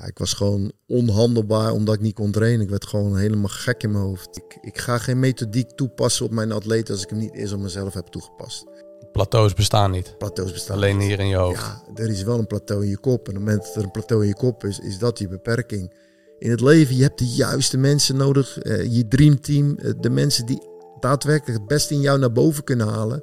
[0.00, 2.60] Ja, ik was gewoon onhandelbaar omdat ik niet kon trainen.
[2.60, 4.36] Ik werd gewoon helemaal gek in mijn hoofd.
[4.36, 7.60] Ik, ik ga geen methodiek toepassen op mijn atleet als ik hem niet eerst op
[7.60, 8.64] mezelf heb toegepast.
[9.12, 10.14] Plateaus bestaan niet.
[10.18, 11.06] Plateaus bestaan Alleen niet.
[11.08, 11.60] hier in je hoofd.
[11.60, 13.28] Ja, er is wel een plateau in je kop.
[13.28, 15.28] En op het moment dat er een plateau in je kop is, is dat je
[15.28, 15.92] beperking.
[16.38, 18.58] In het leven, je hebt de juiste mensen nodig.
[18.58, 20.62] eh, je dreamteam, eh, de mensen die
[21.00, 23.22] daadwerkelijk het beste in jou naar boven kunnen halen.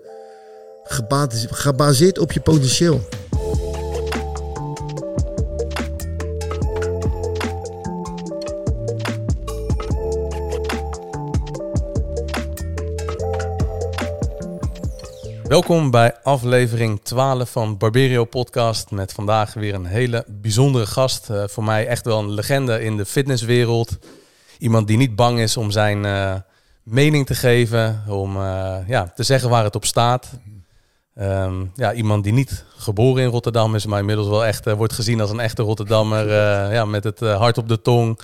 [0.83, 3.01] Geba- Gebaseerd op je potentieel.
[15.47, 18.91] Welkom bij aflevering 12 van Barberio Podcast.
[18.91, 21.29] Met vandaag weer een hele bijzondere gast.
[21.29, 23.97] Eh, voor mij echt wel een legende in de fitnesswereld.
[24.59, 26.35] Iemand die niet bang is om zijn eh,
[26.83, 28.03] mening te geven.
[28.07, 30.29] Om eh, ja, te zeggen waar het op staat.
[31.15, 35.21] Ehm, ja, iemand die niet geboren in Rotterdam is, maar inmiddels wel echt wordt gezien
[35.21, 36.33] als een echte Rotterdammer.
[36.73, 38.19] ja, met het hart op de tong.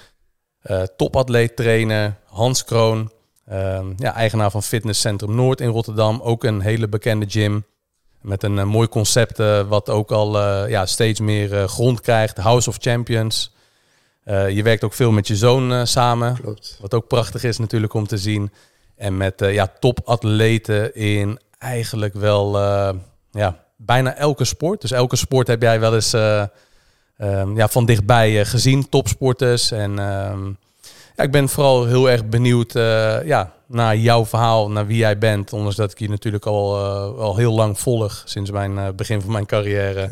[0.95, 3.11] Topatleet trainer Hans Kroon.
[3.47, 6.22] Ehm, ja, eigenaar van Fitnesscentrum Noord in Rotterdam.
[6.22, 7.66] Ook een hele bekende gym.
[8.22, 12.38] Met een eh, mooi concept eh, wat ook al eh, ja, steeds meer grond krijgt.
[12.38, 13.53] House of Champions.
[14.25, 16.36] Je werkt ook veel met je zoon samen.
[16.42, 16.78] Klopt.
[16.81, 18.52] Wat ook prachtig is natuurlijk om te zien.
[18.95, 22.58] En met ja, topatleten in eigenlijk wel
[23.31, 24.81] ja, bijna elke sport.
[24.81, 26.44] Dus elke sport heb jij wel eens eh,
[27.17, 28.89] ehm, ja, van dichtbij gezien.
[28.89, 29.72] Topsporters.
[29.72, 30.52] En ehm,
[31.22, 35.17] ja, ik ben vooral heel erg benieuwd eh, ja, naar jouw verhaal, naar wie jij
[35.17, 35.53] bent.
[35.53, 38.22] Ondanks dat ik je natuurlijk al, eh, al heel lang volg.
[38.25, 40.11] Sinds mijn eh, begin van mijn carrière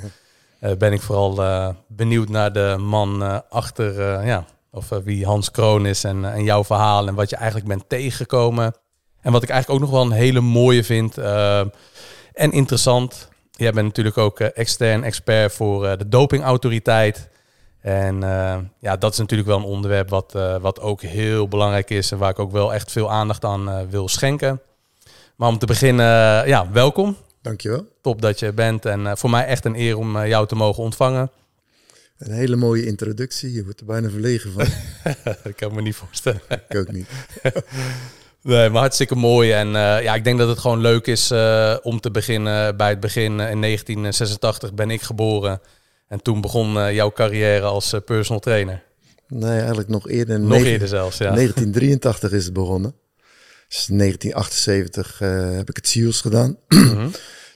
[0.78, 6.34] ben ik vooral benieuwd naar de man achter, ja, of wie Hans Kroon is en,
[6.34, 8.76] en jouw verhaal en wat je eigenlijk bent tegengekomen.
[9.22, 11.18] En wat ik eigenlijk ook nog wel een hele mooie vind
[12.34, 13.30] en interessant.
[13.52, 17.30] Jij bent natuurlijk ook extern expert voor de dopingautoriteit.
[17.82, 21.90] En eh, ja, dat is natuurlijk wel een onderwerp wat, eh, wat ook heel belangrijk
[21.90, 24.62] is en waar ik ook wel echt veel aandacht aan eh, wil schenken.
[25.36, 26.06] Maar om te beginnen,
[26.48, 27.18] ja, welkom.
[27.42, 27.86] Dankjewel.
[28.02, 31.32] Top dat je bent en voor mij echt een eer om jou te mogen ontvangen.
[32.18, 33.54] Een hele mooie introductie.
[33.54, 34.66] Je wordt er bijna verlegen van.
[35.52, 36.42] ik kan me niet voorstellen.
[36.70, 37.08] ik ook niet.
[38.42, 39.52] Nee, maar hartstikke mooi.
[39.52, 41.32] En ja, ik denk dat het gewoon leuk is
[41.82, 43.32] om te beginnen bij het begin.
[43.32, 45.62] In 1986 ben ik geboren.
[46.10, 48.84] En toen begon eh, jouw carrière als eh, personal trainer.
[49.28, 50.40] Nee, eigenlijk nog eerder.
[50.40, 51.34] Nog eerder zelfs, ja.
[51.34, 52.96] 1983 is het begonnen.
[53.70, 56.58] Dus 1978 eh, heb ik het SEALS gedaan.
[56.68, 57.10] Mhm.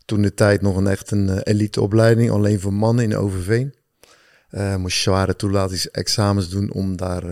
[0.05, 3.73] Toen de tijd nog een echt een eh, eliteopleiding, alleen voor mannen in Overveen.
[4.49, 7.23] Eh moest zware toelatingsexamens doen om daar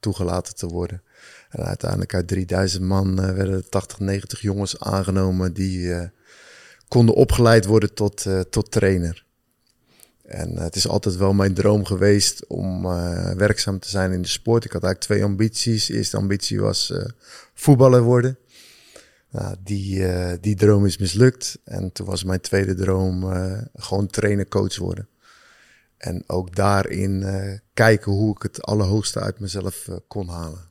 [0.00, 1.02] toegelaten te worden.
[1.50, 6.10] En uiteindelijk uit 3000 man werden er 80, 90 jongens aangenomen die
[6.88, 9.24] konden opgeleid worden tot, tot trainer.
[10.32, 14.22] En eh, het is altijd wel mijn droom geweest om eh, werkzaam te zijn in
[14.22, 14.64] de sport.
[14.64, 15.86] Ik had eigenlijk twee ambities.
[15.86, 17.04] De eerste ambitie was eh,
[17.54, 18.38] voetballer worden.
[19.30, 20.06] Nou, die,
[20.40, 21.58] die droom is mislukt.
[21.64, 23.32] En toen was mijn tweede droom
[23.74, 25.08] gewoon trainer, coach worden.
[25.96, 27.24] En ook daarin
[27.74, 30.70] kijken hoe ik het allerhoogste uit mezelf kon halen.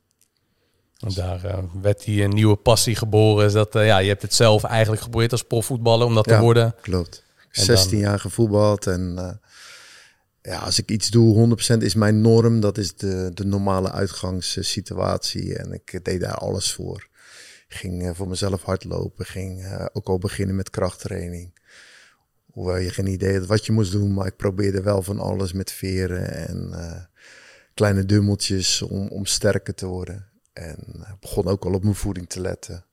[1.00, 3.46] En daar werd die een nieuwe passie geboren.
[3.46, 6.76] Is dat, ja, je hebt het zelf eigenlijk geprobeerd als profvoetballer om dat te worden.
[6.82, 7.24] Klopt.
[7.52, 9.40] En 16 jaar gevoetbald en
[10.42, 12.60] ja, als ik iets doe, 100% is mijn norm.
[12.60, 17.10] Dat is de, de normale uitgangssituatie en ik deed daar alles voor.
[17.68, 21.60] Ging eh, voor mezelf hardlopen, ging eh, ook al beginnen met krachttraining.
[22.46, 25.54] Hoewel je geen idee had wat je moest doen, maar ik probeerde wel van alles
[25.54, 27.02] met veren en eh,
[27.74, 30.30] kleine dummeltjes om, om sterker te worden.
[30.54, 32.86] En begon ook al op mijn voeding te letten.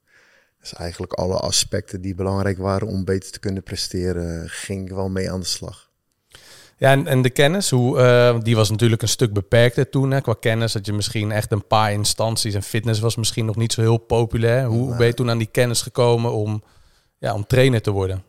[0.60, 5.08] Dus eigenlijk alle aspecten die belangrijk waren om beter te kunnen presteren, ging ik wel
[5.08, 5.87] mee aan de slag.
[6.78, 10.10] Ja, en, en de kennis, hoe, eh, die was natuurlijk een stuk beperkter toen.
[10.10, 13.56] Hè, qua kennis dat je misschien echt een paar instanties en fitness was misschien nog
[13.56, 14.64] niet zo heel populair.
[14.64, 16.62] Hoe ben je toen aan die kennis gekomen om,
[17.18, 18.24] ja, om trainer te worden?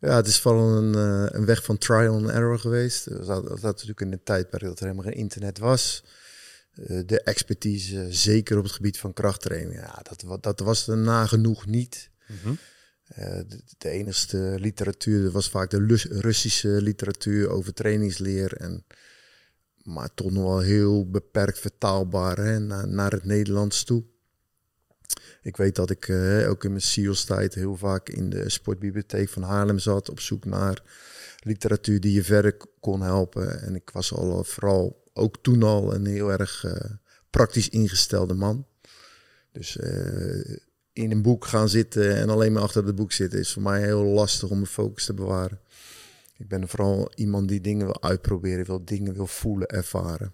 [0.00, 3.10] Ja, het is vooral een, eh, een weg van trial and error geweest.
[3.10, 6.04] Dat zat, dat natuurlijk in een tijdperk dat er helemaal geen internet was.
[6.74, 11.66] Eh, de expertise, zeker op het gebied van krachttraining, ja, dat, dat was er nagenoeg
[11.66, 12.10] niet.
[12.26, 12.50] Eh,
[13.14, 18.56] de, de enigste literatuur was vaak de Russische literatuur over trainingsleer.
[18.56, 18.84] En,
[19.82, 24.04] maar toch nog wel heel beperkt vertaalbaar hè, naar, het Nederlands toe.
[25.42, 29.42] Ik weet dat ik eh, ook in mijn SEALS-tijd heel vaak in de sportbibliotheek van
[29.42, 30.82] Haarlem zat op zoek naar
[31.38, 33.60] literatuur die je verder kon helpen.
[33.60, 36.90] En ik was al vooral ook toen al een heel erg eh,
[37.30, 38.66] praktisch ingestelde man.
[39.52, 40.56] Dus eh,
[40.94, 43.82] in een boek gaan zitten en alleen maar achter het boek zitten is voor mij
[43.82, 45.60] heel lastig om mijn focus te bewaren.
[46.36, 50.32] Ik ben vooral iemand die dingen wil uitproberen, wil dingen wil voelen, ervaren.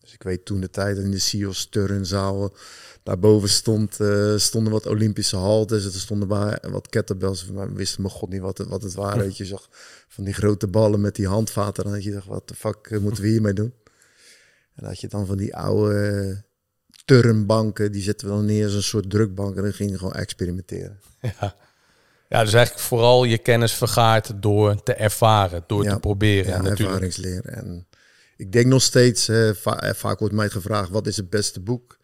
[0.00, 2.54] Dus ik weet toen de tijd in de SIOS turnzaal
[3.02, 5.84] daarboven stond, uh, stonden wat Olympische haltes.
[5.84, 7.50] Er stonden bij wat kettlebells.
[7.50, 9.22] Maar we wisten mijn god niet wat het, wat het waren.
[9.26, 9.68] Weet je, zag
[10.08, 11.84] van die grote ballen met die handvaten.
[11.84, 13.72] Dan had je dacht, wat de fuck uh, moeten we hiermee doen?
[14.74, 16.44] En had je dan van die oude
[17.04, 17.92] turnbanken.
[17.92, 19.56] Die zetten we dan neer als een soort drukbank.
[19.56, 21.00] En dan gingen gewoon experimenteren.
[21.40, 21.56] Ja.
[22.28, 26.50] Ja, dus eigenlijk vooral je kennis vergaart door te ervaren, door te proberen.
[26.50, 26.80] Ja, natuurlijk.
[26.80, 27.54] ervaringsleren.
[27.54, 27.86] En
[28.36, 29.30] ik denk nog steeds,
[29.94, 31.98] vaak wordt mij gevraagd, wat is het beste boek?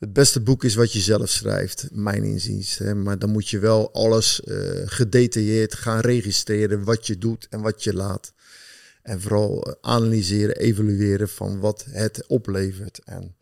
[0.00, 2.78] Het beste boek is wat je zelf schrijft, mijn inziens.
[2.78, 2.94] Hè.
[2.94, 7.84] Maar dan moet je wel alles uh, gedetailleerd gaan registreren, wat je doet en wat
[7.84, 8.32] je laat.
[9.02, 13.00] En vooral eh, analyseren, evalueren van wat het oplevert.
[13.04, 13.36] En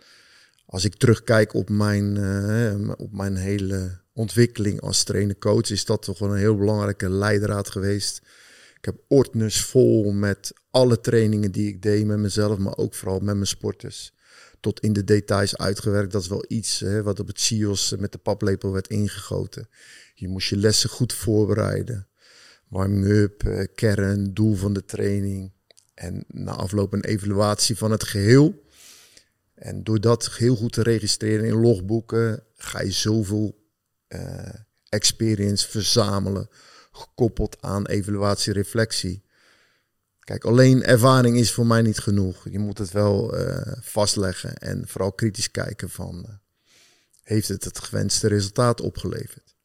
[0.70, 6.18] als ik terugkijk op mijn, uh, op mijn hele ontwikkeling als trainer-coach, is dat toch
[6.18, 8.22] wel een heel belangrijke leidraad geweest.
[8.76, 13.18] Ik heb ordners vol met alle trainingen die ik deed met mezelf, maar ook vooral
[13.18, 14.12] met mijn sporters
[14.60, 16.12] tot in de details uitgewerkt.
[16.12, 19.68] Dat is wel iets hè, wat op het CIO's met de paplepel werd ingegoten.
[20.14, 22.08] Je moest je lessen goed voorbereiden.
[22.68, 25.52] Warming-up, eh, kern, doel van de training.
[25.94, 28.66] En na afloop een evaluatie van het geheel.
[29.58, 33.66] En door dat heel goed te registreren in logboeken, ga je zoveel
[34.08, 34.48] uh,
[34.88, 36.48] experience verzamelen.
[36.92, 39.22] Gekoppeld aan evaluatie-reflectie.
[40.20, 42.46] Kijk, alleen ervaring is voor mij niet genoeg.
[42.50, 46.24] Je moet het wel uh, vastleggen en vooral kritisch kijken van...
[46.28, 46.34] Uh,
[47.22, 49.56] heeft het het gewenste resultaat opgeleverd?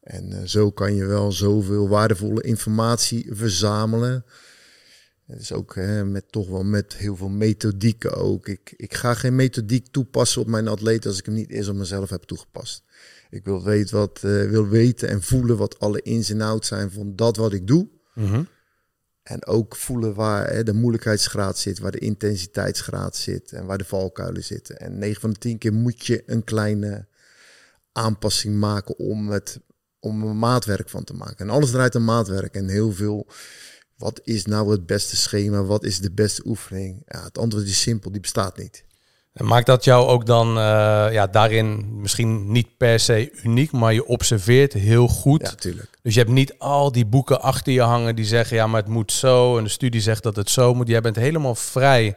[0.00, 4.24] En zo kan je wel zoveel waardevolle informatie verzamelen.
[5.26, 8.48] Is ook hè, met, toch wel met heel veel methodieken ook.
[8.48, 11.76] Ik, ik ga geen methodiek toepassen op mijn atleet als ik hem niet eerst op
[11.76, 12.84] mezelf heb toegepast.
[13.30, 17.16] Ik wil weten, wat, wil weten en voelen wat alle ins en outs zijn van
[17.16, 17.88] dat wat ik doe.
[18.14, 18.48] Mm -hmm.
[19.22, 23.84] En ook voelen waar hè, de moeilijkheidsgraad zit, waar de intensiteitsgraad zit en waar de
[23.84, 24.78] valkuilen zitten.
[24.78, 27.06] En 9 van de 10 keer moet je een kleine
[27.92, 29.60] aanpassing maken om, het,
[30.00, 31.36] om een maatwerk van te maken.
[31.36, 33.26] En alles draait om maatwerk en heel veel.
[33.96, 35.62] Wat is nou het beste schema?
[35.62, 37.02] Wat is de beste oefening?
[37.06, 38.84] Ja, het antwoord is simpel, die bestaat niet.
[39.32, 40.62] En maakt dat jou ook dan uh,
[41.10, 45.40] ja, daarin misschien niet per se uniek, maar je observeert heel goed.
[45.40, 45.98] Ja, tuurlijk.
[46.02, 48.90] Dus je hebt niet al die boeken achter je hangen die zeggen, ja, maar het
[48.90, 49.58] moet zo.
[49.58, 50.88] En de studie zegt dat het zo moet.
[50.88, 52.16] Jij bent helemaal vrij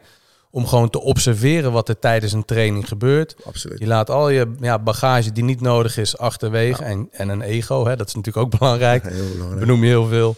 [0.50, 3.36] om gewoon te observeren wat er tijdens een training gebeurt.
[3.44, 3.78] Absoluut.
[3.78, 6.84] Je laat al je ja, bagage die niet nodig is achterwege.
[6.84, 9.02] En, en een ego, hè, dat is natuurlijk ook belangrijk.
[9.02, 9.60] heel belangrijk.
[9.60, 10.36] Benoem je heel veel.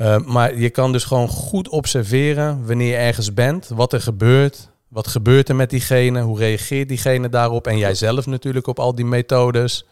[0.00, 4.68] Uh, maar je kan dus gewoon goed observeren wanneer je ergens bent, wat er gebeurt
[4.88, 6.20] wat gebeurt er met diegene?
[6.20, 7.66] Hoe reageert diegene daarop?
[7.66, 9.86] En jijzelf natuurlijk op al die methodes.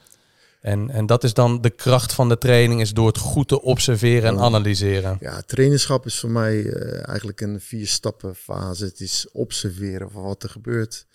[0.60, 3.62] En, en dat is dan de kracht van de training, is door het goed te
[3.62, 5.16] observeren en analyseren.
[5.20, 8.84] Ja, trainerschap is voor mij uh, eigenlijk een vier stappen fase.
[8.84, 11.06] Het is observeren van wat er gebeurt.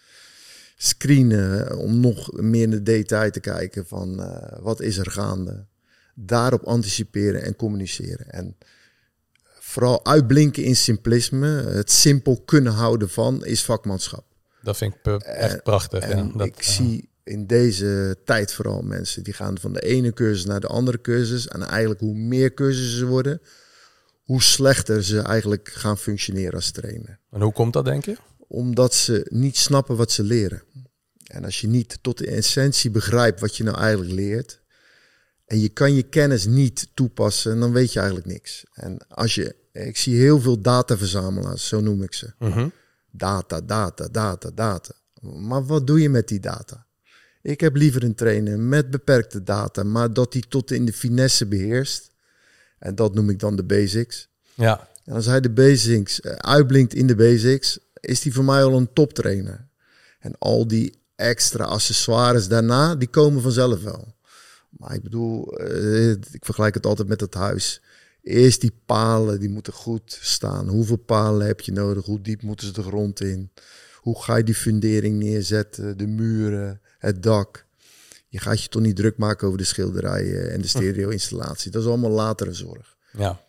[0.76, 5.12] Screenen eh, om nog meer in de detail te kijken van uh, wat is er
[5.12, 5.66] gaande.
[6.16, 8.30] Daarop anticiperen en communiceren.
[8.30, 8.56] En
[9.72, 14.24] vooral uitblinken in simplisme, het simpel kunnen houden van, is vakmanschap.
[14.62, 16.04] Dat vind ik echt prachtig.
[16.04, 20.46] En dat, ik zie in deze tijd vooral mensen die gaan van de ene cursus
[20.46, 21.48] naar de andere cursus.
[21.48, 23.42] En eigenlijk hoe meer cursussen ze worden,
[24.24, 27.20] hoe slechter ze eigenlijk gaan functioneren als trainer.
[27.32, 28.18] En hoe komt dat, denk je?
[28.38, 30.64] Omdat ze niet snappen wat ze leren.
[31.24, 34.62] En als je niet tot de essentie begrijpt wat je nou eigenlijk leert,
[35.46, 38.64] en je kan je kennis niet toepassen, dan weet je eigenlijk niks.
[38.74, 42.34] En als je ik zie heel veel dataverzamelaars, zo noem ik ze.
[42.40, 42.68] Mhm.
[43.12, 44.94] Data, data, data, data.
[45.22, 46.86] Maar wat doe je met die data?
[47.42, 51.48] Ik heb liever een trainer met beperkte data, maar dat hij tot in de finesse
[51.48, 52.12] beheerst.
[52.80, 54.30] En dat noem ik dan de basics.
[54.54, 54.88] Ja.
[55.06, 58.78] En als hij de basics uh, uitblinkt in de basics, is hij voor mij al
[58.78, 59.68] een toptrainer.
[60.20, 64.16] En al die extra accessoires daarna, die komen vanzelf wel.
[64.70, 67.82] Maar ik bedoel, uh, ik vergelijk het altijd met het huis.
[68.22, 70.68] Eerst die palen, die moeten goed staan.
[70.68, 72.06] Hoeveel palen heb je nodig?
[72.06, 73.52] Hoe diep moeten ze de grond in?
[73.96, 75.98] Hoe ga je die fundering neerzetten?
[75.98, 77.66] De muren, het dak.
[78.28, 81.72] Je gaat je toch niet druk maken over de schilderijen en de stereo-installatie.
[81.72, 82.98] Dat is allemaal latere zorg.
[83.12, 83.42] Ja.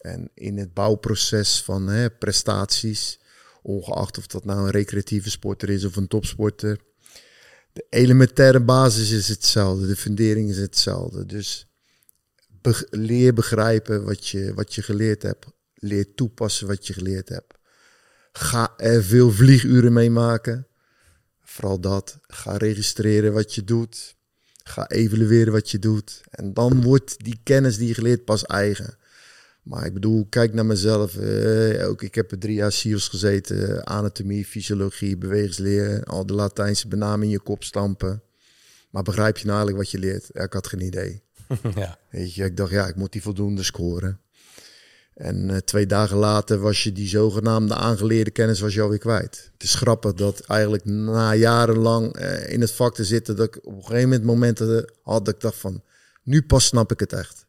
[0.00, 3.20] En in het bouwproces van hè, prestaties,
[3.62, 6.78] ongeacht of dat nou een recreatieve sporter is of een topsporter,
[7.72, 11.26] de elementaire basis is hetzelfde, de fundering is hetzelfde.
[11.26, 11.67] Dus
[12.90, 15.46] leer begrijpen wat je, wat je geleerd hebt.
[15.74, 17.54] Leer toepassen wat je geleerd hebt.
[18.32, 20.66] Ga er veel vlieguren mee maken.
[21.44, 22.18] Vooral dat.
[22.22, 24.16] Ga registreren wat je doet.
[24.64, 26.20] Ga evalueren wat je doet.
[26.30, 28.96] En dan wordt die kennis die je geleerd pas eigen.
[29.62, 31.16] Maar ik bedoel, kijk naar mezelf.
[31.16, 33.86] eh, ook ik heb er drie jaar SIOS gezeten.
[33.86, 36.04] Anatomie, fysiologie, bewegingsleer.
[36.04, 38.22] Al de Latijnse benamingen in je kop stampen.
[38.90, 40.28] Maar begrijp je nou eigenlijk wat je leert?
[40.32, 41.22] Ik had geen idee.
[41.74, 41.98] ja.
[42.10, 44.20] Weet je, ik dacht, ja, ik moet die voldoende scoren.
[45.14, 49.50] En eh, twee dagen later was je die zogenaamde aangeleerde kennis was je alweer kwijt.
[49.52, 53.66] Het is grappig dat eigenlijk na jarenlang eh, in het vak te zitten, dat ik
[53.66, 55.82] op een gegeven moment momenten had dat ik dacht van,
[56.22, 57.46] nu pas snap ik het echt.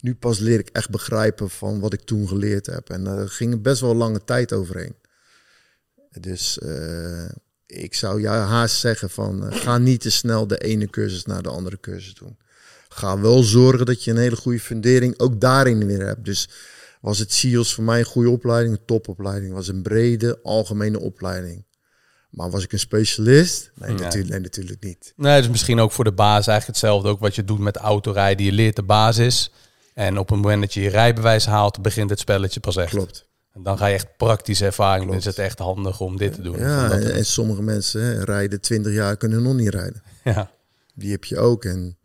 [0.00, 2.90] Nu pas leer ik echt begrijpen van wat ik toen geleerd heb.
[2.90, 4.94] En daar ging best wel lange tijd overheen.
[6.20, 7.28] Dus eh,
[7.66, 11.48] ik zou jou haast zeggen van, ga niet te snel de ene cursus naar de
[11.48, 12.36] andere cursus doen
[12.98, 16.24] ga wel zorgen dat je een hele goede fundering ook daarin weer hebt.
[16.24, 16.48] Dus
[17.00, 19.52] was het SIOS voor mij een goede opleiding, een topopleiding.
[19.52, 21.66] Was een brede, algemene opleiding.
[22.30, 23.70] Maar was ik een specialist?
[23.74, 23.98] Nee, Nee.
[23.98, 25.12] natuurlijk, nee natuurlijk niet.
[25.16, 27.08] Nee, dus misschien ook voor de basis eigenlijk hetzelfde.
[27.08, 28.46] Ook wat je doet met autorijden.
[28.46, 29.52] Je leert de basis.
[29.94, 32.90] En op het moment dat je je rijbewijs haalt, begint het spelletje pas echt.
[32.90, 33.26] Klopt.
[33.52, 34.98] En dan ga je echt praktische ervaring.
[35.02, 35.26] Dan Klopt.
[35.26, 36.58] is het echt handig om dit te doen.
[36.58, 40.02] Ja, en sommige mensen hè, rijden 20 jaar, kunnen nog niet rijden.
[40.24, 40.50] ja.
[40.94, 41.64] Die heb je ook.
[41.64, 41.97] En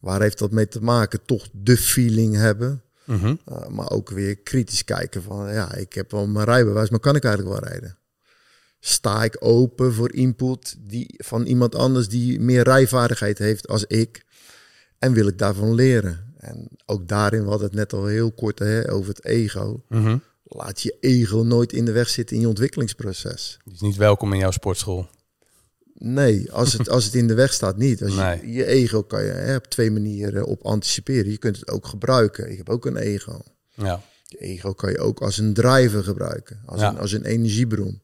[0.00, 1.24] waar heeft dat mee te maken?
[1.24, 2.82] Toch de feeling hebben.
[3.04, 3.34] Mhm.
[3.48, 7.16] Uh, maar ook weer kritisch kijken van, ja, ik heb wel mijn rijbewijs, maar kan
[7.16, 7.98] ik eigenlijk wel rijden?
[8.80, 14.24] Sta ik open voor input die, van iemand anders die meer rijvaardigheid heeft als ik?
[14.98, 16.34] En wil ik daarvan leren?
[16.38, 19.82] En ook daarin, we hadden het net al heel kort hè, over het ego.
[19.88, 20.16] Mhm.
[20.42, 23.58] Laat je ego nooit in de weg zitten in je ontwikkelingsproces.
[23.64, 25.08] Die is niet welkom in jouw sportschool.
[26.02, 28.02] Nee, als het, als het in de weg staat, niet.
[28.02, 28.52] Als je, Nee.
[28.52, 31.30] je ego kan je hè, op twee manieren op anticiperen.
[31.30, 32.50] Je kunt het ook gebruiken.
[32.50, 33.40] Ik heb ook een ego.
[33.74, 34.02] Ja.
[34.24, 36.88] Je ego kan je ook als een driver gebruiken, als, Ja.
[36.88, 38.00] een, als een energiebron.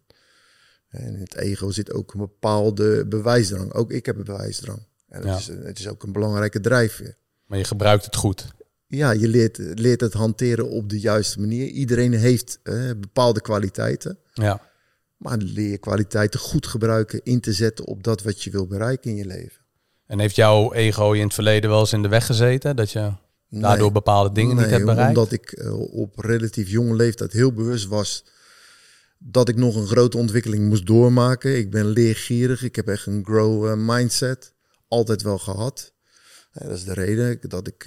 [0.89, 3.73] En in het ego zit ook een bepaalde bewijsdrang.
[3.73, 4.79] Ook ik heb een bewijsdrang.
[5.09, 5.37] En het, Ja.
[5.37, 7.17] is, het is ook een belangrijke drijfveer.
[7.47, 8.47] Maar je gebruikt het goed.
[8.87, 11.67] Ja, je leert, leert het hanteren op de juiste manier.
[11.67, 14.19] Iedereen heeft eh, bepaalde kwaliteiten.
[14.33, 14.61] Ja.
[15.17, 19.11] Maar leer je kwaliteiten goed gebruiken, in te zetten op dat wat je wil bereiken
[19.11, 19.65] in je leven.
[20.07, 22.77] En heeft jouw ego je in het verleden wel eens in de weg gezeten?
[22.77, 23.13] Dat je
[23.49, 23.93] daardoor Nee.
[23.93, 25.09] bepaalde dingen niet hebt bereikt?
[25.09, 28.25] Omdat ik eh, op relatief jonge leeftijd heel bewust was
[29.19, 31.57] dat ik nog een grote ontwikkeling moest doormaken.
[31.59, 34.53] Ik ben leergierig, ik heb echt een grow eh, mindset.
[34.89, 35.93] Altijd wel gehad.
[36.53, 37.85] Eh, dat is de reden dat ik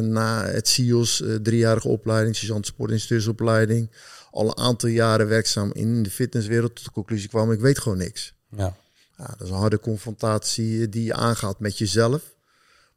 [0.00, 3.90] na het CIOS, eh, driejarige opleiding, sergeant sportinstructeursopleiding,
[4.30, 7.98] al een aantal jaren werkzaam in de fitnesswereld, tot de conclusie kwam, ik weet gewoon
[7.98, 8.34] niks.
[8.56, 8.76] Ja.
[9.16, 12.34] Ja, dat is een harde confrontatie die je aangaat met jezelf.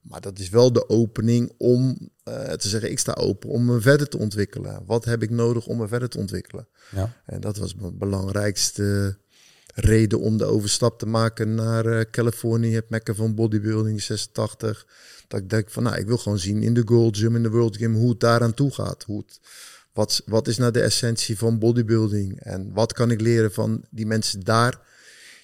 [0.01, 3.81] Maar dat is wel de opening om eh, te zeggen, ik sta open om me
[3.81, 4.83] verder te ontwikkelen.
[4.85, 6.67] Wat heb ik nodig om me verder te ontwikkelen?
[6.91, 7.13] Ja.
[7.25, 9.17] En dat was mijn belangrijkste
[9.73, 14.87] reden om de overstap te maken naar eh, Californië, het mekken van bodybuilding 86.
[15.27, 17.49] Dat ik denk van, nou, ik wil gewoon zien in de Gold Gym, in de
[17.49, 19.03] World Gym, hoe het daaraan toe gaat.
[19.03, 19.39] Hoe het,
[19.93, 22.39] wat, wat is nou de essentie van bodybuilding?
[22.39, 24.79] En wat kan ik leren van die mensen daar,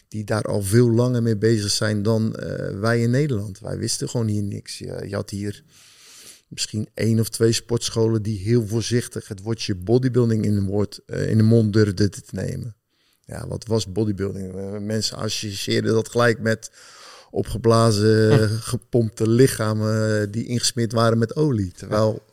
[0.08, 3.60] die daar al veel langer mee bezig zijn dan eh, wij in Nederland.
[3.60, 4.78] Wij wisten gewoon hier niks.
[4.78, 5.64] Je, je had hier
[6.48, 11.30] misschien één of twee sportscholen die heel voorzichtig het woordje bodybuilding in de, woord, eh,
[11.30, 12.76] in de mond durfden te nemen.
[13.26, 14.56] Ja, wat was bodybuilding?
[14.56, 16.72] Eh, mensen associeerden dat gelijk met
[17.32, 21.72] opgeblazen, gepompte lichamen die ingesmeerd waren met olie.
[21.72, 22.24] Terwijl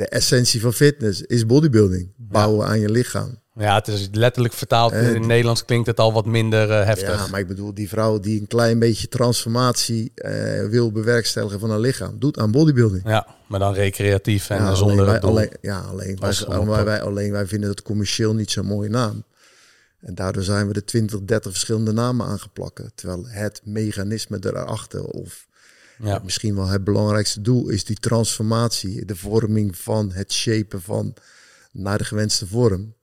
[0.00, 2.12] de essentie van fitness is bodybuilding.
[2.16, 3.38] Bouwen aan je lichaam.
[3.54, 4.92] ja, het is letterlijk vertaald.
[4.92, 7.24] In het Nederlands klinkt het al wat minder eh, heftig.
[7.24, 11.70] Ja, maar ik bedoel, die vrouw die een klein beetje transformatie eh, wil bewerkstelligen van
[11.70, 13.02] haar lichaam, doet aan bodybuilding.
[13.04, 16.18] Ja, maar dan recreatief en ja, zonder alleen wij, alleen, ja, alleen
[16.66, 19.24] wij, wij, alleen wij vinden het commercieel niet zo'n mooie naam.
[20.00, 22.90] En daardoor zijn we de 20, 30 verschillende namen aangeplakken.
[22.94, 25.46] Terwijl het mechanisme erachter, of
[26.02, 26.20] ja.
[26.24, 31.14] misschien wel het belangrijkste doel, is die transformatie, de vorming van het shapen van
[31.72, 32.94] naar de gewenste vorm,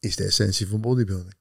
[0.00, 1.34] is de essentie van bodybuilding.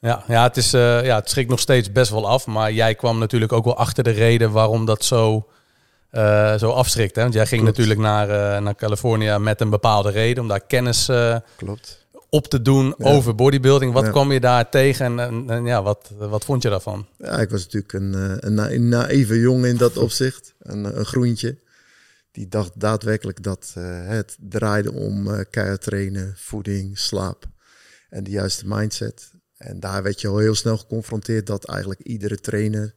[0.00, 2.46] Ja, ja, het is, eh, ja, het schrikt nog steeds best wel af.
[2.46, 5.48] Maar jij kwam natuurlijk ook wel achter de reden waarom dat zo,
[6.10, 7.16] eh, zo afschrikt.
[7.16, 7.22] Hè?
[7.22, 7.76] Want jij ging Klopt.
[7.76, 10.42] natuurlijk naar, eh, naar Californië met een bepaalde reden.
[10.42, 11.10] Om daar kennis
[11.56, 11.97] Klopt.
[12.30, 13.04] Op te doen Ja.
[13.04, 13.92] over bodybuilding.
[13.92, 14.10] Wat Ja.
[14.10, 17.06] kwam je daar tegen en, en, en ja, wat, wat vond je daarvan?
[17.16, 20.54] Ja, ik was natuurlijk een, eh, een, na- een naïeve jongen in dat opzicht.
[20.58, 21.58] Een, een groentje.
[22.32, 27.44] Die dacht daadwerkelijk dat eh, het draaide om eh keihard trainen, voeding, slaap
[28.10, 29.30] en de juiste mindset.
[29.56, 32.94] En daar werd je al heel snel geconfronteerd dat eigenlijk iedere trainer,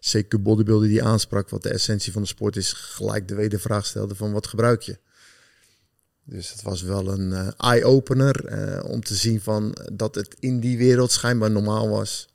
[0.00, 4.14] zeker bodybuilder die aansprak wat de essentie van de sport is, gelijk de wedervraag stelde
[4.14, 4.98] van wat gebruik je?
[6.24, 10.60] Dus het was wel een eh, eye-opener eh, om te zien van dat het in
[10.60, 12.28] die wereld schijnbaar normaal was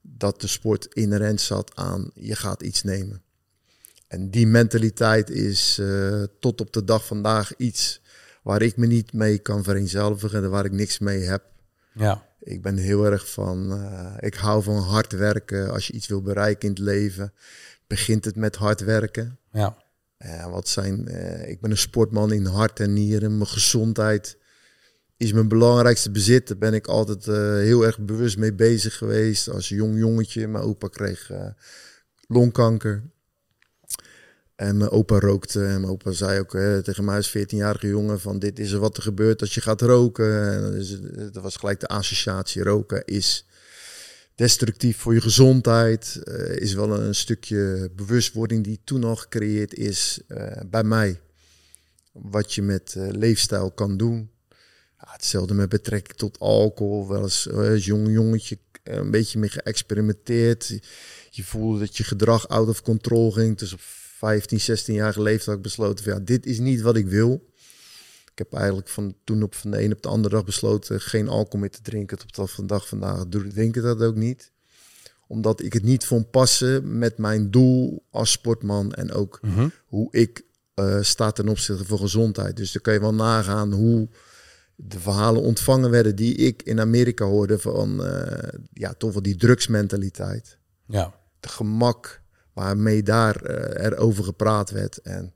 [0.00, 3.22] dat de sport inherent zat aan je gaat iets nemen.
[4.08, 8.00] En die mentaliteit is eh, tot op de dag vandaag iets
[8.42, 11.44] waar ik me niet mee kan vereenzelvigen en waar ik niks mee heb.
[11.94, 12.26] Ja.
[12.40, 13.82] Ik ben heel erg van,
[14.18, 15.70] ik hou van hard werken.
[15.70, 17.32] Als je iets wil bereiken in het leven,
[17.86, 19.38] begint het met hard werken.
[19.52, 19.76] Ja.
[20.24, 23.36] Uh, wat zijn, uh, ik ben een sportman in hart en nieren.
[23.36, 24.38] Mijn gezondheid
[25.16, 26.48] is mijn belangrijkste bezit.
[26.48, 27.24] Daar ben ik altijd
[27.64, 29.48] heel erg bewust mee bezig geweest.
[29.48, 31.30] Als jong jongetje, mijn opa kreeg
[32.26, 33.02] longkanker.
[34.54, 35.64] En mijn opa rookte.
[35.64, 38.78] En mijn opa zei ook hè, tegen mij als 14-jarige jongen van dit is er
[38.78, 40.52] wat er gebeurt als je gaat roken.
[40.52, 42.62] En dat was gelijk de associatie.
[42.62, 43.46] Roken is
[44.34, 46.20] destructief voor je gezondheid.
[46.24, 51.20] Uh, is wel een stukje bewustwording die toen al gecreëerd is uh, bij mij.
[52.12, 54.30] Wat je met uh, leefstijl kan doen.
[54.98, 57.08] Ja, hetzelfde met betrekking tot alcohol.
[57.08, 60.78] Wel eens als jong jongetje een beetje mee geëxperimenteerd.
[61.30, 63.58] Je voelde dat je gedrag out of control ging.
[63.58, 66.96] Dus op 15, 16 jaar leeftijd had ik besloten van ja, dit is niet wat
[66.96, 67.51] ik wil.
[68.32, 71.28] Ik heb eigenlijk van toen op van de een op de andere dag besloten geen
[71.28, 72.18] alcohol meer te drinken.
[72.18, 74.52] Tot de van dag vandaag drink ik dat ook niet.
[75.26, 79.72] Omdat ik het niet vond passen met mijn doel als sportman en ook mm -hmm.
[79.86, 82.56] hoe ik uh, sta ten opzichte van gezondheid.
[82.56, 84.08] Dus dan kan je wel nagaan hoe
[84.76, 88.22] de verhalen ontvangen werden die ik in Amerika hoorde van uh,
[88.72, 90.58] ja, toch wel die drugsmentaliteit.
[90.86, 91.14] Ja.
[91.40, 92.22] De gemak
[92.52, 94.98] waarmee daar uh, er over gepraat werd.
[94.98, 95.34] En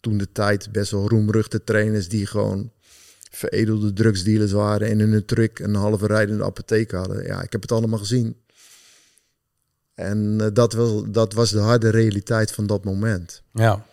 [0.00, 2.70] toen de tijd best wel roemruchte trainers die gewoon
[3.30, 7.26] veredelde drugsdealers waren en in hun truck een halve rijdende apotheek hadden.
[7.26, 8.36] Ja, ik heb het allemaal gezien.
[9.94, 13.42] En uh, dat, wel, dat was de harde realiteit van dat moment.
[13.52, 13.86] Ja.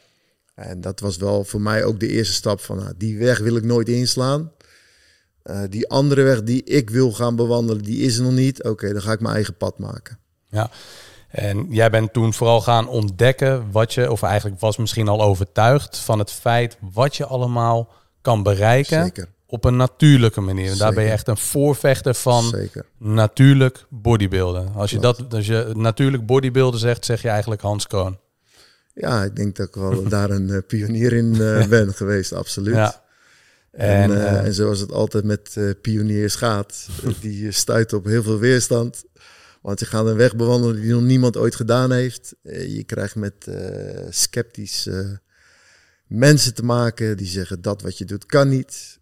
[0.55, 3.55] En dat was wel voor mij ook de eerste stap van nou, die weg wil
[3.55, 4.51] ik nooit inslaan.
[5.43, 8.59] Uh, die andere weg die ik wil gaan bewandelen, die is er nog niet.
[8.59, 10.19] Oké, okay, dan ga ik mijn eigen pad maken.
[10.49, 10.71] Ja,
[11.35, 15.97] en jij bent toen vooral gaan ontdekken wat je, of eigenlijk was misschien al overtuigd
[15.97, 19.27] van het feit wat je allemaal kan bereiken Zeker.
[19.45, 20.71] op een natuurlijke manier.
[20.71, 22.85] En daar ben je echt een voorvechter van Zeker.
[22.97, 24.73] natuurlijk bodybuilden.
[24.75, 25.17] Als je, Klopt.
[25.17, 28.19] dat, als je natuurlijk bodybuilden zegt, zeg je eigenlijk Hans Kroon.
[28.93, 32.75] Ja, ik denk dat ik wel daar een uh, pionier in uh, ben geweest, absoluut.
[32.75, 33.03] Ja.
[33.71, 36.87] En, En, uh, eh, en zoals het altijd met pioniers gaat,
[37.21, 39.03] die stuiten op heel veel weerstand.
[39.65, 42.35] Want je gaat een weg bewandelen die nog niemand ooit gedaan heeft.
[42.43, 43.47] Uh, je krijgt met
[44.09, 45.19] sceptische
[46.07, 48.99] mensen te maken die zeggen dat wat je doet kan niet.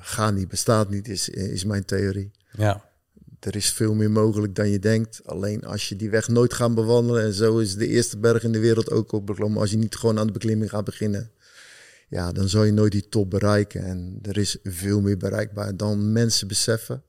[0.00, 2.30] Ga niet, bestaat niet, is, is mijn theorie.
[2.50, 2.90] ja.
[3.40, 5.20] Er is veel meer mogelijk dan je denkt.
[5.24, 7.22] Alleen als je die weg nooit gaat bewandelen.
[7.22, 9.60] En zo is de eerste berg in de wereld ook op beklommen.
[9.60, 11.30] Als je niet gewoon aan de beklimming gaat beginnen.
[12.08, 13.84] Ja, dan zal je nooit die top bereiken.
[13.84, 17.02] En er is veel meer bereikbaar dan mensen beseffen.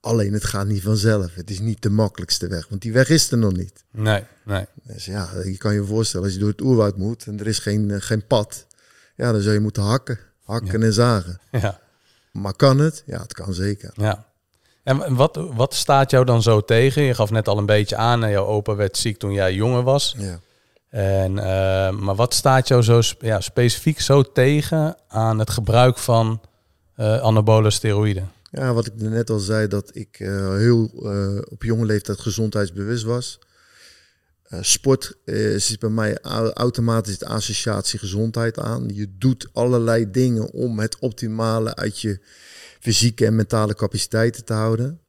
[0.00, 1.34] Alleen het gaat niet vanzelf.
[1.34, 2.68] Het is niet de makkelijkste weg.
[2.68, 3.84] Want die weg is er nog niet.
[3.90, 4.64] Nee, nee.
[4.82, 7.26] Dus ja, je kan je voorstellen als je door het oerwoud moet.
[7.26, 8.66] En er is geen, uh, geen pad.
[9.16, 10.18] Ja, dan zou je moeten hakken.
[10.44, 10.86] Hakken ja.
[10.86, 11.40] en zagen.
[11.60, 11.80] Ja,
[12.32, 13.02] Maar kan het?
[13.06, 13.90] Ja, het kan zeker.
[13.94, 14.24] ja.
[14.84, 17.02] En wat, wat staat jou dan zo tegen?
[17.02, 20.14] Je gaf net al een beetje aan, jouw opa werd ziek toen jij jonger was.
[20.18, 20.38] Ja.
[20.88, 26.40] En, uh, maar wat staat jou zo ja, specifiek zo tegen aan het gebruik van
[26.96, 28.30] uh, anabole steroïden?
[28.56, 33.04] Ja, wat ik net al zei, dat ik uh, heel uh, op jonge leeftijd gezondheidsbewust
[33.04, 33.38] was.
[34.50, 35.18] Uh, sport
[35.56, 36.18] zit bij mij
[36.52, 38.88] automatisch de associatie gezondheid aan.
[38.94, 42.20] Je doet allerlei dingen om het optimale uit je
[42.80, 45.00] fysieke en mentale capaciteiten te houden.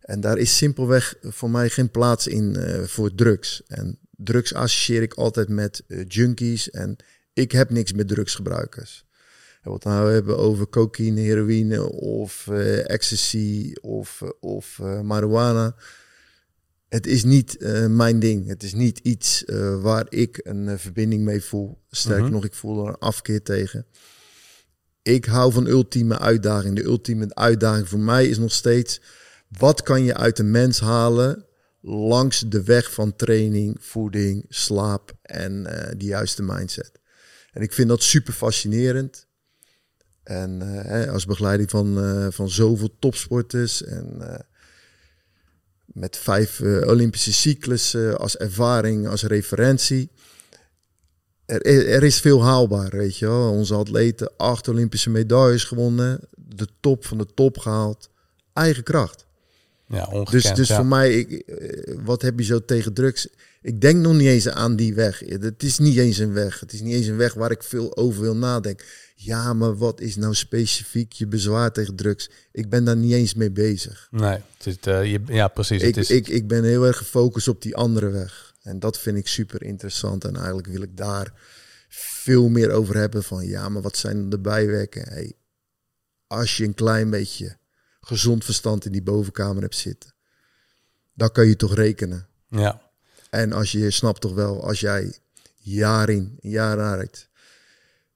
[0.00, 3.62] En daar is simpelweg voor mij geen plaats in voor drugs.
[3.66, 6.96] En drugs associeer ik altijd met junkies en
[7.32, 9.04] ik heb niks met drugsgebruikers.
[9.60, 15.74] En wat we nou hebben over cocaïne, heroïne of uh, ecstasy of, of uh, marijuana.
[16.88, 18.48] Het is niet uh, mijn ding.
[18.48, 19.44] Het is niet iets
[19.80, 21.78] waar ik een verbinding mee voel.
[21.90, 22.32] Sterker -hmm.
[22.32, 23.86] nog, ik voel er een afkeer tegen.
[25.02, 26.76] Ik hou van ultieme uitdaging.
[26.76, 29.00] De ultieme uitdaging voor mij is nog steeds...
[29.58, 31.44] wat kan je uit een mens halen
[31.82, 35.62] langs de weg van training, voeding, slaap en
[35.96, 37.00] de juiste mindset.
[37.52, 39.28] En ik vind dat super fascinerend.
[40.22, 44.34] En uh, als begeleiding van, uh, van zoveel topsporters en uh,
[45.86, 50.10] met vijf Olympische cyclussen als ervaring, als referentie.
[51.46, 53.50] Er, er, is veel haalbaar, weet je wel.
[53.50, 58.10] Onze atleten, acht Olympische medailles gewonnen, de top van de top gehaald,
[58.52, 59.26] eigen kracht.
[59.90, 60.76] Ja, ongekend, dus dus ja.
[60.76, 61.42] voor mij, ik,
[62.04, 63.28] wat heb je zo tegen drugs?
[63.62, 65.22] Ik denk nog niet eens aan die weg.
[65.26, 66.60] Het is niet eens een weg.
[66.60, 68.86] Het is niet eens een weg waar ik veel over wil nadenken.
[69.14, 72.30] Ja, maar wat is nou specifiek je bezwaar tegen drugs?
[72.52, 74.08] Ik ben daar niet eens mee bezig.
[74.10, 75.82] Nee, het is, uh, je, ja precies.
[75.82, 76.10] Ik, het is...
[76.10, 78.54] ik, ik ben heel erg gefocust op die andere weg.
[78.62, 80.24] En dat vind ik super interessant.
[80.24, 81.32] En eigenlijk wil ik daar
[81.88, 85.08] veel meer over hebben van ja, maar wat zijn de bijwerkingen?
[85.08, 85.32] Hey,
[86.26, 87.56] als je een klein beetje
[88.00, 90.14] gezond verstand in die bovenkamer hebt zitten,
[91.12, 92.26] dan kan je toch rekenen.
[92.48, 92.90] Ja.
[93.30, 95.18] En als je, je snapt toch wel, als jij
[95.56, 97.28] jaar in, jaar uit,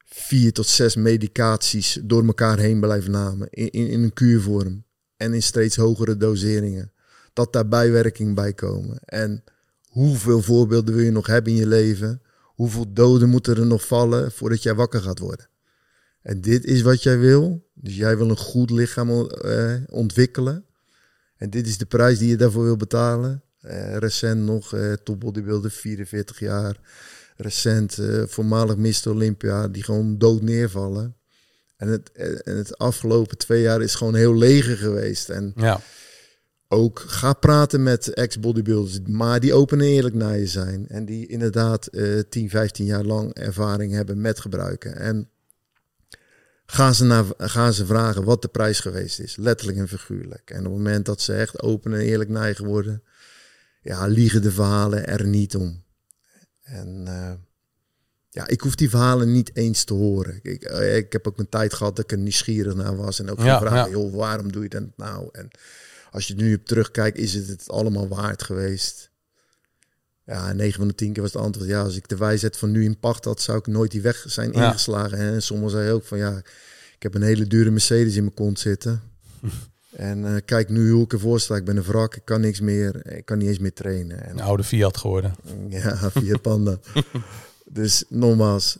[0.04, 4.84] vier tot zes medicaties door elkaar heen blijft namen, in, in, in een kuurvorm
[5.16, 6.92] en in steeds hogere doseringen,
[7.32, 8.98] dat daar bijwerkingen bij komen.
[9.04, 9.44] En
[9.88, 12.22] hoeveel voorbeelden wil je nog hebben in je leven?
[12.42, 15.48] Hoeveel doden moeten er nog vallen voordat jij wakker gaat worden?
[16.24, 17.68] En dit is wat jij wil.
[17.74, 20.64] Dus jij wil een goed lichaam eh, ontwikkelen.
[21.36, 23.42] En dit is de prijs die je daarvoor wil betalen.
[23.60, 26.80] Eh, recent nog uh, topbodybuilder, 44 jaar.
[27.36, 29.10] Recent voormalig Mr.
[29.10, 31.16] Olympia, die gewoon dood neervallen.
[31.76, 35.28] En het, en het afgelopen twee jaar is gewoon heel leger geweest.
[35.28, 35.80] En Ja.
[36.68, 40.88] ook ga praten met ex-bodybuilders, maar die open en eerlijk naar je zijn.
[40.88, 44.96] En die inderdaad eh 10, 15 jaar lang ervaring hebben met gebruiken.
[44.96, 45.28] En
[46.66, 50.50] ga ze, naar, ga ze vragen wat de prijs geweest is, letterlijk en figuurlijk.
[50.50, 53.02] En op het moment dat ze echt open en eerlijk naar je geworden,
[53.82, 55.82] ja, liegen de verhalen er niet om.
[56.62, 57.32] En eh,
[58.30, 60.38] ja, ik hoef die verhalen niet eens te horen.
[60.42, 63.20] Ik, eh, ik heb ook een tijd gehad dat ik er nieuwsgierig naar was.
[63.20, 63.88] En ook Ja, ja.
[63.88, 65.28] joh, waarom doe je dat nou?
[65.32, 65.50] En
[66.10, 69.10] als je er nu op terugkijkt, is het het allemaal waard geweest?
[70.26, 72.70] Ja, 9 van de 10 keer was het antwoord, ja, als ik de wijsheid van
[72.70, 74.66] nu in pacht had, zou ik nooit die weg zijn Ja.
[74.66, 75.18] ingeslagen.
[75.18, 76.36] En sommigen zeiden ook van, ja,
[76.96, 79.02] ik heb een hele dure Mercedes in mijn kont zitten.
[79.96, 81.56] en eh, kijk nu hoe ik ervoor sta.
[81.56, 83.12] Ik ben een wrak, ik kan niks meer.
[83.16, 84.22] Ik kan niet eens meer trainen.
[84.24, 85.34] En, Een oude Fiat geworden.
[85.68, 86.78] ja, via Panda.
[87.64, 88.78] dus nogmaals,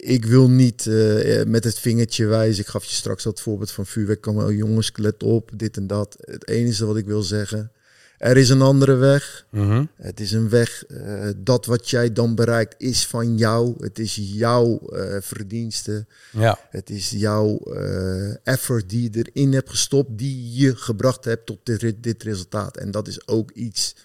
[0.00, 2.62] ik wil niet eh, met het vingertje wijzen.
[2.62, 4.20] Ik gaf je straks dat voorbeeld van vuurwerk.
[4.20, 6.16] Kom, oh, jongens, let op, dit en dat.
[6.20, 7.70] Het enige wat ik wil zeggen,
[8.18, 9.46] er is een andere weg.
[9.50, 9.84] Mhm.
[9.96, 13.74] Het is een weg, eh, dat wat jij dan bereikt is van jou.
[13.78, 16.06] Het is jouw eh, verdienste.
[16.32, 16.58] Ja.
[16.70, 21.58] Het is jouw eh, effort die je erin hebt gestopt, die je gebracht hebt tot
[21.62, 22.76] dit, dit resultaat.
[22.76, 23.96] En dat is ook iets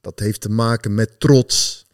[0.00, 1.86] dat heeft te maken met trots,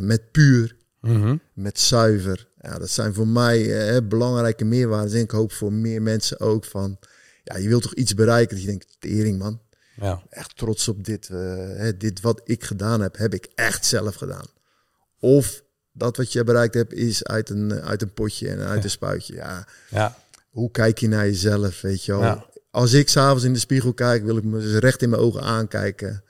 [0.00, 1.36] met puur, Mhm.
[1.52, 2.48] met zuiver.
[2.60, 5.14] Ja, dat zijn voor mij belangrijke meerwaarden.
[5.16, 6.98] En ik hoop voor meer mensen ook van,
[7.44, 9.60] ja, je wilt toch iets bereiken dat je denkt, tering man,
[9.96, 10.22] Ja.
[10.30, 11.28] echt trots op dit.
[11.28, 14.46] eh, hè, dit wat ik gedaan heb, heb ik echt zelf gedaan.
[15.18, 18.90] Of dat wat je bereikt hebt, is uit een, uit een potje en uit een
[18.90, 19.34] spuitje.
[19.34, 20.16] Ja, Ja.
[20.50, 22.20] hoe kijk je naar jezelf, weet je wel?
[22.22, 22.46] Ja.
[22.70, 25.42] Als ik s'avonds in de spiegel kijk, wil ik me eens recht in mijn ogen
[25.42, 26.24] aankijken.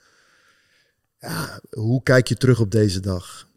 [1.19, 3.47] Ja, hoe kijk je terug op deze dag?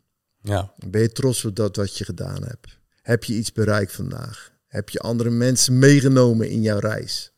[0.41, 0.73] Ja.
[0.87, 2.79] Ben je trots op dat wat je gedaan hebt?
[3.03, 4.51] Heb je iets bereikt vandaag?
[4.67, 7.33] Heb je andere mensen meegenomen in jouw reis?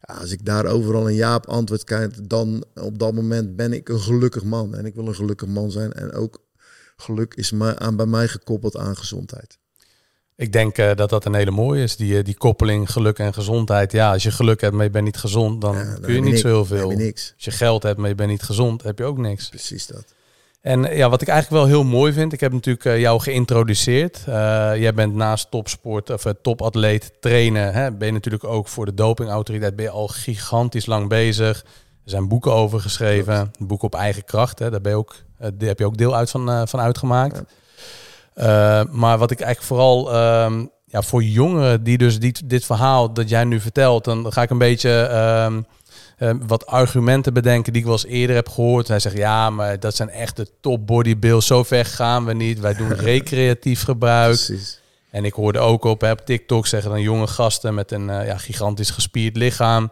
[0.00, 3.72] Ja, als ik daar overal een ja op antwoord krijg, dan op dat moment ben
[3.72, 4.74] ik een gelukkig man.
[4.74, 5.92] En ik wil een gelukkig man zijn.
[5.92, 6.42] En ook
[6.96, 9.58] geluk is maar aan, bij mij gekoppeld aan gezondheid.
[10.36, 13.34] Ik denk eh, dat dat een hele mooie is, die, eh, die koppeling geluk en
[13.34, 13.92] gezondheid.
[13.92, 16.20] Ja, als je geluk hebt, maar je bent niet gezond, dan Ja, dan kun je
[16.20, 16.90] niet zo heel veel.
[16.90, 17.32] Niks.
[17.34, 19.48] Als je geld hebt, maar je bent niet gezond, heb je ook niks.
[19.48, 20.04] Precies dat.
[20.60, 24.24] En ja, wat ik eigenlijk wel heel mooi vind, ik heb natuurlijk eh, jou geïntroduceerd.
[24.26, 24.32] Eh,
[24.76, 28.94] jij bent naast topsport of eh, topatleet trainen, hè, ben je natuurlijk ook voor de
[28.94, 31.60] dopingautoriteit ben je al gigantisch lang bezig.
[32.04, 35.14] Er zijn boeken over geschreven, een boek op eigen kracht, hè, daar ben je ook,
[35.38, 37.42] daar heb je ook deel uit van, van uitgemaakt.
[38.90, 43.28] Maar wat ik eigenlijk vooral ehm, ja, voor jongeren die dus dit, dit verhaal dat
[43.28, 45.62] jij nu vertelt, dan ga ik een beetje ehm,
[46.18, 48.88] eh, wat argumenten bedenken die ik wel eens eerder heb gehoord.
[48.88, 51.46] Hij zegt ja, maar dat zijn echt de top bodybuilders.
[51.46, 52.60] Zo ver gaan we niet.
[52.60, 54.34] Wij doen recreatief gebruik.
[54.34, 54.80] Precies.
[55.10, 58.26] En ik hoorde ook op, hè, op TikTok zeggen dan jonge gasten met een eh,
[58.26, 59.90] ja, gigantisch gespierd lichaam.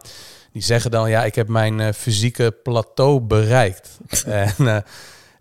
[0.51, 3.97] Die zeggen dan, ja, ik heb mijn eh, fysieke plateau bereikt.
[4.25, 4.77] en, eh,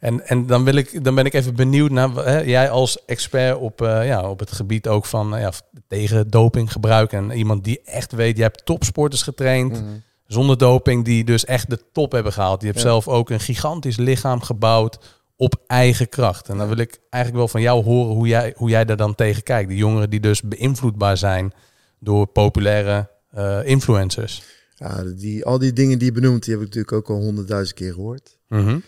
[0.00, 3.56] en, en dan, wil ik, dan ben ik even benieuwd naar, hè, jij als expert
[3.56, 5.52] op, ja, op het gebied ook van ja,
[5.88, 7.12] tegen dopinggebruik.
[7.12, 9.94] En iemand die echt weet, je hebt topsporters getraind Mhm.
[10.26, 12.60] Zonder doping, die dus echt de top hebben gehaald.
[12.60, 12.88] Die hebt Ja.
[12.88, 14.98] zelf ook een gigantisch lichaam gebouwd
[15.36, 16.48] op eigen kracht.
[16.48, 19.14] En dan wil ik eigenlijk wel van jou horen hoe jij, hoe jij daar dan
[19.14, 19.68] tegen kijkt.
[19.68, 21.52] Die jongeren die dus beïnvloedbaar zijn
[22.00, 24.42] door populaire eh, influencers.
[24.74, 27.76] Ja, die, al die dingen die je benoemt, die heb ik natuurlijk ook al honderdduizend
[27.78, 28.38] keer gehoord.
[28.48, 28.78] Mhm.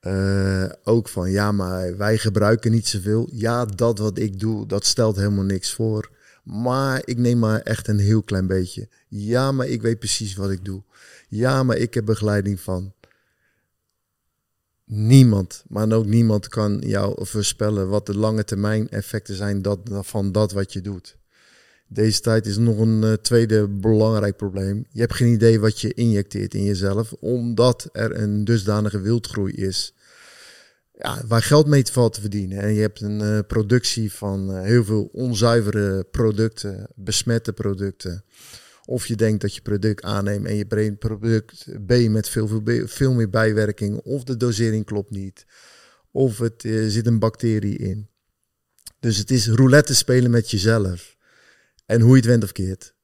[0.00, 3.28] Eh, ook van ja, maar wij gebruiken niet zoveel.
[3.32, 6.10] Ja, dat wat ik doe, dat stelt helemaal niks voor.
[6.46, 8.88] Maar ik neem maar echt een heel klein beetje.
[9.08, 10.82] Ja, maar ik weet precies wat ik doe.
[11.28, 12.92] Ja, maar ik heb begeleiding van.
[14.84, 20.32] Niemand, maar ook niemand kan jou voorspellen wat de lange termijn effecten zijn dat, van
[20.32, 21.16] dat wat je doet.
[21.88, 24.86] Deze tijd is nog een eh, tweede belangrijk probleem.
[24.90, 29.94] Je hebt geen idee wat je injecteert in jezelf, omdat er een dusdanige wildgroei is.
[30.98, 32.58] Ja, waar geld mee te valt te verdienen.
[32.58, 38.24] En je hebt een uh, productie van uh, heel veel onzuivere producten, besmette producten.
[38.84, 42.86] Of je denkt dat je product aanneemt en je brengt product B met veel, veel,
[42.86, 44.00] veel meer bijwerking.
[44.00, 45.46] Of de dosering klopt niet.
[46.10, 48.08] Of het uh, zit een bacterie in.
[49.00, 51.16] Dus het is roulette spelen met jezelf.
[51.86, 52.94] En hoe je het went of keert.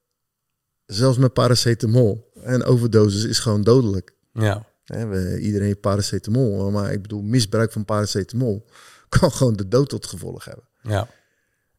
[0.87, 2.31] Zelfs met paracetamol.
[2.43, 4.17] En overdosis is gewoon dodelijk.
[4.33, 4.72] Ja.
[4.93, 6.71] He, we, iedereen paracetamol.
[6.71, 8.67] Maar ik bedoel, misbruik van paracetamol
[9.19, 10.65] kan gewoon de dood tot gevolg hebben.
[10.83, 11.09] Ja.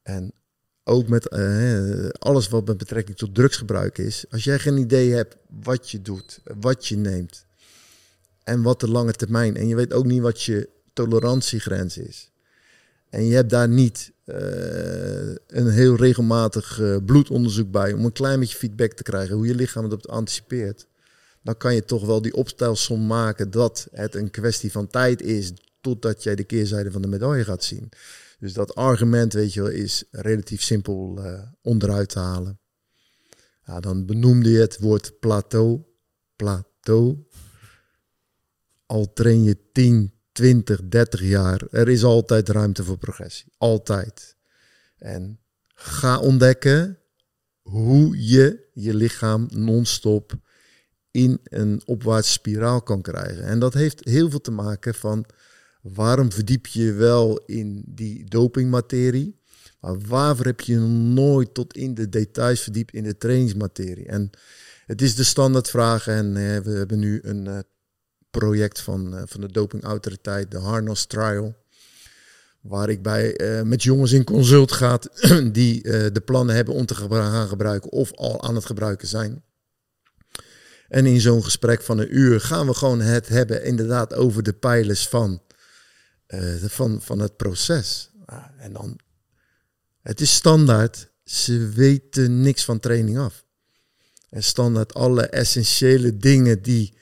[0.03, 0.33] En
[0.83, 4.25] ook met uh, alles wat met betrekking tot drugsgebruik is.
[4.29, 7.45] Als jij geen idee hebt wat je doet, wat je neemt
[8.43, 9.55] en wat de lange termijn.
[9.55, 12.31] En je weet ook niet wat je tolerantiegrens is.
[13.09, 14.35] En je hebt daar niet uh,
[15.47, 19.55] een heel regelmatig uh, bloedonderzoek bij om een klein beetje feedback te krijgen hoe je
[19.55, 20.87] lichaam het op anticipeert.
[21.43, 25.53] Dan kan je toch wel die opstelsom maken dat het een kwestie van tijd is
[25.81, 27.89] totdat jij de keerzijde van de medaille gaat zien.
[28.39, 32.59] Dus dat argument, weet je wel, is relatief simpel uh, onderuit te halen.
[33.65, 35.81] Ja, dan benoemde je het woord plateau.
[36.35, 37.17] Plateau.
[38.85, 41.61] Al train je 10, 20, 30 jaar.
[41.71, 43.53] Er is altijd ruimte voor progressie.
[43.57, 44.35] Altijd.
[44.97, 46.99] En ga ontdekken
[47.61, 50.33] hoe je je lichaam non-stop
[51.13, 53.43] in een opwaartse spiraal kan krijgen.
[53.43, 55.25] En dat heeft heel veel te maken van
[55.81, 59.39] waarom verdiep je wel in die dopingmaterie,
[59.79, 64.05] maar waarvoor heb je nooit tot in de details verdiept in de trainingsmaterie?
[64.05, 64.29] En
[64.85, 67.59] het is de standaardvraag en eh, we hebben nu een uh,
[68.29, 71.55] project van, uh, van de dopingautoriteit, de Harness Trial,
[72.61, 75.09] waar ik bij met jongens in consult gaat
[75.51, 79.43] die de plannen hebben om te gaan gebruiken of al aan het gebruiken zijn.
[80.93, 84.53] En in zo'n gesprek van een uur gaan we gewoon het hebben inderdaad over de
[84.53, 85.41] pijlers van,
[86.27, 88.11] uh, van, van het proces.
[88.25, 88.99] Ah, en dan,
[90.01, 93.45] het is standaard, ze weten niks van training af.
[94.29, 96.97] En standaard alle essentiële dingen die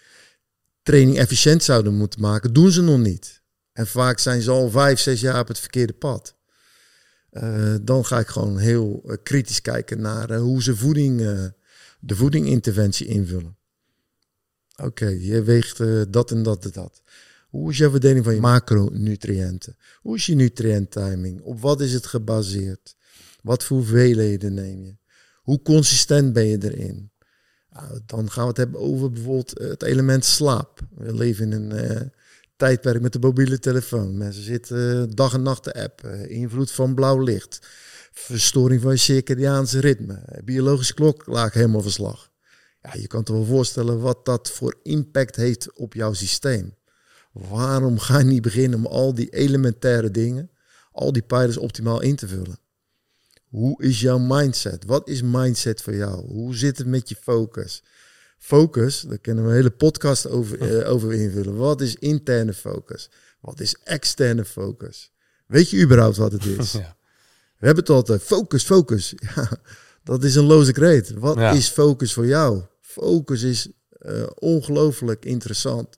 [0.84, 3.42] training efficiënt zouden moeten maken, doen ze nog niet.
[3.74, 6.36] En vaak zijn ze al vijf, zes jaar op het verkeerde pad.
[7.32, 11.20] Uh, dan ga ik gewoon heel uh, kritisch kijken naar hoe ze voeding,
[12.00, 13.60] de voedinginterventie invullen.
[14.76, 17.02] Oké, je weegt uh, dat en dat en dat.
[17.50, 19.78] Hoe is jouw verdeling van je macronutriënten?
[20.02, 21.42] Hoe is je nutriënttiming?
[21.42, 22.96] Op wat is het gebaseerd?
[23.44, 24.96] Wat voor hoeveelheden neem je?
[25.42, 27.12] Hoe consistent ben je erin?
[27.70, 30.80] Nou, dan gaan we het hebben over bijvoorbeeld het element slaap.
[30.96, 32.02] We leven in een uh,
[32.56, 34.18] tijdperk met de mobiele telefoon.
[34.18, 36.30] Mensen zitten dag en nacht te appen.
[36.30, 37.60] invloed van blauw licht.
[38.12, 40.42] Verstoring van je circadiaanse ritme.
[40.44, 42.31] Biologische klok laag helemaal verslag.
[42.82, 46.76] Ja, je kan je wel voorstellen wat dat voor impact heeft op jouw systeem.
[47.32, 50.52] Waarom ga je niet beginnen om al die elementaire dingen,
[50.92, 52.60] al die pijlers optimaal in te vullen?
[53.48, 54.86] Hoe is jouw mindset?
[54.86, 56.28] Wat is mindset voor jou?
[56.28, 57.84] Hoe zit het met je focus?
[58.38, 61.56] Focus, daar kunnen we een hele podcast over, uh, over invullen.
[61.56, 63.10] Wat is interne focus?
[63.40, 65.12] Wat is externe focus?
[65.48, 66.72] Weet je überhaupt wat het is?
[66.82, 66.96] Ja.
[67.58, 69.14] We hebben het altijd, focus, focus.
[69.36, 69.50] Ja,
[70.04, 71.12] dat is een loze kreet.
[71.12, 71.52] Wat ja.
[71.52, 72.62] is focus voor jou?
[72.92, 73.70] Focus is
[74.02, 75.98] uh, ongelooflijk interessant.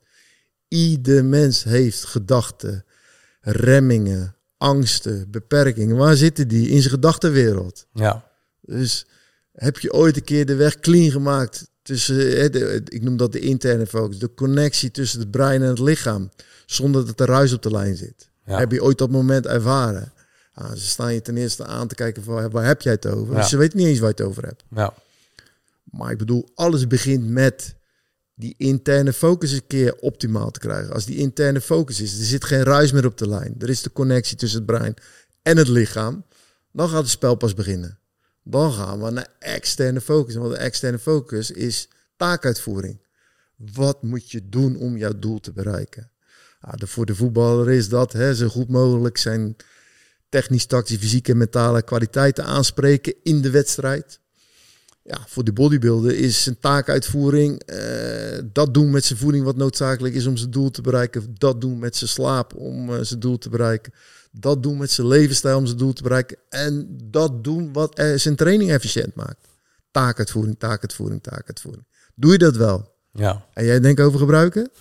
[0.67, 2.85] Ieder mens heeft gedachten,
[3.41, 5.97] remmingen, angsten, beperkingen.
[5.97, 6.69] Waar zitten die?
[6.69, 7.85] In zijn gedachtenwereld.
[7.93, 8.31] Ja.
[8.61, 9.07] Dus
[9.51, 13.39] heb je ooit een keer de weg clean gemaakt tussen, de, ik noem dat de
[13.39, 16.29] interne focus, de connectie tussen het brein en het lichaam,
[16.65, 18.29] zonder dat er ruis op de lijn zit?
[18.45, 18.57] Ja.
[18.57, 20.13] Heb je ooit dat moment ervaren?
[20.53, 23.35] Ah, ze staan je ten eerste aan te kijken van waar heb jij het over?
[23.35, 23.43] Ja.
[23.43, 24.63] Ze weten niet eens waar je het over hebt.
[24.69, 24.93] Ja.
[25.83, 27.75] Maar ik bedoel, alles begint met
[28.35, 30.93] die interne focus een keer optimaal te krijgen.
[30.93, 33.55] Als die interne focus is, er zit geen ruis meer op de lijn.
[33.59, 34.93] Er is de connectie tussen het brein
[35.41, 36.25] en het lichaam.
[36.71, 37.99] Dan gaat het spel pas beginnen.
[38.43, 40.35] Dan gaan we naar externe focus.
[40.35, 43.01] Want de externe focus is taakuitvoering.
[43.55, 46.11] Wat moet je doen om jouw doel te bereiken?
[46.59, 49.55] Ah, voor de voetballer is dat hè, zo goed mogelijk zijn
[50.29, 54.19] technisch, tactisch, fysieke en mentale kwaliteiten aanspreken in de wedstrijd
[55.03, 60.15] ja, voor de bodybuilder is zijn taakuitvoering uh, dat doen met zijn voeding wat noodzakelijk
[60.15, 61.35] is om zijn doel te bereiken.
[61.37, 63.93] Dat doen met zijn slaap om uh, zijn doel te bereiken.
[64.31, 66.37] Dat doen met zijn levensstijl om zijn doel te bereiken.
[66.49, 69.47] En dat doen wat uh, zijn training efficiënt maakt.
[69.91, 71.85] Taakuitvoering, taakuitvoering, taakuitvoering.
[72.15, 72.91] Doe je dat wel?
[73.11, 73.45] Ja.
[73.53, 74.71] En jij denkt over gebruiken?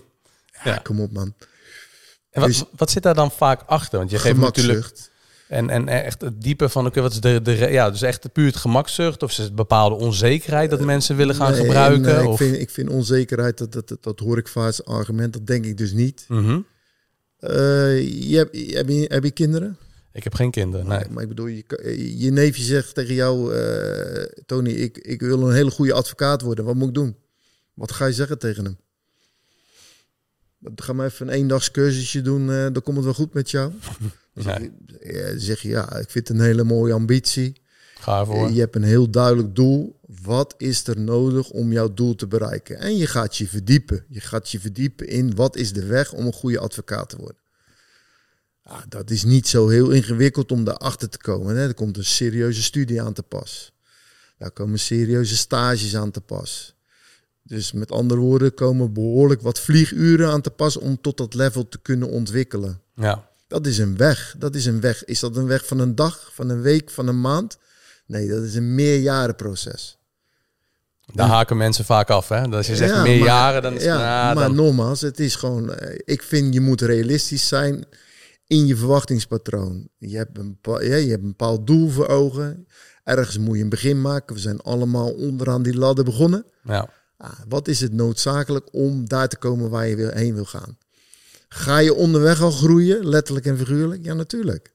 [0.64, 1.34] ja, kom op man.
[2.30, 3.98] En wat, dus, wat zit daar dan vaak achter?
[3.98, 4.92] Want je geeft natuurlijk
[5.52, 8.46] en, en echt het diepe van, oké, wat is de, de, ja, dus echt puur
[8.46, 9.22] het gemakzucht?
[9.22, 12.16] Of is het bepaalde onzekerheid dat mensen willen gaan gebruiken?
[12.16, 12.40] Nee, of?
[12.40, 15.46] Ik, vind, ik vind onzekerheid, dat, dat, dat, dat hoor ik vaak als argument, dat
[15.46, 16.24] denk ik dus niet.
[16.28, 16.66] Mm
[17.38, 19.76] Eh, je hebt, heb, je, heb je kinderen?
[20.12, 21.04] Ik heb geen kinderen, nee.
[21.10, 21.64] Maar ik bedoel, je,
[22.18, 26.64] je neefje zegt tegen jou, eh, Tony, ik, ik wil een hele goede advocaat worden.
[26.64, 27.16] Wat moet ik doen?
[27.74, 28.76] Wat ga je zeggen tegen hem?
[30.74, 33.72] Ga maar even een eendagscursusje doen, uh, dan komt het wel goed met jou.
[34.34, 37.60] Dan zeg, je, zeg je, ja, ik vind het een hele mooie ambitie.
[37.94, 38.50] Ga ervoor.
[38.50, 40.00] Je hebt een heel duidelijk doel.
[40.22, 42.78] Wat is er nodig om jouw doel te bereiken?
[42.78, 44.04] En je gaat je verdiepen.
[44.08, 47.40] Je gaat je verdiepen in wat is de weg om een goede advocaat te worden.
[48.64, 51.56] Ja, dat is niet zo heel ingewikkeld om daarachter te komen.
[51.56, 51.66] Hè.
[51.66, 53.72] Er komt een serieuze studie aan te pas.
[54.38, 56.74] Daar komen serieuze stages aan te pas.
[57.42, 61.68] Dus met andere woorden komen behoorlijk wat vlieguren aan te pas om tot dat level
[61.68, 62.80] te kunnen ontwikkelen.
[62.94, 63.30] Ja.
[63.52, 64.34] Dat is een weg.
[64.38, 65.04] Dat is een weg.
[65.04, 67.58] Is dat een weg van een dag, van een week, van een maand?
[68.06, 69.98] Nee, dat is een meerjarenproces.
[71.14, 72.42] Daar haken mensen vaak af, hè?
[72.42, 74.54] Dat als je zegt ja, meer jaren, dan is ja, nou, maar dan...
[74.54, 75.74] nogmaals, het is gewoon...
[75.74, 77.84] eh, Ik vind, je moet realistisch zijn
[78.46, 79.88] in je verwachtingspatroon.
[79.98, 82.66] Je hebt een, bepaal- ja, je hebt een bepaald doel voor ogen.
[83.04, 84.34] Ergens moet je een begin maken.
[84.34, 86.44] We zijn allemaal onderaan die ladder begonnen.
[86.64, 86.88] Ja.
[87.16, 90.78] Ah, wat is het noodzakelijk om daar te komen waar je heen wil gaan?
[91.54, 94.04] Ga je onderweg al groeien, letterlijk en figuurlijk?
[94.04, 94.74] Ja, natuurlijk.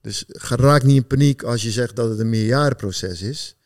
[0.00, 3.56] Dus ga- raak niet in paniek als je zegt dat het een meerjarenproces is.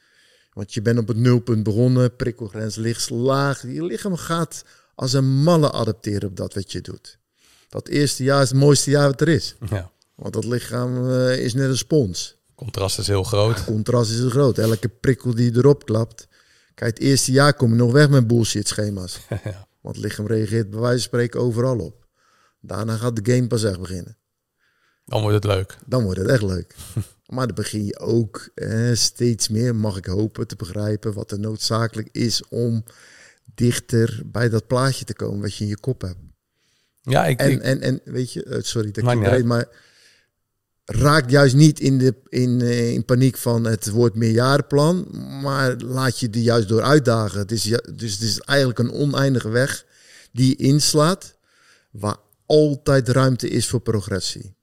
[0.52, 3.62] Want je bent op het nulpunt begonnen, prikkelgrens ligt laag.
[3.62, 7.18] Je lichaam gaat als een malle adapteren op dat wat je doet.
[7.68, 9.54] Dat eerste jaar is het mooiste jaar wat er is.
[9.70, 9.90] ja.
[10.14, 12.36] Want dat lichaam eh, is net een spons.
[12.54, 13.64] Contrast is heel groot.
[13.64, 14.58] Contrast is groot.
[14.58, 16.28] Elke prikkel die erop klapt.
[16.74, 19.18] Kijk, het eerste jaar kom je nog weg met bullshit schema's.
[19.44, 19.66] Ja.
[19.80, 22.06] Want het lichaam reageert bij wijze van spreken overal op.
[22.68, 24.16] Daarna gaat de game pas echt beginnen.
[25.04, 25.76] Dan wordt het leuk.
[25.86, 26.74] Dan wordt het echt leuk.
[27.34, 31.38] maar dan begin je ook eh, steeds meer, mag ik hopen, te begrijpen wat er
[31.40, 32.84] noodzakelijk is om
[33.54, 36.18] dichter bij dat plaatje te komen wat je in je kop hebt.
[37.02, 39.66] Ja, ik, En, ik- en, en weet je, eh, sorry dat ik breed, maar
[40.84, 45.08] raak juist niet in, de, in, eh, in paniek van het wordt meerjarenplan,
[45.42, 47.38] maar laat je die juist door uitdagen.
[47.38, 47.62] Het is,
[47.94, 49.84] dus het is eigenlijk een oneindige weg
[50.32, 51.36] die je inslaat,
[51.90, 52.16] waar
[52.48, 54.56] altijd ruimte is voor progressie.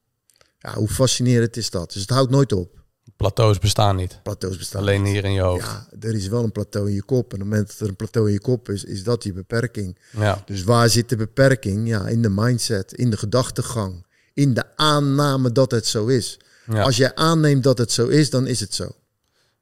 [0.60, 1.92] Ja, hoe fascinerend is dat?
[1.94, 2.80] Dus het houdt nooit op.
[3.18, 4.20] plateaus bestaan niet.
[4.24, 4.82] Plateaus bestaan.
[4.82, 5.14] Alleen niet.
[5.14, 5.66] hier in je hoofd.
[5.66, 7.18] Ja, er is wel een plateau in je kop.
[7.18, 9.34] En op het moment dat er een plateau in je kop is, is dat je
[9.34, 9.98] beperking.
[10.12, 10.42] Ja.
[10.46, 11.88] Dus waar zit de beperking?
[11.88, 16.40] Ja, in de mindset, in de gedachtegang, in de aanname dat het zo is.
[16.72, 16.82] Ja.
[16.82, 18.92] Als jij aanneemt dat het zo is, dan is het zo.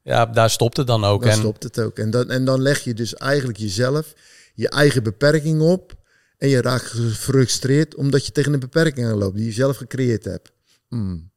[0.02, 1.26] ja, daar stopt het dan ook.
[1.26, 1.98] En stopt het ook.
[1.98, 4.14] En dan, en dan leg je dus eigenlijk jezelf
[4.54, 5.94] je eigen beperking op.
[6.44, 10.52] En je raakt gefrustreerd omdat je tegen een beperking aanloopt die je zelf gecreëerd hebt.
[10.90, 11.30] Hmm.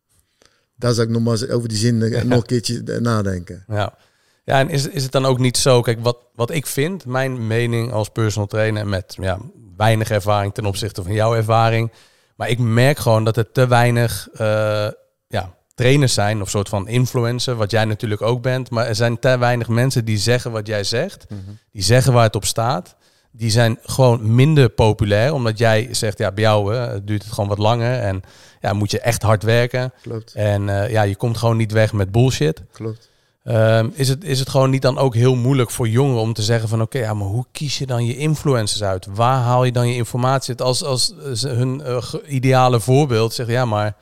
[0.77, 3.65] Daar zou ik nog maar eens over die zin nog een keertje eh, nadenken.
[3.69, 3.99] Ja,
[4.45, 5.81] ja en is, is het dan ook niet zo?
[5.81, 9.39] Kijk, wat, wat ik vind, mijn mening als personal trainer met ja,
[9.77, 11.93] weinig ervaring ten opzichte van jouw ervaring.
[12.37, 14.89] Maar ik merk gewoon dat er te weinig eh,
[15.29, 18.71] ja, trainers zijn of soort van influencer, wat jij natuurlijk ook bent.
[18.71, 21.27] Maar er zijn te weinig mensen die zeggen wat jij zegt,
[21.73, 22.97] die zeggen waar het op staat.
[23.37, 27.49] Die zijn gewoon minder populair, omdat jij zegt, ja, bij jou hè, duurt het gewoon
[27.49, 28.23] wat langer en
[28.61, 29.93] ja, moet je echt hard werken.
[30.03, 32.63] Klopt, En eh, ja, je komt gewoon niet weg met bullshit.
[32.73, 33.11] klopt.
[33.45, 36.43] Ehm, is, het, is het gewoon niet dan ook heel moeilijk voor jongeren om te
[36.43, 39.07] zeggen van oké, ja, maar hoe kies je dan je influencers uit?
[39.15, 40.63] Waar haal je dan je informatie uit?
[40.63, 43.97] Als, als hun eh, ideale voorbeeld zegt, ja, maar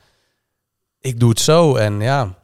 [0.99, 1.75] ik doe het zo.
[1.75, 2.35] En ja,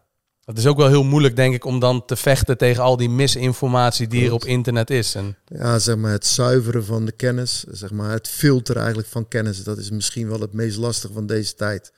[0.45, 3.09] het is ook wel heel moeilijk, denk ik, om dan te vechten tegen al die
[3.09, 5.15] misinformatie die er op internet is.
[5.15, 9.27] En Ja, zeg maar het zuiveren van de kennis, zeg maar het filteren eigenlijk van
[9.27, 11.93] kennis, dat is misschien wel het meest lastige van deze tijd.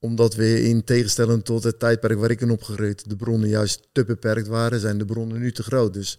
[0.00, 4.04] Omdat we in tegenstelling tot het tijdperk waar ik in opgegroeid, de bronnen juist te
[4.04, 5.92] beperkt waren, zijn de bronnen nu te groot.
[5.94, 6.18] Dus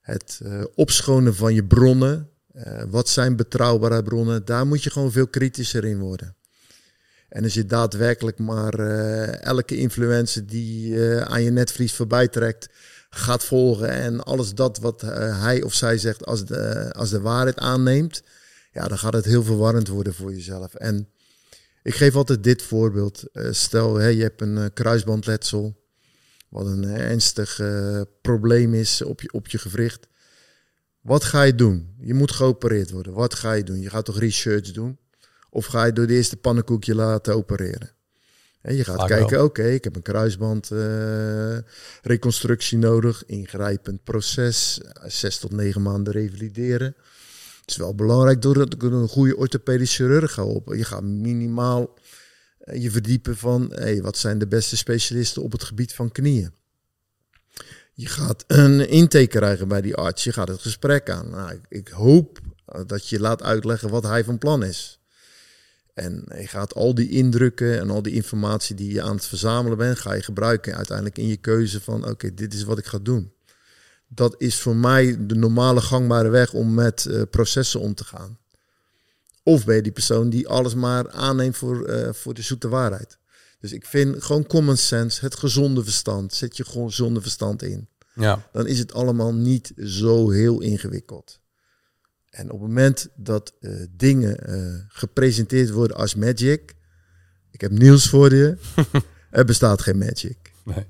[0.00, 5.12] het eh, opschonen van je bronnen, eh, wat zijn betrouwbare bronnen, daar moet je gewoon
[5.12, 6.36] veel kritischer in worden.
[7.34, 12.68] En als je daadwerkelijk maar eh, elke influencer die eh, aan je netvlies voorbij trekt,
[13.10, 17.20] gaat volgen en alles dat wat eh, hij of zij zegt als de, als de
[17.20, 18.22] waarheid aanneemt,
[18.72, 20.74] ja, dan gaat het heel verwarrend worden voor jezelf.
[20.74, 21.08] En
[21.82, 23.24] ik geef altijd dit voorbeeld.
[23.50, 25.76] Stel, hè, je hebt een kruisbandletsel,
[26.48, 27.60] wat een ernstig
[28.22, 30.06] probleem is op je, op je gewricht.
[31.00, 31.94] Wat ga je doen?
[31.98, 33.12] Je moet geopereerd worden.
[33.12, 33.80] Wat ga je doen?
[33.80, 34.98] Je gaat toch research doen?
[35.54, 37.90] Of ga je door de eerste pannenkoekje laten opereren?
[38.60, 41.58] En je gaat Vaak kijken, oké, ik heb een kruisband eh,
[42.02, 46.96] reconstructie nodig, ingrijpend proces, eh, zes tot negen maanden revalideren.
[47.60, 50.74] Het is wel belangrijk doordat ik een goede orthopedisch chirurg ga op.
[50.74, 51.98] Je gaat minimaal
[52.58, 56.52] eh, je verdiepen van, hey, wat zijn de beste specialisten op het gebied van knieën?
[57.92, 60.24] Je gaat een intake krijgen bij die arts.
[60.24, 61.30] Je gaat het gesprek aan.
[61.30, 62.38] Nou, ik, hoop
[62.86, 64.98] dat je laat uitleggen wat hij van plan is.
[65.94, 69.78] En je gaat al die indrukken en al die informatie die je aan het verzamelen
[69.78, 72.98] bent, ga je gebruiken uiteindelijk in je keuze van oké, dit is wat ik ga
[72.98, 73.32] doen.
[74.08, 78.38] Dat is voor mij de normale gangbare weg om met uh, processen om te gaan.
[79.42, 83.18] Of ben je die persoon die alles maar aanneemt voor, uh, voor de zoete waarheid.
[83.60, 86.34] Dus ik vind gewoon common sense, het gezonde verstand.
[86.34, 87.88] Zet je gewoon gezonde verstand in.
[88.14, 88.48] Ja.
[88.52, 91.40] Dan is het allemaal niet zo heel ingewikkeld.
[92.34, 96.74] En op het moment dat uh, dingen uh, gepresenteerd worden als magic.
[97.50, 98.56] Ik heb nieuws voor je.
[99.30, 100.52] er bestaat geen magic.
[100.64, 100.86] Nee.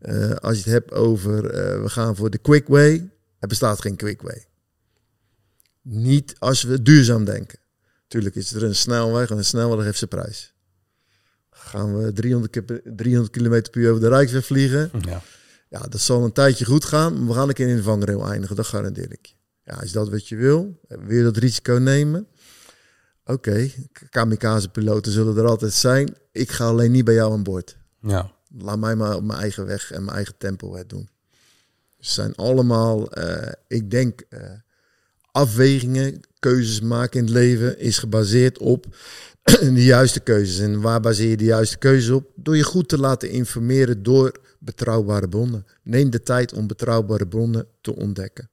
[0.00, 1.42] Uh, als je het hebt over
[1.82, 3.10] we gaan voor de quick way.
[3.38, 4.46] Er bestaat geen quick way.
[5.82, 7.58] Niet als we duurzaam denken.
[8.08, 10.54] Tuurlijk is er een snelweg en een snelweg heeft zijn prijs.
[11.50, 12.60] Gaan we 300,
[12.96, 14.90] 300 km per uur over de Rijksweg vliegen?
[15.00, 15.22] Ja.
[15.68, 18.30] Ja, dat zal een tijdje goed gaan, maar we gaan een keer in de vangrail
[18.30, 19.34] eindigen, dat garandeer ik je.
[19.64, 20.80] Ja, is dat wat je wil?
[20.88, 22.26] Wil je dat risico nemen?
[23.24, 23.88] Oké, okay.
[24.10, 26.16] kamikaze-piloten zullen er altijd zijn.
[26.32, 27.76] Ik ga alleen niet bij jou aan boord.
[28.00, 28.30] Ja.
[28.58, 31.08] Laat mij maar op mijn eigen weg en mijn eigen tempo het doen.
[31.98, 34.40] Ze zijn allemaal, uh, ik denk, uh,
[35.30, 38.86] afwegingen, keuzes maken in het leven is gebaseerd op
[39.76, 40.58] de juiste keuzes.
[40.58, 42.30] En waar baseer je de juiste keuzes op?
[42.34, 45.66] Door je goed te laten informeren door betrouwbare bronnen.
[45.82, 48.48] Neem de tijd om betrouwbare bronnen te ontdekken.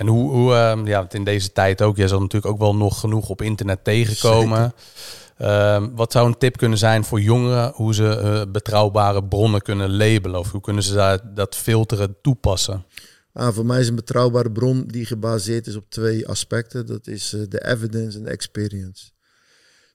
[0.00, 3.00] En hoe, hoe uh, ja, in deze tijd ook, jij zal natuurlijk ook wel nog
[3.00, 4.74] genoeg op internet tegenkomen.
[5.40, 9.96] Uh, wat zou een tip kunnen zijn voor jongeren hoe ze uh, betrouwbare bronnen kunnen
[9.96, 10.38] labelen?
[10.38, 12.84] Of hoe kunnen ze daar, dat filteren toepassen?
[13.32, 16.86] Ah, voor mij is een betrouwbare bron die gebaseerd is op twee aspecten.
[16.86, 19.10] Dat is uh, de evidence en de experience.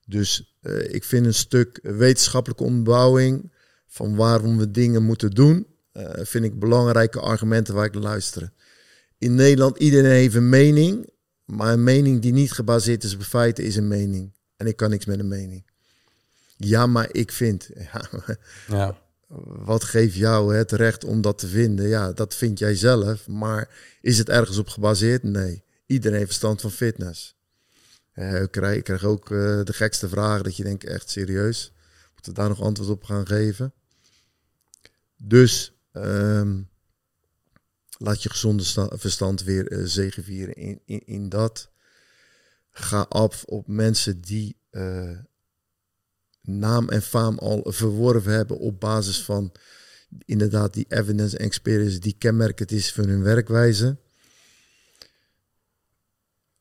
[0.05, 3.51] Dus uh, ik vind een stuk wetenschappelijke onderbouwing
[3.87, 5.67] van waarom we dingen moeten doen,
[6.13, 8.53] vind ik belangrijke argumenten waar ik naar luisteren.
[9.17, 11.09] In Nederland, iedereen heeft een mening,
[11.45, 14.33] maar een mening die niet gebaseerd is op feiten is een mening.
[14.57, 15.65] En ik kan niks met een mening.
[16.57, 17.69] Ja, maar ik vind.
[17.91, 18.09] Ja,
[18.67, 19.03] ja.
[19.65, 21.87] Wat geeft jou het recht om dat te vinden?
[21.87, 23.27] Ja, dat vind jij zelf.
[23.27, 23.69] Maar
[24.01, 25.23] is het ergens op gebaseerd?
[25.23, 25.63] Nee.
[25.85, 27.35] Iedereen heeft verstand van fitness.
[28.15, 31.73] Uh, ik, krijg, ik krijg ook uh, de gekste vragen dat je denkt, echt serieus?
[32.13, 33.73] Moeten we daar nog antwoord op gaan geven?
[35.17, 36.69] Dus um,
[37.97, 38.63] laat je gezonde
[38.97, 41.69] verstand weer uh, zegevieren in, in, in dat.
[42.71, 45.17] Ga af op mensen die uh,
[46.41, 49.51] naam en faam al verworven hebben op basis van
[50.25, 53.97] inderdaad die evidence en experience die kenmerkend is van hun werkwijze.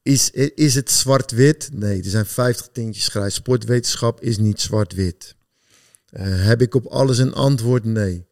[0.03, 1.68] Is, is het zwart-wit?
[1.72, 3.35] Nee, er zijn 50 tintjes grijs.
[3.35, 5.37] Sportwetenschap is niet zwart-wit.
[6.11, 7.85] Uh, heb ik op alles een antwoord?
[7.85, 8.26] Nee.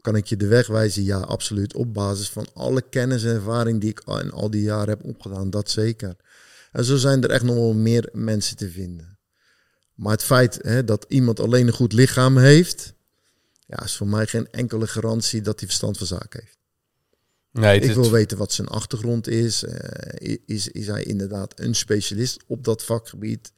[0.00, 1.04] Kan ik je de weg wijzen?
[1.04, 1.74] Ja, absoluut.
[1.74, 5.50] Op basis van alle kennis en ervaring die ik in al die jaren heb opgedaan,
[5.50, 6.16] dat zeker.
[6.72, 9.18] En zo zijn er echt nog wel meer mensen te vinden.
[9.94, 12.94] Maar het feit hè, dat iemand alleen een goed lichaam heeft,
[13.66, 16.58] ja, is voor mij geen enkele garantie dat hij verstand van zaken heeft.
[17.52, 19.64] Nee, ik wil weten wat zijn achtergrond is.
[19.64, 20.68] Uh, is.
[20.68, 23.52] Is hij inderdaad een specialist op dat vakgebied?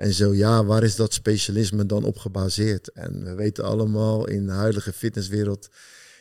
[0.00, 2.88] En zo ja, waar is dat specialisme dan op gebaseerd?
[2.88, 5.68] En we weten allemaal, in de huidige fitnesswereld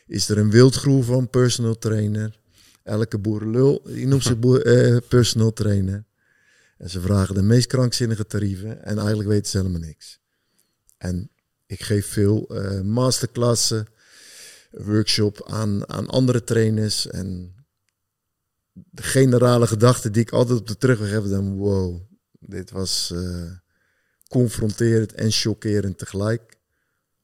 [0.07, 2.39] is er een wildgroep van personal trainer.
[2.83, 6.05] Elke boerenlul, noemt boer, uh, personal trainer.
[6.77, 10.19] En ze vragen de meest krankzinnige tarieven en eigenlijk weten ze helemaal niks.
[10.97, 11.29] En
[11.65, 13.87] ik geef veel uh, masterklassen,
[14.71, 17.07] workshop aan, aan andere trainers.
[17.07, 17.55] En
[18.73, 22.01] de generale gedachte die ik altijd op de terugweg heb, dan wow,
[22.39, 23.51] dit was uh,
[24.29, 26.57] confronterend en chockerend tegelijk.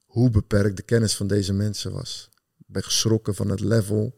[0.05, 2.29] Hoe beperkt de kennis van deze mensen was.
[2.57, 4.15] Ik ben geschrokken van het level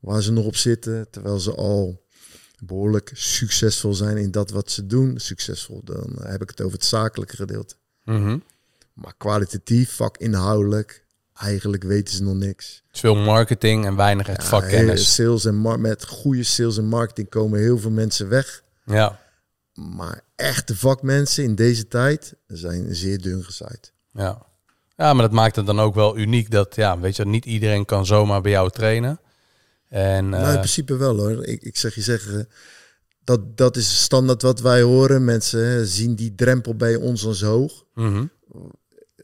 [0.00, 2.04] waar ze nog op zitten, terwijl ze al
[2.64, 5.18] behoorlijk succesvol zijn in dat wat ze doen.
[5.18, 7.74] Succesvol, dan heb ik het over het zakelijke gedeelte.
[8.04, 8.42] Mm -hmm.
[8.92, 12.82] Maar kwalitatief, vakinhoudelijk, eigenlijk weten ze nog niks.
[12.90, 15.14] Veel marketing en weinig het ja, vakkennis.
[15.14, 18.62] Sales en met goede sales en marketing komen heel veel mensen weg.
[18.84, 19.20] Ja.
[19.76, 23.92] Maar echte vakmensen in deze tijd zijn zeer dun gezaaid.
[24.12, 24.46] Ja.
[24.96, 27.84] ja, maar dat maakt het dan ook wel uniek dat, ja, weet je, niet iedereen
[27.84, 29.20] kan zomaar bij jou trainen.
[29.88, 31.44] En, nou, in uh, principe wel hoor.
[31.44, 32.48] Ik, ik zeg je zeggen,
[33.24, 35.24] dat, dat is standaard wat wij horen.
[35.24, 37.84] Mensen hè, zien die drempel bij ons als hoog.
[37.94, 38.30] Mm -hmm.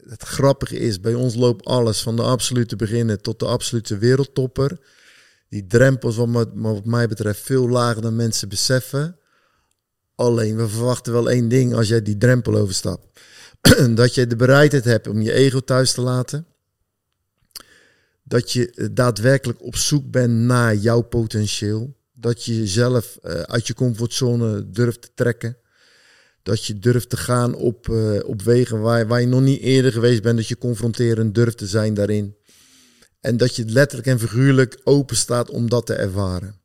[0.09, 4.79] Het grappige is, bij ons loopt alles van de absolute beginnen tot de absolute wereldtopper.
[5.49, 9.17] Die drempels, wat, wat mij betreft, veel lager dan mensen beseffen.
[10.15, 13.19] Alleen, we verwachten wel één ding als jij die drempel overstapt.
[13.95, 16.47] dat je de bereidheid hebt om je ego thuis te laten
[18.23, 21.95] dat je daadwerkelijk op zoek bent naar jouw potentieel.
[22.13, 25.57] Dat je jezelf uh, uit je comfortzone durft te trekken.
[26.43, 29.91] Dat je durft te gaan op, uh, op wegen waar, waar je nog niet eerder
[29.91, 30.37] geweest bent.
[30.37, 32.35] Dat je confronterend durft te zijn daarin.
[33.19, 36.61] En dat je letterlijk en figuurlijk open staat om dat te ervaren.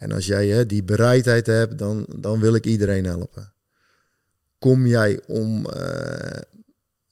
[0.00, 3.52] En als jij hè, die bereidheid hebt, dan, dan wil ik iedereen helpen.
[4.58, 5.72] Kom jij om uh,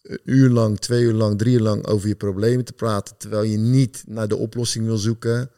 [0.03, 3.43] een uur lang, twee uur lang, drie uur lang over je problemen te praten, terwijl
[3.43, 5.51] je niet naar de oplossing wil zoeken,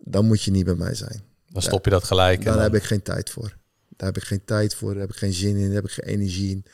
[0.00, 1.22] dan moet je niet bij mij zijn.
[1.52, 2.44] Dan stop je dat gelijk.
[2.44, 3.56] Daar heb ik geen tijd voor.
[3.96, 5.90] Daar heb ik geen tijd voor, daar heb ik geen zin in, daar heb ik
[5.90, 6.64] geen energie in.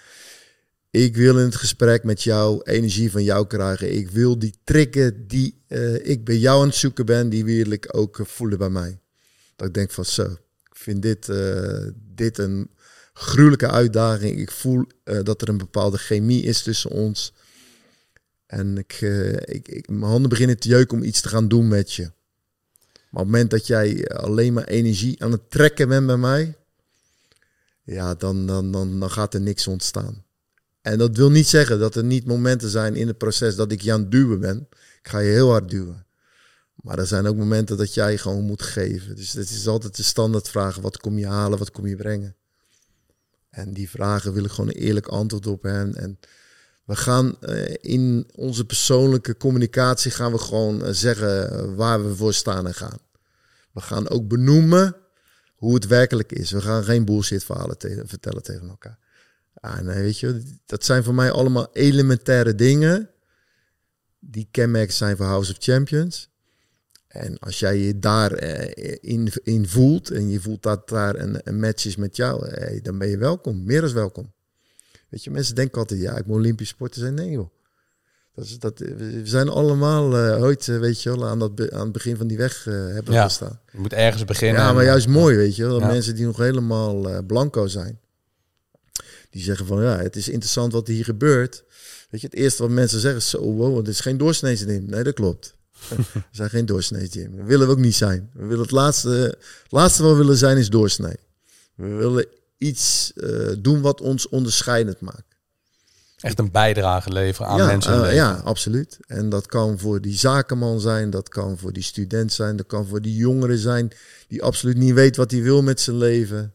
[0.91, 3.97] Ik wil in het gesprek met jou energie van jou krijgen.
[3.97, 7.71] Ik wil die trikken die uh, ik bij jou aan het zoeken ben, die wil
[7.71, 8.99] ik ook voelen bij mij.
[9.61, 10.23] Dat ik denk van zo,
[10.71, 12.71] ik vind dit, uh, dit een
[13.13, 14.39] gruwelijke uitdaging.
[14.39, 17.33] Ik voel uh, dat er een bepaalde chemie is tussen ons.
[18.47, 19.01] En ik,
[19.45, 22.03] ik, ik, mijn handen beginnen te jeuken om iets te gaan doen met je.
[22.03, 22.13] Maar
[23.03, 26.57] op het moment dat jij alleen maar energie aan het trekken bent bij mij,
[27.83, 30.25] ja, dan, dan, dan, dan gaat er niks ontstaan.
[30.83, 33.81] En dat wil niet zeggen dat er niet momenten zijn in het proces dat ik
[33.81, 34.69] je aan het duwen ben.
[35.03, 36.07] Ik ga je heel hard duwen.
[36.83, 39.17] Maar er zijn ook momenten dat jij gewoon moet geven.
[39.17, 42.35] Dus het is altijd de standaardvraag: wat kom je halen, wat kom je brengen?
[43.51, 45.97] En die vragen wil ik gewoon eerlijk antwoord op hebben.
[45.97, 46.19] En
[46.85, 52.35] we gaan uh, in onze persoonlijke communicatie gaan we gewoon uh, zeggen waar we voor
[52.35, 52.99] staan en gaan.
[53.73, 54.97] We gaan ook benoemen
[55.55, 56.51] hoe het werkelijk is.
[56.51, 58.99] We gaan geen bullshit verhalen te vertellen tegen elkaar.
[59.55, 63.11] Ah, nee, weet je, dat zijn voor mij allemaal elementaire dingen
[64.19, 66.30] die kenmerken zijn voor House of Champions.
[67.11, 71.61] En als jij je daarin uh, in, voelt en je voelt dat daar een, een
[71.61, 74.33] match is met jou, hey, dan ben je welkom, meer dan welkom.
[75.09, 77.15] Weet je, mensen denken altijd, ja, ik moet Olympisch sporten zijn.
[77.15, 77.51] Nee joh.
[78.35, 81.93] Dat is, dat, we zijn allemaal uh, ooit, weet je wel, aan, dat aan het
[81.93, 83.61] begin van die weg uh, hebben ja, gestaan.
[83.73, 84.63] Je moet ergens beginnen.
[84.63, 85.73] Ja, maar juist mooi, weet je wel.
[85.73, 85.87] Dat ja.
[85.87, 88.01] mensen die nog helemaal blanco zijn.
[89.31, 91.65] Die zeggen van, ja, het is interessant wat hier gebeurt.
[92.11, 95.03] Weet je, het eerste wat mensen zeggen is, zo, wow, het is geen doorsnee Nee,
[95.03, 95.59] dat klopt.
[95.89, 98.31] We zijn geen doorsnee We willen we ook niet zijn.
[98.33, 99.09] We willen het laatste,
[99.63, 101.17] het laatste wat we willen zijn is doorsnee.
[101.75, 102.27] We willen
[102.59, 103.13] iets
[103.59, 105.31] doen wat ons onderscheidend maakt.
[106.21, 108.05] Echt een bijdrage leveren aan ja, mensen.
[108.05, 108.99] Uh, ja, absoluut.
[109.07, 112.87] En dat kan voor die zakenman zijn, dat kan voor die student zijn, dat kan
[112.87, 113.93] voor die jongere zijn
[114.29, 116.55] die absoluut niet weet wat hij wil met zijn leven.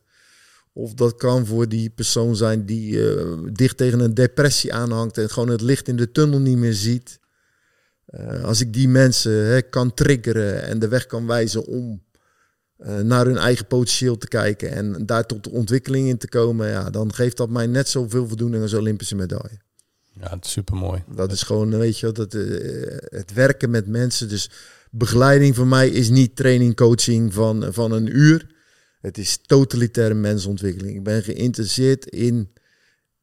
[0.73, 5.29] Of dat kan voor die persoon zijn die uh, dicht tegen een depressie aanhangt en
[5.29, 7.19] gewoon het licht in de tunnel niet meer ziet.
[8.09, 12.03] Uh, als ik die mensen hè, kan triggeren en de weg kan wijzen om
[12.79, 16.69] uh, naar hun eigen potentieel te kijken en daar tot de ontwikkeling in te komen,
[16.69, 19.59] ja, dan geeft dat mij net zoveel voldoening als Olympische medaille.
[20.19, 21.03] Ja, het is super mooi.
[21.15, 24.29] Dat is gewoon, weet je, dat, uh, het werken met mensen.
[24.29, 24.49] Dus
[24.91, 28.53] begeleiding voor mij is niet training, coaching van, van een uur.
[29.01, 30.95] Het is totalitaire mensontwikkeling.
[30.95, 32.49] Ik ben geïnteresseerd in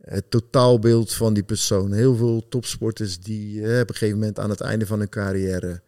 [0.05, 1.93] het totaalbeeld van die persoon.
[1.93, 5.83] Heel veel topsporters die uh, op een gegeven moment aan het einde van hun carrière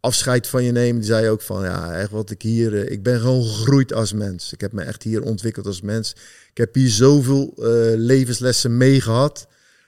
[0.00, 1.00] afscheid van je nemen.
[1.00, 2.72] Die zei ook van ja, echt wat ik hier.
[2.72, 4.52] Uh, ik ben gewoon gegroeid als mens.
[4.52, 6.10] Ik heb me echt hier ontwikkeld als mens.
[6.50, 7.64] Ik heb hier zoveel uh,
[7.96, 9.46] levenslessen mee gehad.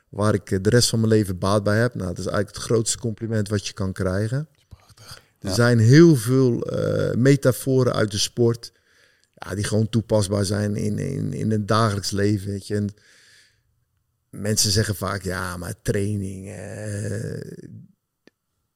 [0.08, 1.94] Waar ik de rest van mijn leven baat bij heb.
[1.94, 4.48] Nou, dat is eigenlijk het grootste compliment wat je kan krijgen.
[4.68, 5.20] Prachtig.
[5.38, 5.54] Er ja.
[5.54, 6.66] zijn heel veel
[7.16, 8.72] metaforen uit de sport.
[9.34, 12.50] Ja, die gewoon toepasbaar zijn in, in, in het dagelijks leven.
[12.50, 12.74] Weet je.
[12.74, 12.94] En
[14.32, 16.54] mensen zeggen vaak, ja, maar training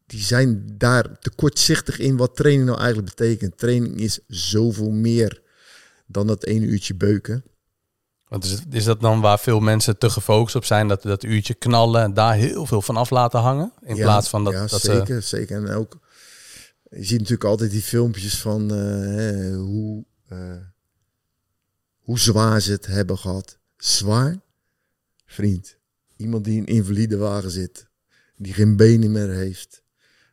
[0.07, 3.59] die zijn daar te kortzichtig in wat training nou eigenlijk betekent.
[3.59, 5.42] Training is zoveel meer
[6.07, 7.44] dan dat ene uurtje beuken.
[8.28, 11.54] Want is, is dat dan waar veel mensen te gefocust op zijn, dat dat uurtje
[11.54, 13.72] knallen en daar heel veel van af laten hangen?
[13.80, 15.28] In ja, plaats van dat, ja, dat zeker, ze...
[15.28, 15.57] zeker.
[15.57, 15.98] En ook,
[16.90, 20.57] je ziet natuurlijk altijd die filmpjes van uh, hoe, uh,
[21.98, 23.59] hoe zwaar ze het hebben gehad.
[23.76, 24.40] Zwaar?
[25.37, 25.76] Vriend,
[26.16, 27.87] iemand die in een invalide wagen zit,
[28.37, 29.82] die geen benen meer heeft,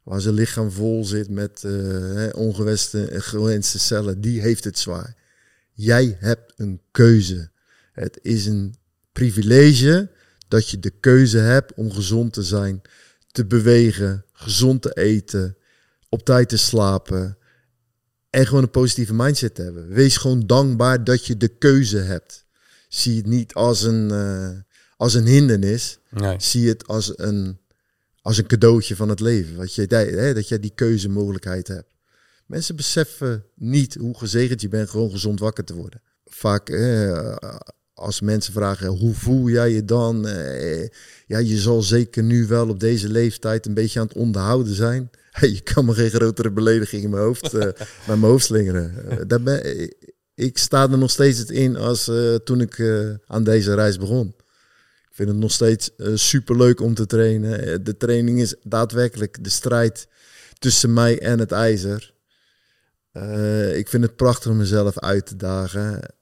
[0.04, 5.16] waar zijn lichaam vol zit met uh, ongewenste en gewenste cellen, die heeft het zwaar.
[5.74, 7.50] Jij hebt een keuze.
[7.92, 8.76] Het is een
[9.12, 10.12] privilege
[10.48, 12.82] dat je de keuze hebt om gezond te zijn,
[13.32, 15.58] te bewegen, gezond te eten,
[16.10, 17.38] op tijd te slapen
[18.30, 19.88] en gewoon een positieve mindset te hebben.
[19.88, 22.46] Wees gewoon dankbaar dat je de keuze hebt.
[22.88, 24.50] Zie het niet als een, uh,
[25.04, 26.00] als een hindernis.
[26.10, 26.36] Nee.
[26.40, 27.58] Zie het als een
[28.22, 29.56] als een cadeautje van het leven.
[29.56, 31.90] Wat je, hè, dat jij die keuzemogelijkheid hebt.
[32.46, 36.02] Mensen beseffen niet hoe gezegend je bent gewoon gezond wakker te worden.
[36.26, 37.36] Vaak eh,
[37.94, 40.28] als mensen vragen hoe voel jij je dan?
[40.28, 40.88] Eh,
[41.26, 45.10] ja, je zal zeker nu wel op deze leeftijd een beetje aan het onderhouden zijn.
[45.56, 47.62] Je kan me geen grotere belediging in mijn hoofd, uh,
[48.08, 49.28] naar mijn hoofd slingeren.
[49.28, 49.90] daar ben,
[50.36, 53.98] ik sta er nog steeds het in als uh, toen ik uh, aan deze reis
[53.98, 54.36] begon.
[55.14, 57.84] Ik vind het nog steeds uh, super leuk om te trainen.
[57.84, 60.08] De training is daadwerkelijk de strijd
[60.60, 62.14] tussen mij en het ijzer.
[63.76, 66.14] ik vind het prachtig om mezelf uit te dagen.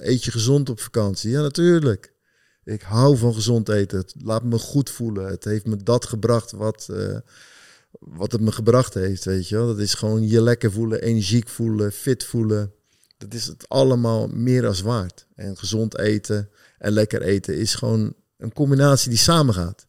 [0.00, 1.30] eet je gezond op vakantie?
[1.30, 2.12] Ja, natuurlijk.
[2.64, 3.98] Ik hou van gezond eten.
[3.98, 5.26] Het laat me goed voelen.
[5.26, 6.88] Het heeft me dat gebracht wat,
[7.98, 9.66] wat het me gebracht heeft, weet je wel.
[9.66, 12.72] Dat is gewoon je lekker voelen, energiek voelen, fit voelen.
[13.18, 15.26] Dat is het allemaal meer als waard.
[15.34, 19.86] En gezond eten en lekker eten is gewoon een combinatie die samengaat.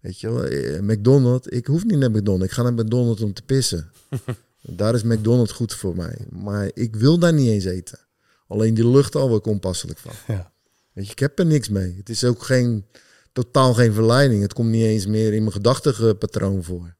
[0.00, 2.44] Weet je wel, eh, McDonald's, ik hoef niet naar McDonald's.
[2.44, 3.90] Ik ga naar McDonald's om te pissen.
[4.60, 6.26] daar is McDonald's goed voor mij.
[6.30, 7.98] Maar ik wil daar niet eens eten.
[8.46, 10.12] Alleen die lucht al ik onpasselijk van.
[10.26, 10.52] Ja.
[10.92, 11.94] Weet je, ik heb er niks mee.
[11.96, 12.86] Het is ook geen,
[13.32, 14.42] totaal geen verleiding.
[14.42, 16.96] Het komt niet eens meer in mijn gedachtepatroon voor.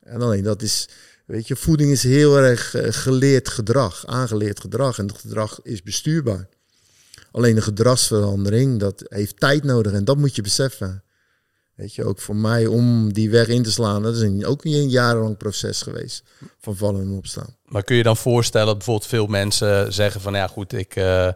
[0.00, 0.88] En alleen dat is,
[1.26, 4.98] weet je, voeding is heel erg eh, geleerd gedrag, aangeleerd gedrag.
[4.98, 6.48] En het gedrag is bestuurbaar.
[7.36, 11.02] Alleen de gedragsverandering, dat heeft tijd nodig en dat moet je beseffen.
[11.74, 14.64] Weet je, ook voor mij om die weg in te slaan, dat is een, ook
[14.64, 16.22] een jarenlang proces geweest
[16.60, 17.56] van vallen en opstaan.
[17.64, 21.28] Maar kun je dan voorstellen dat bijvoorbeeld veel mensen zeggen van ja goed, ik, uh,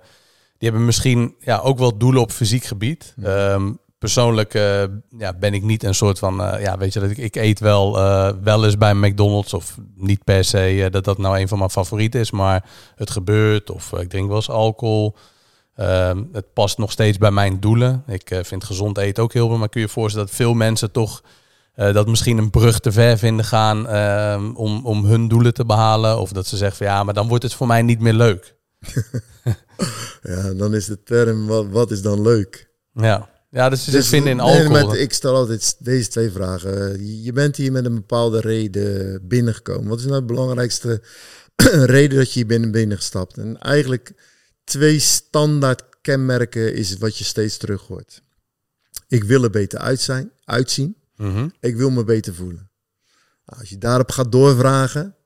[0.58, 3.14] die hebben misschien ja, ook wel doelen op fysiek gebied.
[3.24, 4.84] Um, persoonlijk uh,
[5.18, 7.60] ja, ben ik niet een soort van, uh, ja, weet je, dat ik, ik eet
[7.60, 7.92] wel,
[8.42, 12.20] wel eens bij McDonald's of niet per se dat dat nou een van mijn favorieten
[12.20, 15.16] is, maar het gebeurt of ik drink wel eens alcohol.
[15.74, 18.04] Ehm, het past nog steeds bij mijn doelen.
[18.06, 20.90] Ik vind gezond eten ook heel veel, maar kun je je voorstellen dat veel mensen
[20.90, 21.22] toch
[21.74, 26.18] dat misschien een brug te ver vinden gaan ehm, om, om hun doelen te behalen.
[26.18, 28.56] Of dat ze zeggen van ja, maar dan wordt het voor mij niet meer leuk.
[30.22, 32.70] ja, dan is de term, wat, wat is dan leuk?
[32.92, 33.28] Ja.
[33.50, 34.90] Ja, dus ze dus, vinden in alcohol.
[34.90, 37.06] Nee, ik stel altijd deze twee vragen.
[37.22, 39.88] Je bent hier met een bepaalde reden binnengekomen.
[39.88, 41.02] Wat is nou de belangrijkste
[41.96, 43.38] reden dat je hier binnen binnengestapt?
[43.38, 44.12] En eigenlijk
[44.70, 48.22] twee standaard kenmerken is wat je steeds terug hoort.
[49.08, 50.96] Ik wil er beter uit zijn, uitzien.
[51.16, 51.48] Mhm.
[51.60, 52.70] Ik wil me beter voelen.
[53.46, 55.16] Nou, als je daarop gaat doorvragen,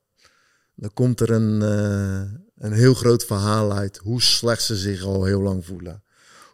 [0.74, 5.24] dan komt er een, uh, een heel groot verhaal uit hoe slecht ze zich al
[5.24, 6.02] heel lang voelen.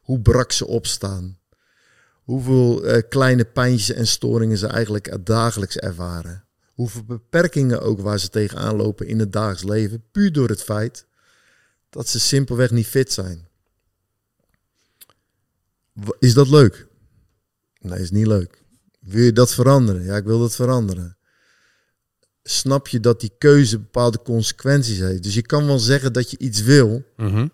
[0.02, 1.40] Hoe brak ze opstaan
[2.30, 6.44] hoeveel uh, kleine pijntjes en storingen ze eigenlijk dagelijks ervaren.
[6.74, 11.06] Hoeveel beperkingen ook waar ze tegenaan lopen in het dagelijks leven, puur door het feit
[11.90, 13.48] dat ze simpelweg niet fit zijn.
[16.18, 16.86] Is dat leuk?
[17.80, 18.62] Nee, is niet leuk.
[19.00, 20.04] Wil je dat veranderen?
[20.04, 21.16] Ja, ik wil dat veranderen.
[22.42, 25.22] Snap je dat die keuze bepaalde consequenties heeft?
[25.22, 27.46] Dus je kan wel zeggen dat je iets wil, mhm.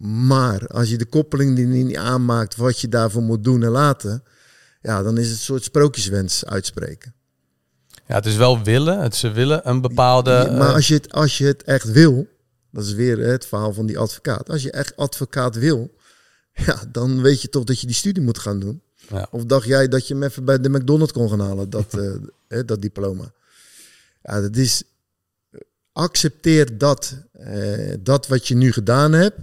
[0.00, 4.22] Maar als je de koppeling die niet aanmaakt wat je daarvoor moet doen en laten,
[4.80, 7.14] ja, dan is het een soort sprookjeswens uitspreken.
[8.06, 9.00] Ja, het is wel willen.
[9.00, 10.54] Het ze willen een bepaalde.
[10.58, 12.26] maar als je, het, als je het echt wil,
[12.70, 14.50] dat is weer het verhaal van die advocaat.
[14.50, 15.94] Als je echt advocaat wil,
[16.66, 18.82] ja, dan weet je toch dat je die studie moet gaan doen.
[19.08, 19.28] Ja.
[19.30, 21.94] Of dacht jij dat je hem even bij de McDonald's kon gaan halen, dat,
[22.48, 23.32] uh, dat diploma?
[24.22, 24.82] Ja, dat is.
[25.92, 29.38] Accepteer dat, uh, dat wat je nu gedaan hebt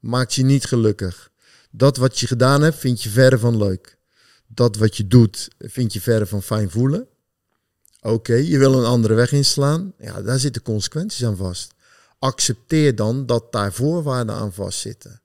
[0.00, 1.30] maakt je niet gelukkig.
[1.70, 3.96] Dat wat je gedaan hebt, vind je verre van leuk.
[4.46, 7.06] Dat wat je doet, vind je verre van fijn voelen.
[8.00, 9.92] Oké, je wil een andere weg inslaan.
[9.98, 11.72] Ja, daar zitten consequenties aan vast.
[12.22, 15.22] Accepteer dan dat daar voorwaarden aan vastzitten.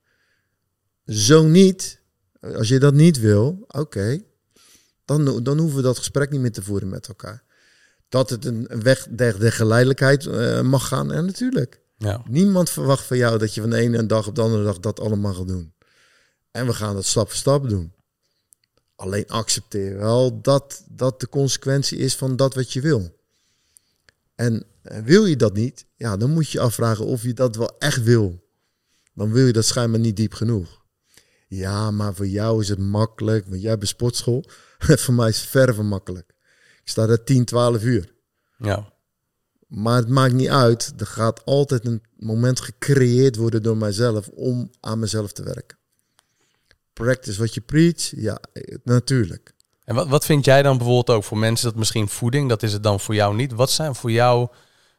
[1.05, 2.01] Zo niet,
[2.39, 4.23] als je dat niet wil, oké,
[5.05, 7.43] dan, dan hoeven we dat gesprek niet meer te voeren met elkaar.
[8.09, 11.81] Dat het een weg der, geleidelijkheid uh, mag gaan, en natuurlijk.
[11.97, 12.21] Ja.
[12.29, 14.99] Niemand verwacht van jou dat je van de ene dag op de andere dag dat
[14.99, 15.73] allemaal gaat doen.
[16.51, 17.93] En we gaan dat stap voor stap doen.
[18.95, 23.15] Alleen accepteer wel dat dat de consequentie is van dat wat je wil.
[24.35, 24.65] En
[25.03, 28.45] wil je dat niet, ja, dan moet je afvragen of je dat wel echt wil.
[29.13, 30.85] Dan wil je dat schijnbaar niet diep genoeg.
[31.47, 34.43] Ja, maar voor jou is het makkelijk, want jij hebt sportschool.
[35.03, 36.33] voor mij is het ver van makkelijk.
[36.83, 38.13] Ik sta er 10, 12 uur.
[38.57, 38.93] Ja.
[39.67, 40.93] Maar het maakt niet uit.
[40.97, 45.77] Er gaat altijd een moment gecreëerd worden door mijzelf om aan mezelf te werken.
[46.93, 48.41] Practice wat je preach, ja,
[48.83, 49.53] natuurlijk.
[49.83, 52.73] En wat, wat vind jij dan bijvoorbeeld ook voor mensen dat misschien voeding, dat is
[52.73, 53.53] het dan voor jou niet?
[53.53, 54.49] Wat zijn voor jou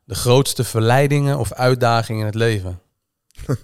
[0.09, 2.81] de grootste verleidingen of uitdagingen in het leven?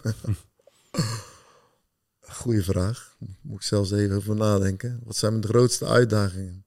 [2.21, 3.17] Goeie vraag.
[3.41, 5.01] Moet ik zelfs even over nadenken.
[5.05, 6.65] Wat zijn de grootste uitdagingen?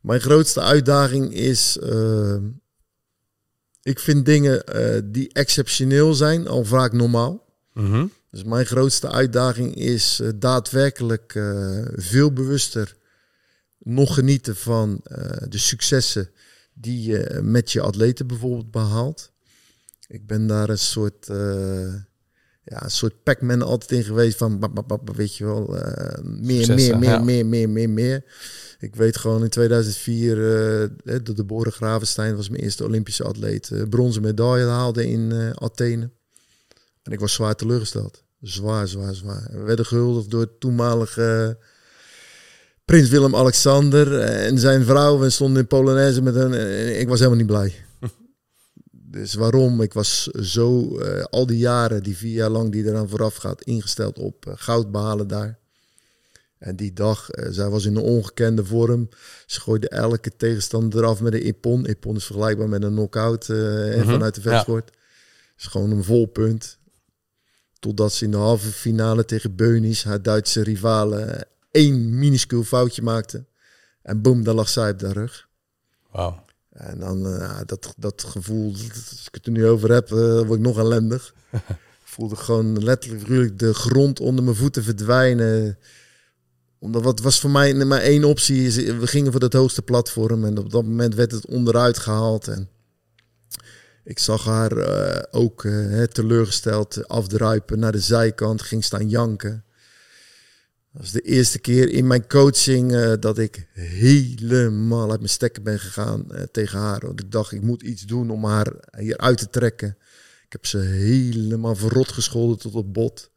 [0.00, 1.78] Mijn grootste uitdaging is.
[1.82, 2.36] Uh,
[3.82, 7.44] ik vind dingen uh, die exceptioneel zijn al vaak normaal.
[7.72, 11.32] Mm Dus mijn grootste uitdaging is uh, daadwerkelijk
[11.94, 12.96] veel bewuster
[13.78, 15.00] nog genieten van
[15.48, 16.30] de successen
[16.78, 19.32] die je met je atleten bijvoorbeeld behaalt.
[20.08, 21.94] Ik ben daar een soort, uh,
[22.62, 24.72] ja, een soort Pac-Man altijd in geweest van,
[25.14, 25.82] weet je wel, uh,
[26.22, 28.24] meer, meer, meer, meer, meer, meer, meer.
[28.78, 30.42] Ik weet gewoon in 2004 uh,
[31.22, 33.70] de, de Boren Gravenstein was mijn eerste Olympische atleet.
[33.88, 36.10] Bronzen medaille haalde in Athene.
[37.02, 38.24] En ik was zwaar teleurgesteld.
[38.40, 39.48] Zwaar, zwaar, zwaar.
[39.52, 41.58] We werden gehuldigd door toenmalige
[42.86, 45.18] prins Willem-Alexander en zijn vrouw.
[45.18, 46.98] We stonden in Polonaise met hen.
[46.98, 47.74] Ik was helemaal niet blij.
[49.16, 49.80] dus waarom?
[49.80, 50.98] Ik was zo
[51.30, 55.28] al die jaren, die vier jaar lang die eraan vooraf gaat, ingesteld op goud behalen
[55.28, 55.58] daar.
[56.58, 59.08] En die dag, uh, zij was in een ongekende vorm.
[59.46, 61.86] Ze gooide elke tegenstander eraf met een epon.
[61.86, 64.04] Epon is vergelijkbaar met een knockout uh, mm -hmm.
[64.04, 64.90] vanuit de vechtsport.
[64.94, 65.00] Ja.
[65.58, 66.78] is gewoon een vol punt.
[67.78, 73.44] Totdat ze in de halve finale tegen Beunis, haar Duitse rivale, één minuscuul foutje maakte.
[74.02, 75.48] En boem, dan lag zij op de rug.
[76.10, 76.44] Wauw.
[76.70, 80.58] En dan uh, dat, dat gevoel, als ik het er nu over heb, word ik
[80.58, 81.34] nog ellendig.
[82.04, 85.78] voelde gewoon letterlijk de grond onder mijn voeten verdwijnen
[86.78, 88.72] omdat wat was voor mij maar één optie.
[88.98, 90.44] We gingen voor het hoogste platform.
[90.44, 92.48] En op dat moment werd het onderuit gehaald.
[92.48, 92.68] En
[94.04, 95.68] ik zag haar uh, ook
[96.12, 98.62] teleurgesteld afdruipen naar de zijkant.
[98.62, 99.64] Ging staan janken.
[100.96, 105.62] Dat was de eerste keer in mijn coaching uh, dat ik helemaal uit mijn stekken
[105.62, 107.00] ben gegaan tegen haar.
[107.06, 109.96] Want ik dacht, ik moet iets doen om haar hier uit te trekken.
[110.44, 113.30] Ik heb ze helemaal verrot gescholden tot het bot.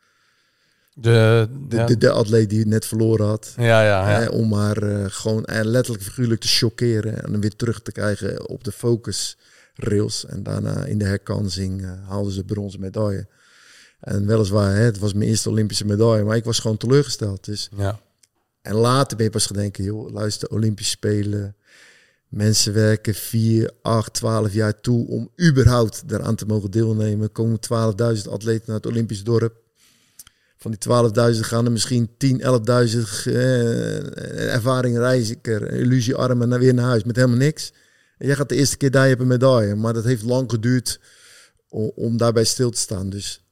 [0.93, 3.53] De, de, de, de, atleet die het net verloren had.
[3.57, 4.21] Ja, ja, ja.
[4.21, 7.23] Eh, om haar uh, gewoon letterlijk figuurlijk te chockeren.
[7.23, 9.37] En dan weer terug te krijgen op de focus
[9.75, 10.25] rails.
[10.25, 13.27] En daarna in de herkansing haalden ze bronzen medaille.
[13.99, 16.23] En weliswaar, hè, het was mijn eerste Olympische medaille.
[16.23, 17.45] Maar ik was gewoon teleurgesteld.
[17.45, 17.69] Dus.
[17.77, 17.99] Ja.
[18.61, 21.55] En later ben je pas gedenken, joh, luister, Olympische Spelen.
[22.27, 27.31] Mensen werken 4, 8, 12 jaar toe om überhaupt daaraan te mogen deelnemen.
[27.31, 27.59] Komen
[28.17, 29.59] 12.000 atleten naar het Olympisch dorp
[30.59, 32.45] van die 12.000 gaan er misschien 10, 11.000
[33.25, 37.73] uh, ervaring reiziger, illusiearmen naar weer naar huis met helemaal niks.
[38.17, 39.75] En jij gaat de eerste keer daar, je hebt een medaille.
[39.75, 40.99] Maar dat heeft lang geduurd
[41.69, 43.09] om, om daarbij stil te staan.
[43.09, 43.43] Dus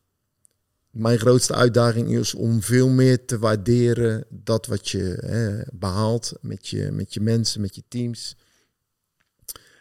[0.97, 6.67] mijn grootste uitdaging is om veel meer te waarderen dat wat je hè, behaalt met
[6.67, 8.37] je, met je mensen, met je teams.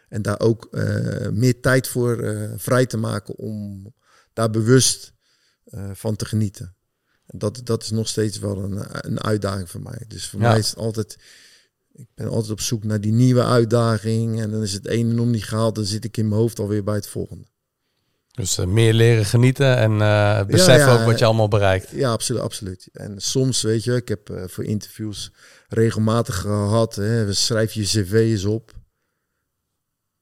[0.09, 3.93] En daar ook uh, meer tijd voor uh, vrij te maken om
[4.33, 5.13] daar bewust
[5.65, 6.77] uh, van te genieten
[7.27, 10.03] dat, dat is nog steeds wel een, een uitdaging voor mij.
[10.07, 11.17] Dus voor mij is het altijd,
[11.91, 14.41] ik ben altijd op zoek naar die nieuwe uitdaging.
[14.41, 16.83] En dan is het ene nog niet gehaald, dan zit ik in mijn hoofd alweer
[16.83, 17.47] bij het volgende.
[18.37, 21.89] Dus uh, meer leren genieten en uh, beseffen ook wat je allemaal bereikt.
[21.89, 22.89] Ja, absoluut, absoluut.
[22.93, 25.31] En soms, weet je, ik heb uh, voor interviews
[25.67, 28.71] regelmatig gehad, hè, schrijf je cv eens op.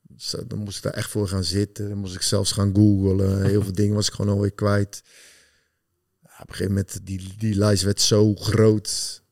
[0.02, 1.90] Dus, dan moest ik daar echt voor gaan zitten.
[1.90, 3.46] Dan moest ik zelfs gaan googlen.
[3.46, 5.02] Heel veel dingen was ik gewoon alweer kwijt
[6.42, 9.24] op een gegeven moment, die, die lijst werd zo groot.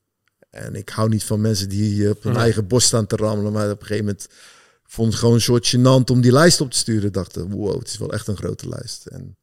[0.50, 3.52] En ik hou niet van mensen die op hun eigen borst staan te rammelen.
[3.52, 4.28] Maar op een gegeven moment
[4.94, 7.12] vond het gewoon een soort gênant om die lijst op te sturen.
[7.12, 9.06] Dacht, wow, het is wel echt een grote lijst.
[9.06, 9.38] En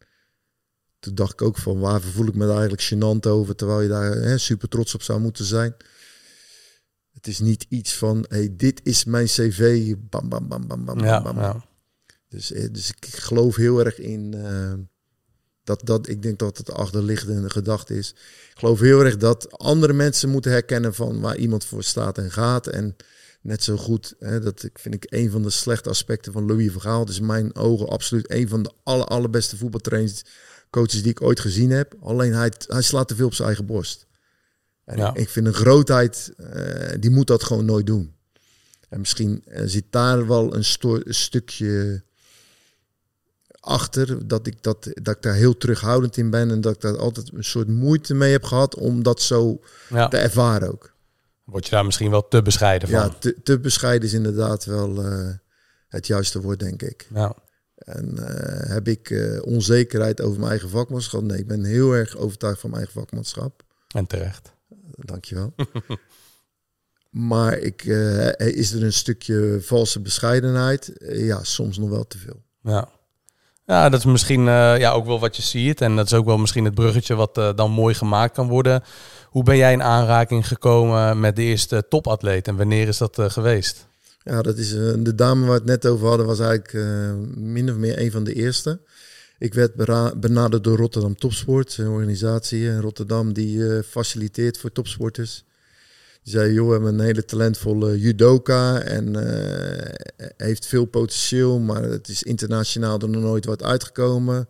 [0.98, 3.56] toen dacht ik ook van, waar voel ik me daar eigenlijk gênant over?
[3.56, 5.74] Terwijl je daar hè, super trots op zou moeten zijn.
[7.12, 9.94] Het is niet iets van, hey, dit is mijn cv.
[9.98, 11.38] Bam, bam, bam, bam, bam, ja, bam.
[11.38, 11.64] Ja.
[12.28, 14.34] Dus, eh, dus ik geloof heel erg in...
[14.36, 14.72] Uh,
[15.64, 18.10] dat, dat, ik denk dat het achterliggende gedachte is.
[18.50, 22.30] Ik geloof heel erg dat andere mensen moeten herkennen van waar iemand voor staat en
[22.30, 22.66] gaat.
[22.66, 22.96] En
[23.40, 26.80] net zo goed, hè, dat vind ik een van de slechte aspecten van Louis van
[26.80, 27.04] Gaal.
[27.04, 30.24] Dus mijn ogen absoluut een van de aller, allerbeste voetbaltrainers,
[30.70, 31.94] coaches die ik ooit gezien heb.
[32.02, 34.06] Alleen hij, hij slaat te veel op zijn eigen borst.
[34.84, 35.14] En ja.
[35.14, 38.14] ik vind een grootheid, uh, die moet dat gewoon nooit doen.
[38.88, 42.02] En misschien uh, zit daar wel een, een stukje
[43.60, 46.98] achter dat ik, dat, dat ik daar heel terughoudend in ben en dat ik daar
[46.98, 50.08] altijd een soort moeite mee heb gehad om dat zo ja.
[50.08, 50.94] te ervaren ook.
[51.50, 52.98] Word je daar misschien wel te bescheiden van?
[52.98, 55.28] Ja, te, te bescheiden is inderdaad wel uh,
[55.88, 57.08] het juiste woord, denk ik.
[57.14, 57.34] Ja.
[57.74, 58.24] En uh,
[58.72, 61.22] heb ik uh, onzekerheid over mijn eigen vakmanschap?
[61.22, 63.62] Nee, ik ben heel erg overtuigd van mijn eigen vakmanschap.
[63.88, 64.52] En terecht.
[64.96, 65.54] Dankjewel.
[67.32, 67.84] maar ik,
[68.36, 70.92] is er een stukje valse bescheidenheid?
[70.98, 72.42] ja, soms nog wel te veel.
[72.62, 72.88] Ja.
[73.66, 75.80] Ja, dat is misschien ja, ook wel wat je ziet.
[75.80, 78.82] En dat is ook wel misschien het bruggetje wat dan mooi gemaakt kan worden.
[79.30, 83.30] Hoe ben jij in aanraking gekomen met de eerste topatleet en wanneer is dat uh,
[83.30, 83.86] geweest?
[84.22, 86.72] Ja, dat is de dame waar we het net over hadden, was eigenlijk
[87.36, 88.80] min of meer een van de eerste.
[89.38, 89.74] Ik werd
[90.20, 95.44] benaderd door Rotterdam Topsport, een organisatie in Rotterdam die faciliteert voor topsporters.
[96.22, 101.82] Die zei, joh, we hebben een hele talentvolle judoka en uh, heeft veel potentieel, maar
[101.82, 104.48] het is internationaal er nog nooit wat uitgekomen.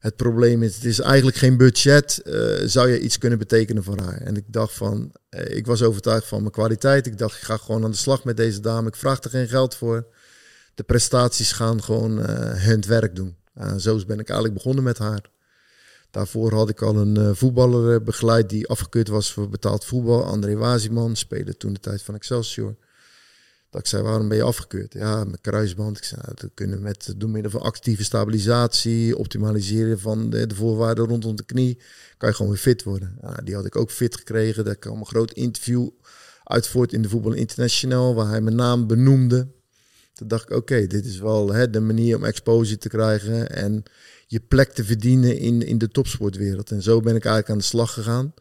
[0.00, 2.20] Het probleem is, het is eigenlijk geen budget.
[2.24, 2.34] Uh,
[2.64, 4.20] zou je iets kunnen betekenen voor haar?
[4.20, 7.06] En ik dacht van, uh, ik was overtuigd van mijn kwaliteit.
[7.06, 8.88] Ik dacht, ik ga gewoon aan de slag met deze dame.
[8.88, 10.06] Ik vraag er geen geld voor.
[10.74, 13.36] De prestaties gaan gewoon uh, hun werk doen.
[13.78, 15.30] zo ben ik eigenlijk begonnen met haar.
[16.10, 20.24] Daarvoor had ik al een voetballer begeleid die afgekeurd was voor betaald voetbal.
[20.24, 22.76] André Waziman, speelde toen de tijd van Excelsior.
[23.70, 24.92] Dat ik zei, waarom ben je afgekeurd?
[24.92, 25.96] Ja, mijn kruisband.
[25.96, 30.54] Ik zei, nou, dat kunnen met door middel van actieve stabilisatie, optimaliseren van de, de,
[30.54, 31.80] voorwaarden rondom de knie,
[32.16, 33.16] kan je gewoon weer fit worden.
[33.20, 34.64] Ja, die had ik ook fit gekregen.
[34.64, 35.88] Daar kwam een groot interview
[36.44, 39.48] uit in de Voetbal International, waar hij mijn naam benoemde.
[40.14, 43.82] Toen dacht ik, oké, dit is wel hè, de manier om exposure te krijgen en
[44.26, 46.70] je plek te verdienen in, in de topsportwereld.
[46.70, 48.34] En zo ben ik eigenlijk aan de slag gegaan.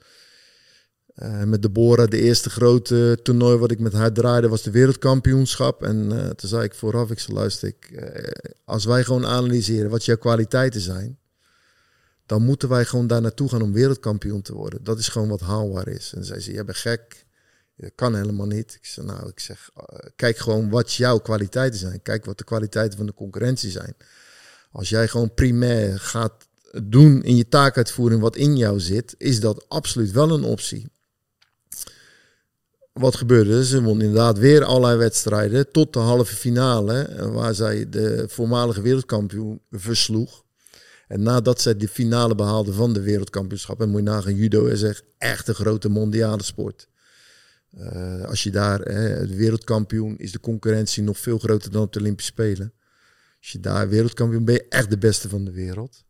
[1.24, 5.84] Uh, met Deborah, de eerste grote toernooi wat ik met haar draaide, was de wereldkampioenschap.
[5.84, 8.32] En uh, toen zei ik vooraf, ik zei, luister, ik, uh,
[8.66, 11.18] als wij gewoon analyseren wat jouw kwaliteiten zijn,
[12.26, 14.84] dan moeten wij gewoon daar naartoe gaan om wereldkampioen te worden.
[14.84, 16.14] Dat is gewoon wat haalbaar is.
[16.16, 17.26] En zei ze, jij bent gek,
[17.76, 18.74] dat kan helemaal niet.
[18.74, 19.70] Ik zeg, nou, ik zeg,
[20.16, 22.02] kijk gewoon wat jouw kwaliteiten zijn.
[22.02, 23.96] Kijk wat de kwaliteiten van de concurrentie zijn.
[24.72, 26.48] Als jij gewoon primair gaat
[26.84, 30.92] doen in je taakuitvoering wat in jou zit, is dat absoluut wel een optie
[33.00, 33.66] wat gebeurde?
[33.66, 39.62] Ze won inderdaad weer allerlei wedstrijden tot de halve finale, waar zij de voormalige wereldkampioen
[39.72, 40.44] versloeg.
[41.08, 45.02] En nadat zij de finale behaalde van de wereldkampioenschap, en moet je nagaan, judo is
[45.18, 46.88] echt een grote mondiale sport.
[47.78, 51.94] Uh, als je daar, hè, de wereldkampioen, is de concurrentie nog veel groter dan op
[51.94, 52.74] de Olympische Spelen.
[53.40, 56.04] Als je daar wereldkampioen ben je echt de beste van de wereld.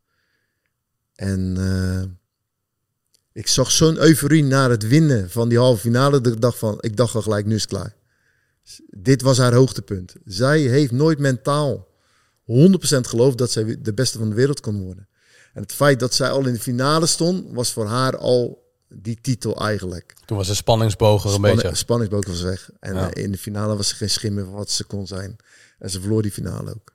[1.16, 1.58] En
[3.34, 6.22] ik zag zo'n euforie naar het winnen van die halve finale.
[6.22, 7.96] Ik dacht van, ik dacht al gelijk, nu is het klaar.
[8.90, 10.16] Dit was haar hoogtepunt.
[10.26, 11.88] Zij heeft nooit mentaal
[12.46, 12.52] 100%
[13.02, 15.08] geloofd dat zij de beste van de wereld kon worden.
[15.54, 19.18] En het feit dat zij al in de finale stond, was voor haar al die
[19.22, 20.14] titel eigenlijk.
[20.26, 21.76] Toen was de spanningsboog er een Spanning, beetje.
[21.78, 22.70] spanningsboog was weg.
[22.80, 25.36] En eh, in de finale was er geen schimmer van wat ze kon zijn.
[25.80, 26.94] En ze verloor die finale ook.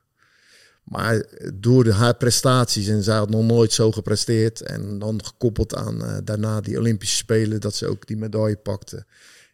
[0.85, 1.25] Maar
[1.55, 4.61] door haar prestaties, en zij had nog nooit zo gepresteerd.
[4.61, 9.05] En dan gekoppeld aan uh, daarna die Olympische Spelen, dat ze ook die medaille pakte.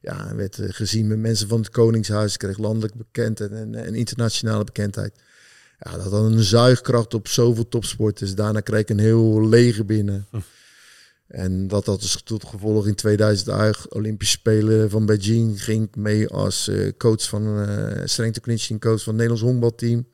[0.01, 3.95] Ja, en werd uh, gezien met mensen van het Koningshuis, kreeg landelijk bekendheid en, en,
[3.95, 5.19] internationale bekendheid.
[5.79, 8.35] Ja, dat had een zuigkracht op zoveel topsporters.
[8.35, 10.27] Daarna kreeg ik een heel leger binnen.
[10.31, 10.39] Hm.
[11.27, 15.65] En dat had dus tot gevolg in 2008 Olympische Spelen van Beijing.
[15.65, 17.69] Ging ik mee als uh, coach van
[18.05, 20.07] strength conditioning coach van het Nederlands honkbalteam.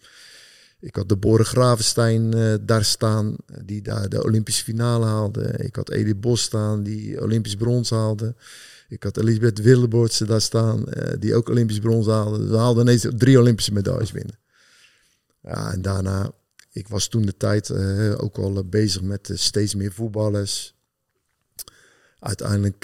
[0.81, 5.43] Ik had de Boren Gravenstein uh, daar staan, die daar de Olympische finale haalde.
[5.43, 8.35] Ik had Edith Bos staan, die Olympisch brons haalde.
[8.89, 12.47] Ik had Elisabeth Willeboortse daar staan, uh, die ook Olympisch brons haalde.
[12.47, 14.39] We haalden ineens drie Olympische medailles binnen.
[15.43, 16.31] Ja, en daarna,
[16.72, 20.74] ik was toen de tijd uh, ook al bezig met steeds meer voetballers.
[22.18, 22.83] Uiteindelijk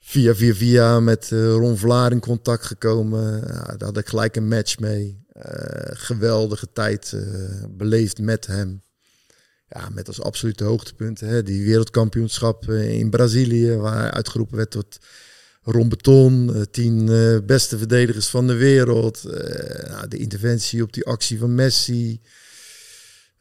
[0.00, 3.40] via via via met Ron Vlaar in contact gekomen.
[3.78, 5.23] Daar had ik gelijk een match mee.
[5.34, 7.22] Eh, geweldige tijd uh,
[7.70, 8.82] beleefd met hem.
[9.68, 14.70] Ja, met als absolute hoogtepunt hè, die wereldkampioenschap eh, in Brazilië, waar hij uitgeroepen werd
[14.70, 14.98] tot
[15.62, 17.06] Rombeton, tien
[17.46, 19.22] beste verdedigers van de wereld.
[19.88, 22.20] Nou, de interventie op die actie van Messi.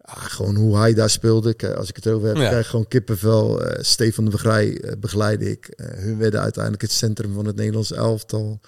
[0.05, 1.75] gewoon hoe hij daar speelde.
[1.75, 2.47] Als ik het over heb, ja.
[2.47, 3.61] krijg gewoon kippenvel.
[3.79, 5.73] Stefan de Begrij begeleide ik.
[5.77, 8.61] hun werden uiteindelijk het centrum van het Nederlands elftal.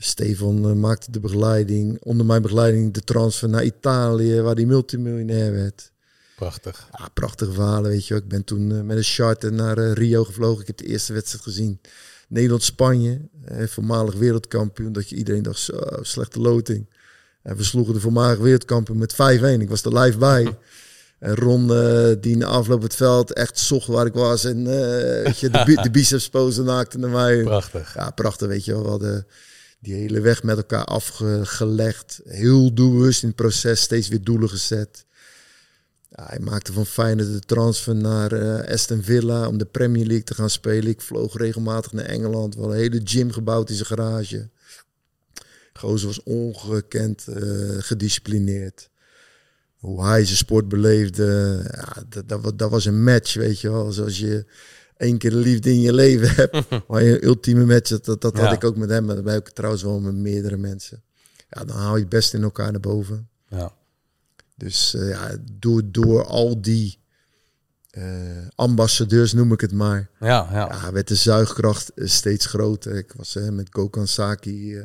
[0.00, 5.52] Stefan uh, maakte de begeleiding, onder mijn begeleiding de transfer naar Italië, waar hij multimiljonair
[5.52, 5.92] werd.
[6.36, 6.88] Prachtig.
[6.98, 8.14] Ja, prachtige verhalen, weet je.
[8.14, 10.60] Ik ben toen uh, met een charter naar uh, Rio gevlogen.
[10.60, 11.80] Ik heb de eerste wedstrijd gezien.
[12.28, 13.20] Nederland-Spanje,
[13.66, 14.92] voormalig wereldkampioen.
[14.92, 16.90] Dat je iedereen dacht, zo, slechte loting.
[17.42, 19.16] En we sloegen de voormalig wereldkampioen met 5-1.
[19.60, 20.56] Ik was er live bij.
[21.18, 21.66] En Ron,
[22.20, 24.44] die na afloop het veld echt zocht waar ik was.
[24.44, 24.64] En
[25.24, 27.42] weet je, de, de biceps pose naakte naar mij.
[27.42, 27.94] Prachtig.
[27.94, 28.82] Ja, prachtig, weet je wel.
[28.82, 29.26] We hadden
[29.78, 32.20] die hele weg met elkaar afgelegd.
[32.24, 35.06] Heel doelbewust in het proces, steeds weer doelen gezet.
[36.10, 40.24] Ja, hij maakte van Feyenoord de transfer naar uh, Aston Villa om de Premier League
[40.24, 40.90] te gaan spelen.
[40.90, 44.48] Ik vloog regelmatig naar Engeland, wel een hele gym gebouwd in zijn garage.
[45.72, 48.90] Gozer was ongekend uh, gedisciplineerd.
[49.76, 53.92] Hoe hij zijn sport beleefde, ja, dat, dat, dat was een match, weet je wel.
[53.92, 54.46] Zoals je
[54.98, 56.68] één keer de liefde in je leven hebt.
[56.88, 59.04] maar je ultieme match, dat, dat, had ik ook met hem.
[59.04, 61.02] Maar dat ik trouwens wel met meerdere mensen.
[61.50, 63.28] Ja, dan haal je het best in elkaar naar boven.
[63.48, 63.72] Ja.
[64.54, 66.98] Dus uh, ja, door, door al die
[67.98, 70.10] eh, ambassadeurs noem ik het maar.
[70.20, 70.68] Ja, ja.
[70.82, 72.96] Ja, werd de zuigkracht eh, steeds groter.
[72.96, 74.84] Ik was eh, met Gokan Saki eh,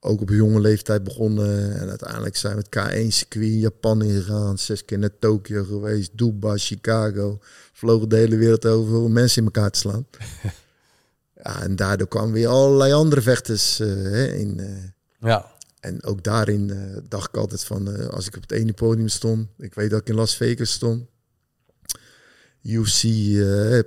[0.00, 1.80] ook op jonge leeftijd begonnen.
[1.80, 4.58] En uiteindelijk zijn we het K1 circuit in Japan ingegaan.
[4.58, 7.40] Zes keer naar Tokio geweest, Dubai, Chicago.
[7.78, 10.06] Vlogen de hele wereld over om mensen in elkaar te slaan.
[11.42, 14.60] ja, en daardoor kwamen weer allerlei andere vechters eh, in.
[14.60, 14.66] eh,
[15.20, 15.52] ja.
[15.80, 19.48] en ook daarin eh, dacht ik altijd van, als ik op het ene podium stond,
[19.58, 21.06] ik weet dat ik in Las Vegas stond.
[22.62, 23.84] UFC eh, eh,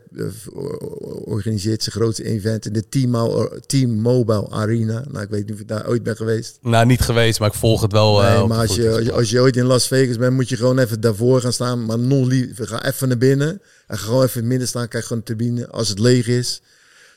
[1.26, 5.04] organiseert zijn grootste event in de T-Mo- T-Mobile Arena.
[5.12, 6.58] Nou, ik weet niet of ik daar ooit ben geweest.
[6.62, 8.24] Nou, niet geweest, maar ik volg het wel.
[8.24, 10.34] eh, Nee, maar de als je, als, je, als je ooit in Las Vegas bent,
[10.36, 11.86] moet je gewoon even daarvoor gaan staan.
[11.86, 13.62] Maar nog liever, ga even naar binnen.
[13.88, 14.88] En ga gewoon even in het midden staan.
[14.88, 15.68] Kijk gewoon een tribune.
[15.70, 16.62] Als het leeg is,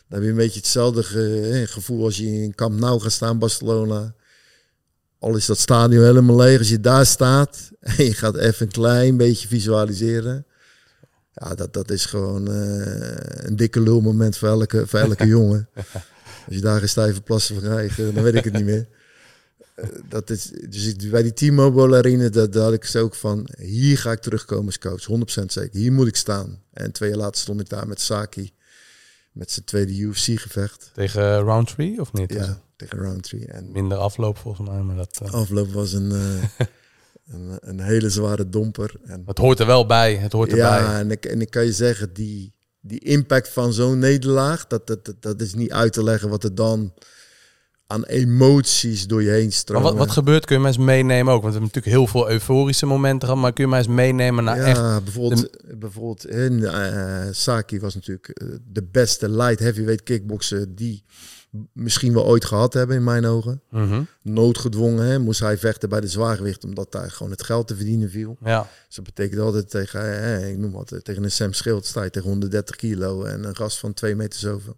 [0.08, 3.12] dan heb je een beetje hetzelfde ge- eh, gevoel als je in Camp Nou gaat
[3.12, 4.14] staan, Barcelona.
[5.18, 6.58] Al is dat stadion helemaal leeg.
[6.58, 10.46] Als je daar staat en je gaat even een klein beetje visualiseren.
[11.34, 15.68] Ja, dat, dat is gewoon eh, een dikke lulmoment voor elke, voor elke jongen.
[16.46, 18.86] Als je daar een stijve plassen van krijgt, eh, dan weet ik het niet meer.
[19.74, 23.48] Eh, dat is, dus bij die T-Mobile Arena, dat, daar had ik zo ook van,
[23.58, 25.06] hier ga ik terugkomen als coach,
[25.42, 25.78] 100% zeker.
[25.78, 26.62] Hier moet ik staan.
[26.72, 28.52] En twee jaar later stond ik daar met Saki,
[29.32, 30.90] met zijn tweede UFC-gevecht.
[30.92, 32.32] Tegen Roundtree of niet?
[32.32, 33.46] Ja, tegen Roundtree.
[33.46, 36.12] En Minder afloop volgens mij, maar dat, afloop was een,
[37.26, 38.94] een, een hele zware domper.
[39.04, 40.14] En, het hoort er wel bij.
[40.14, 40.80] Het hoort erbij.
[40.80, 44.86] ja, en ik, en ik kan je zeggen, die, die impact van zo'n nederlaag, dat,
[44.86, 46.92] dat, dat, dat is niet uit te leggen wat er dan
[47.86, 49.88] aan emoties door je heen stromen.
[49.88, 51.42] wat, wat gebeurt, kun je mij eens meenemen ook?
[51.42, 54.44] Want we hebben natuurlijk heel veel euforische momenten gehad, maar kun je mij eens meenemen
[54.44, 55.04] naar ja, echt...
[55.04, 61.04] bijvoorbeeld, bijvoorbeeld in, eh, Saki was natuurlijk eh, de beste light heavyweight kickboxer die
[61.72, 63.62] misschien wel ooit gehad hebben in mijn ogen.
[63.70, 64.02] Mhm.
[64.22, 68.10] Noodgedwongen hè, moest hij vechten bij de zwaargewicht omdat daar gewoon het geld te verdienen
[68.10, 68.36] viel.
[68.44, 72.02] Ja, Dus dat betekent altijd tegen, hè, ik noem wat, tegen een Sam Schild sta
[72.02, 74.76] je tegen 130 kilo en een gast van 2 meter zoveel.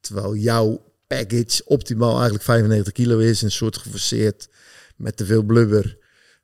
[0.00, 4.48] Terwijl jouw package optimaal eigenlijk 95 kilo is, een soort geforceerd
[4.96, 5.98] met te veel blubber.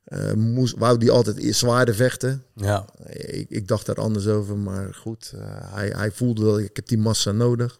[0.05, 2.43] Eh moest, wou die altijd eerst zwaarder vechten.
[2.55, 2.85] ja.
[3.09, 5.31] Ik, ik dacht daar anders over, maar goed.
[5.35, 7.79] eh, hij, hij voelde dat ik heb die massa nodig.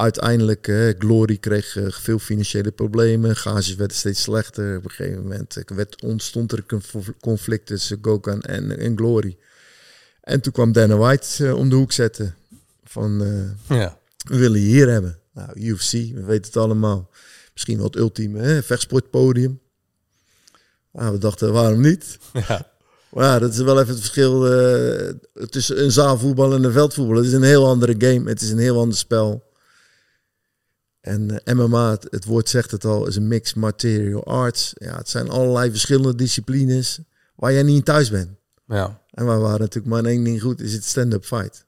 [0.00, 3.36] Uiteindelijk, eh, Glory kreeg eh, veel financiële problemen.
[3.36, 4.76] Gages werden steeds slechter.
[4.76, 8.96] Op een gegeven moment eh, werd, ontstond er een conf- conflict tussen Gokan en, en
[8.96, 9.36] Glory.
[10.20, 12.34] En toen kwam Dana White om de hoek zetten.
[12.84, 13.22] Van,
[13.68, 13.98] ja.
[14.28, 15.18] we willen je hier hebben.
[15.32, 17.10] Nou, UFC, we weten het allemaal.
[17.52, 19.60] Misschien wel het ultieme hè, vechtsportpodium.
[20.92, 22.18] Nou, we dachten, waarom niet?
[22.48, 22.72] ja.
[23.10, 24.40] Maar ja, dat is wel even het verschil
[25.48, 27.16] tussen een zaalvoetbal en een veldvoetbal.
[27.16, 28.28] Het is een heel andere game.
[28.28, 29.48] Het is een heel ander spel.
[31.00, 34.72] En eh, MMA, het, het woord zegt het al, is een mixed martial arts.
[34.74, 37.00] Ja, het zijn allerlei verschillende disciplines
[37.34, 38.30] waar jij niet in thuis bent.
[38.66, 38.98] ja.
[39.10, 41.66] En wij waren natuurlijk maar één ding goed, is het stand-up fight.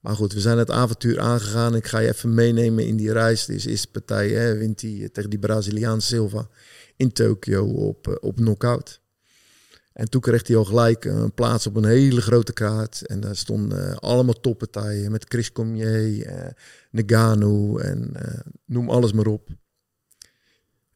[0.00, 1.74] Maar goed, we zijn het avontuur aangegaan.
[1.74, 3.44] Ik ga je even meenemen in die reis.
[3.44, 6.48] Deze eerste partij hè, wint hij tegen die Braziliaanse Silva
[6.96, 9.00] in Tokio op, eh, op knockout.
[9.98, 13.06] En toen kreeg hij al gelijk een plaats op een hele grote kaart.
[13.06, 16.46] En daar stonden eh, allemaal toppartijen met Chris Cormier, eh
[16.90, 19.48] Nagano en eh, noem alles maar op.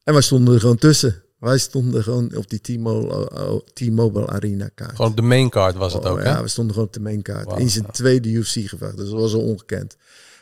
[0.02, 1.22] En wij stonden er gewoon tussen.
[1.38, 4.94] Wij stonden gewoon op die T-Mobile, T-Mobile Arena kaart.
[4.96, 6.24] Gewoon op de main card was het Oh, ook, hè?
[6.24, 7.46] ja, we stonden gewoon op de mainkaart.
[7.46, 8.96] Wauw, in zijn tweede UFC-gevecht.
[8.96, 9.96] Dus dat was al ongekend.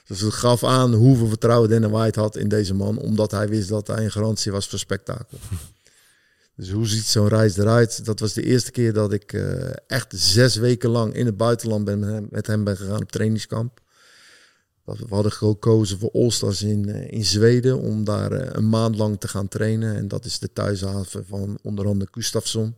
[0.06, 2.98] Dus het gaf aan hoeveel vertrouwen Dana White had in deze man.
[2.98, 5.38] Omdat hij wist dat hij een garantie was voor spektakel.
[6.60, 8.04] Dus hoe ziet zo'n reis eruit?
[8.04, 11.84] Dat was de eerste keer dat ik eh, echt zes weken lang in het buitenland
[11.84, 13.80] ben met hem, met hem ben gegaan op trainingskamp.
[14.84, 18.96] Dat We hadden gekozen voor Allstars in, eh, in Zweden om daar eh, een maand
[18.96, 19.96] lang te gaan trainen.
[19.96, 22.64] En dat is de thuishaven van onder andere Gustafsson.
[22.64, 22.74] Een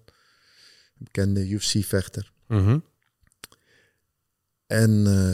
[0.99, 2.33] bekende UFC-vechter.
[2.47, 2.79] Mhm.
[4.67, 4.91] En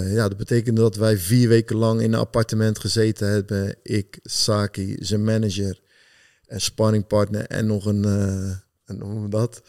[0.07, 3.77] ja, dat betekende dat wij vier weken lang in een appartement gezeten hebben.
[3.83, 5.81] Ik, Saki, zijn manager,
[6.49, 8.51] een sparringpartner en nog een, eh
[8.85, 9.63] een, hoe noemen we dat?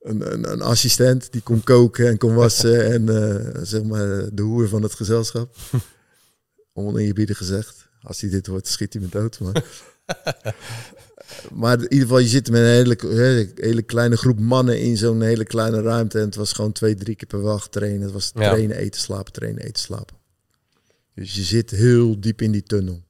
[0.00, 2.84] Een, een, een assistent die kon koken en kon wassen.
[2.92, 5.56] en eh, zeg maar de hoer van het gezelschap.
[6.72, 7.88] Oneerbiedig gezegd.
[8.02, 9.40] Als hij dit hoort, schiet hij me dood.
[9.40, 9.64] Maar,
[11.62, 14.96] maar in ieder geval, je zit met een hele, hele, hele kleine groep mannen in
[14.96, 16.18] zo'n hele kleine ruimte.
[16.18, 18.00] En het was gewoon twee, drie keer per dag trainen.
[18.02, 18.48] Het was Ja.
[18.50, 20.16] trainen, eten, slapen, trainen, eten, slapen.
[21.14, 23.02] Dus je zit heel diep in die tunnel.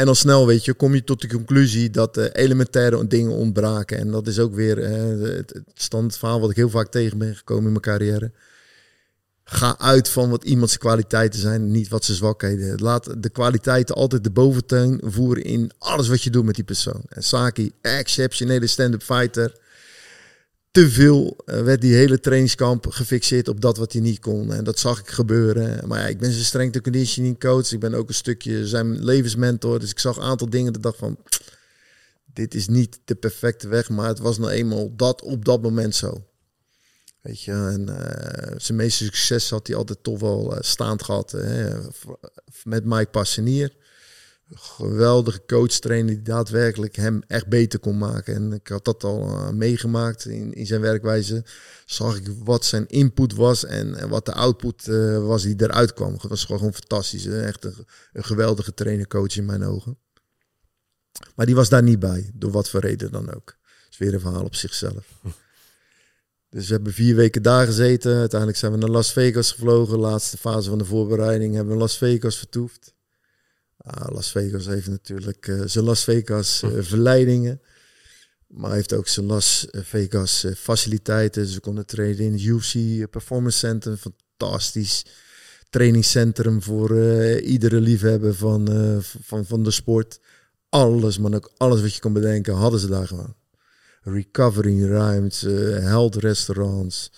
[0.00, 3.98] En al snel, weet je, kom je tot de conclusie dat de elementaire dingen ontbraken.
[3.98, 4.92] En dat is ook weer eh,
[5.36, 8.32] het, het wat ik heel vaak tegen ben gekomen in mijn carrière.
[9.44, 12.80] Ga uit van wat iemands kwaliteiten zijn, niet wat zijn zwakheden.
[12.80, 17.02] Laat de kwaliteiten altijd de boventoon voeren in alles wat je doet met die persoon.
[17.08, 19.59] En Saki, exceptionele stand-up fighter.
[20.70, 24.52] Te veel eh, werd die hele trainingskamp gefixeerd op dat wat hij niet kon.
[24.52, 25.88] En dat zag ik gebeuren.
[25.88, 27.72] Maar ja, ik ben zijn strength conditioning coach.
[27.72, 29.78] Ik ben ook een stukje zijn levensmentor.
[29.80, 31.18] Dus ik zag een aantal dingen dat dacht van...
[32.32, 35.94] Dit is niet de perfecte weg, maar het was nou eenmaal dat op dat moment
[35.94, 36.24] zo.
[37.20, 41.30] Weet je, en uh, zijn meeste succes had hij altijd toch wel uh, staand gehad
[41.30, 41.78] hè,
[42.64, 43.76] met Mike Passenier
[44.54, 48.34] geweldige coach trainer die daadwerkelijk hem echt beter kon maken.
[48.34, 51.44] En ik had dat al uh, meegemaakt in, in zijn werkwijze.
[51.86, 56.12] Zag ik wat zijn input was en, wat de output uh, was die eruit kwam.
[56.12, 57.24] Het was gewoon fantastisch.
[57.24, 57.42] Hè?
[57.42, 57.74] Echt een,
[58.12, 59.98] geweldige trainer-coach in mijn ogen.
[61.34, 63.46] Maar die was daar niet bij, door wat voor reden dan ook.
[63.46, 65.06] Dat is weer een verhaal op zichzelf.
[66.50, 68.16] Dus we hebben vier weken daar gezeten.
[68.16, 69.98] Uiteindelijk zijn we naar Las Vegas gevlogen.
[69.98, 72.94] Laatste fase van de voorbereiding hebben we Las Vegas vertoefd.
[73.82, 77.60] Ah, Las Vegas heeft natuurlijk uh, zijn Las Vegas uh, verleidingen.
[78.46, 81.46] Maar heeft ook zijn Las Vegas uh, faciliteiten.
[81.46, 82.74] Ze konden trainen in het UFC
[83.10, 83.96] Performance Center.
[83.96, 85.04] Fantastisch
[85.70, 86.98] trainingscentrum voor
[87.40, 88.68] iedere liefhebber van,
[89.22, 90.20] van, van de sport.
[90.68, 93.34] Alles, maar ook alles wat je kon bedenken, hadden ze daar gewoon.
[94.02, 95.48] Recovery ruimte,
[95.80, 97.10] health restaurants.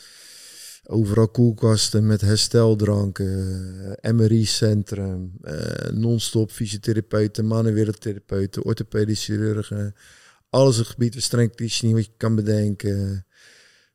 [0.93, 5.53] Overal koelkasten met hersteldranken, MRI-centrum, uh,
[5.93, 7.95] non-stop fysiotherapeuten, manuele
[8.63, 9.95] orthopedische chirurgen.
[10.51, 13.27] Alles het gebied van strength conditioning wat je kan bedenken.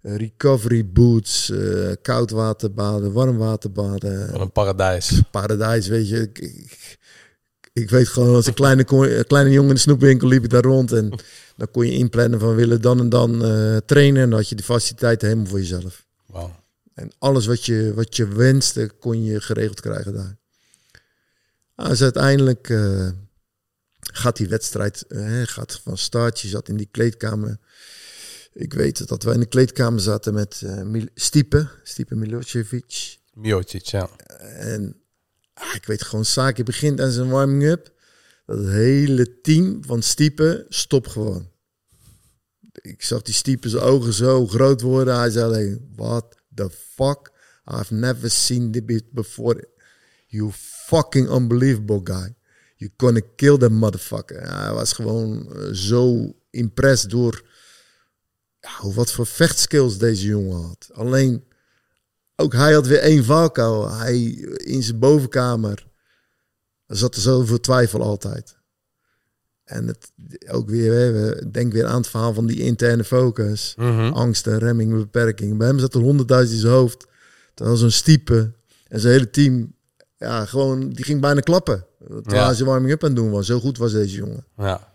[0.02, 1.54] Uh, recovery boots,
[2.02, 4.32] koudwaterbaden, warmwaterbaden.
[4.32, 5.22] Wat een paradijs.
[5.32, 6.22] Paradijs, weet je.
[6.22, 6.98] Ik, ik,
[7.74, 8.84] ik weet gewoon, als een kleine,
[9.24, 10.92] kleine jongen in de snoepwinkel liep ik daar rond.
[10.92, 11.10] En
[11.56, 13.32] dan kon je inplannen van willen dan en dan
[13.86, 14.22] trainen.
[14.22, 16.06] En dan had je de faciliteiten helemaal voor jezelf.
[16.26, 16.50] Wow.
[16.98, 20.38] En alles wat je, wat je wenste, kon je geregeld krijgen daar.
[21.90, 23.10] Dus uiteindelijk uh,
[24.00, 26.40] gaat die wedstrijd uh, gaat van start.
[26.40, 27.58] Je zat in die kleedkamer.
[28.54, 33.18] Ik weet dat wij in de kleedkamer zaten met uh, Stipe, Stipe Milosevic.
[33.34, 34.10] Miocic, ja.
[34.48, 35.02] En
[35.54, 37.92] ah, ik weet gewoon, Saki begint aan zijn warming-up.
[38.46, 41.50] Dat het hele team van Stipe stopt gewoon.
[42.82, 45.18] Ik zag die Stipe zijn ogen zo groot worden.
[45.18, 47.32] Hij zei alleen, wat the fuck?
[47.66, 49.68] I've never seen this before.
[50.28, 52.36] You fucking unbelievable guy.
[52.78, 54.42] You gonna kill that motherfucker.
[54.42, 57.46] hij was gewoon uh, zo impressed door
[58.82, 60.90] wat voor vechtskills deze jongen had.
[60.94, 61.44] Alleen,
[62.36, 63.92] ook hij had weer één valkuil.
[63.92, 64.24] Hij
[64.58, 65.88] in zijn bovenkamer
[66.88, 68.57] zat er zoveel twijfel altijd.
[69.68, 70.12] En het
[70.48, 73.74] ook weer, we denk weer aan het verhaal van die interne focus.
[73.78, 74.14] Mhm.
[74.14, 75.58] Angst en remming, beperking.
[75.58, 77.06] Bij hem zat er honderdduizend in zijn hoofd.
[77.54, 78.52] Dat was een stiepe.
[78.88, 79.74] En zijn hele team,
[80.18, 81.86] ja, gewoon, die ging bijna klappen.
[82.08, 82.54] Terwijl Ja.
[82.54, 83.46] ze warming-up aan het doen was.
[83.46, 84.46] Zo goed was deze jongen.
[84.58, 84.94] Ja.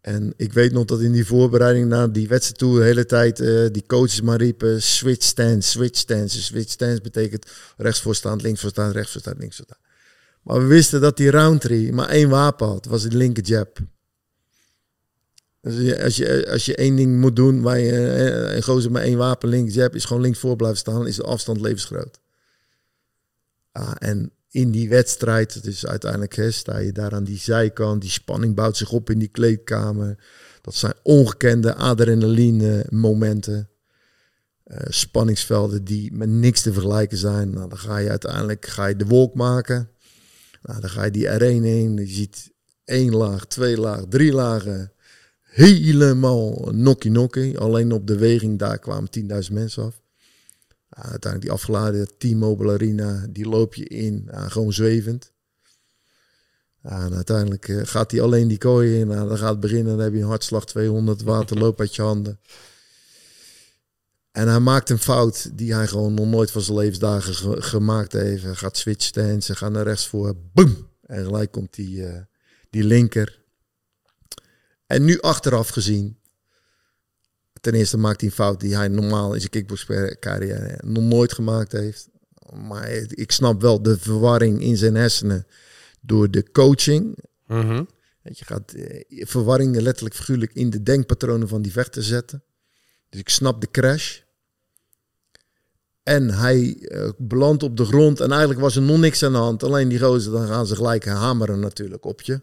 [0.00, 3.40] En ik weet nog dat in die voorbereiding naar die wedstrijd toe de hele tijd
[3.40, 6.42] eh, die coaches maar riepen switch stance, switch stance.
[6.42, 7.46] Switch stance betekent
[7.76, 9.78] rechts voor staan, links voor staan, rechts voor staan, links voor staan.
[10.48, 13.78] Maar we wisten dat die Roundtree maar één wapen had, was de linker jab.
[15.60, 19.02] Dus als je, als je één ding moet doen waar je eh, een gozer met
[19.02, 22.20] één wapen linker jab is gewoon links voor blijven staan, is de afstand levensgroot.
[23.72, 28.10] Ah, en in die wedstrijd, dus uiteindelijk hè, sta je daar aan die zijkant, die
[28.10, 30.16] spanning bouwt zich op in die kleedkamer.
[30.60, 33.68] Dat zijn ongekende adrenaline momenten.
[34.64, 37.50] Eh, spanningsvelden die met niks te vergelijken zijn.
[37.50, 39.90] Nou, dan ga je uiteindelijk ga je de wolk maken.
[40.68, 41.96] Nou, dan ga je die R1 heen.
[41.96, 42.52] Je ziet
[42.84, 44.92] één laag, twee laag, drie lagen.
[45.42, 47.58] Helemaal nokkie nokkie.
[47.58, 50.00] Alleen op de weging, daar kwamen 10.000 mensen af.
[50.88, 55.32] Uiteindelijk die afgeladen T-Mobile Arena, die loop je in, gewoon zwevend.
[56.82, 59.06] En uiteindelijk eh, gaat hij alleen die kooi in.
[59.06, 62.02] Nou, dan gaat het beginnen, dan heb je een hartslag 200, water loopt uit je
[62.02, 62.40] handen.
[64.32, 68.12] En hij maakt een fout die hij gewoon nog nooit van zijn levensdagen ge- gemaakt
[68.12, 68.42] heeft.
[68.42, 70.88] Hij gaat switch stance, gaat naar rechts voor, boom!
[71.02, 72.22] En gelijk komt die, eh,
[72.70, 73.42] die linker.
[74.86, 76.18] En nu achteraf gezien,
[77.60, 81.72] ten eerste maakt hij een fout die hij normaal in zijn kickboxcarrière nog nooit gemaakt
[81.72, 82.08] heeft.
[82.52, 85.46] Maar ik snap wel de verwarring in zijn hersenen
[86.00, 87.18] door de coaching.
[88.22, 92.42] Weet Je gaat eh, verwarringen letterlijk figuurlijk in de denkpatronen van die vechter zetten.
[93.08, 94.20] Dus ik snap de crash.
[96.02, 99.38] En hij eh, belandt op de grond en eigenlijk was er nog niks aan de
[99.38, 99.62] hand.
[99.62, 102.40] Alleen die gozer, dan gaan ze gelijk hameren natuurlijk op je.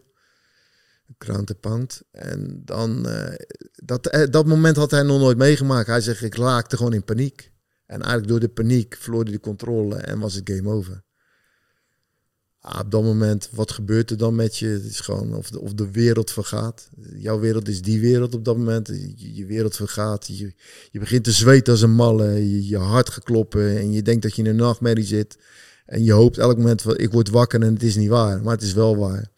[1.17, 2.01] Krantenpand.
[2.11, 3.33] En dan, eh,
[3.71, 5.87] dat, eh, dat moment had hij nog nooit meegemaakt.
[5.87, 7.51] Hij zegt, ik raakte gewoon in paniek.
[7.85, 11.03] En eigenlijk door de paniek verloor hij de controle en was het game over.
[12.67, 14.67] Ah, op dat moment, wat gebeurt er dan met je?
[14.67, 16.89] Het is gewoon of de, of de wereld vergaat.
[17.15, 18.91] Jouw wereld is die wereld op dat moment.
[19.15, 20.27] Je, wereld vergaat.
[20.27, 20.53] Je,
[20.91, 22.65] je begint te zweten als een malle.
[22.67, 23.77] Je, hart gekloppen.
[23.77, 25.37] En je denkt dat je in een nachtmerrie zit.
[25.85, 28.41] En je hoopt elk moment ik word wakker en het is niet waar.
[28.41, 29.31] Maar het is wel waar.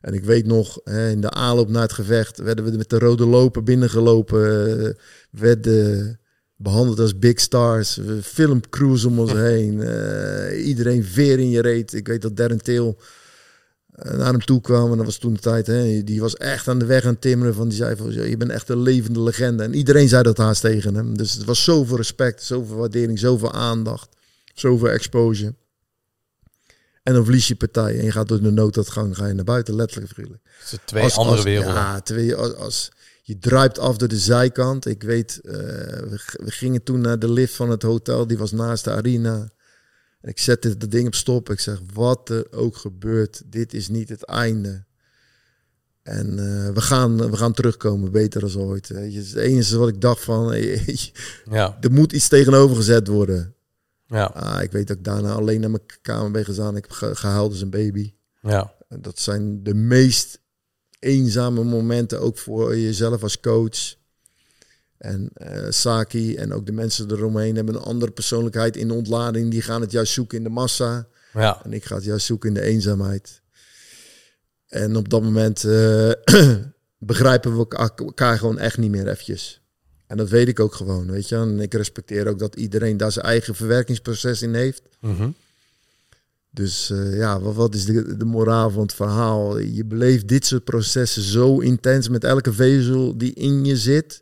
[0.00, 3.26] En ik weet nog, in de aanloop naar het gevecht werden we met de rode
[3.26, 4.78] loper binnengelopen.
[4.80, 4.90] Uh,
[5.30, 6.18] werden
[6.64, 7.98] behandeld als big stars.
[8.22, 9.74] Filmcrews om ons heen.
[9.74, 11.92] Uh, iedereen veer in je reet.
[11.92, 12.96] Ik weet dat Darren Till
[13.96, 14.90] uh, naar hem toe kwam.
[14.90, 15.66] En dat was toen de tijd.
[15.66, 17.54] Hè, die was echt aan de weg aan timmeren.
[17.54, 19.62] Van, die zei van, je bent echt een levende legende.
[19.62, 21.16] En iedereen zei dat haast tegen hem.
[21.16, 24.08] Dus het was zoveel respect, zoveel waardering, zoveel aandacht.
[24.54, 25.54] Zoveel exposure.
[27.04, 29.74] En dan verlies je partij en je gaat door de nooduitgang, ga je naar buiten,
[29.74, 30.42] letterlijk vriendelijk.
[30.70, 31.74] Het twee als, andere als, werelden.
[31.74, 32.90] Ja, twee, als, als,
[33.26, 34.86] je druipt af door de zijkant.
[34.86, 38.52] Ik weet, uh, we, we, gingen toen naar de lift van het hotel, die was
[38.52, 39.52] naast de arena.
[40.20, 41.50] En ik zette het ding op stop.
[41.50, 44.84] Ik zeg, wat er ook gebeurt, dit is niet het einde.
[46.02, 48.88] En uh, we, gaan, we gaan terugkomen, beter als ooit.
[48.88, 50.52] Het enige wat ik dacht van,
[51.50, 51.76] ja.
[51.80, 53.54] er moet iets tegenover gezet worden.
[54.06, 54.24] Ja.
[54.24, 56.76] Ah, ik weet dat ik daarna alleen naar mijn kamer ben gegaan.
[56.76, 58.14] Ik heb gehuild als een baby.
[58.40, 58.74] Ja.
[58.88, 60.42] Dat zijn de meest
[61.04, 63.94] eenzame momenten, ook voor jezelf als coach.
[64.98, 69.50] En uh, Saki en ook de mensen eromheen hebben een andere persoonlijkheid in de ontlading.
[69.50, 71.08] Die gaan het juist zoeken in de massa.
[71.32, 71.60] Ja.
[71.64, 73.42] En ik ga het juist zoeken in de eenzaamheid.
[74.68, 76.10] En op dat moment uh,
[76.98, 77.66] begrijpen we
[77.96, 79.62] elkaar gewoon echt niet meer eventjes.
[80.06, 81.36] En dat weet ik ook gewoon, weet je.
[81.36, 84.82] En ik respecteer ook dat iedereen daar zijn eigen verwerkingsproces in heeft.
[85.00, 85.34] Mm
[86.54, 89.58] Dus uh, ja, wat, wat, is de, de moraal van het verhaal?
[89.58, 94.20] Je beleeft dit soort processen zo intens met elke vezel die in je zit.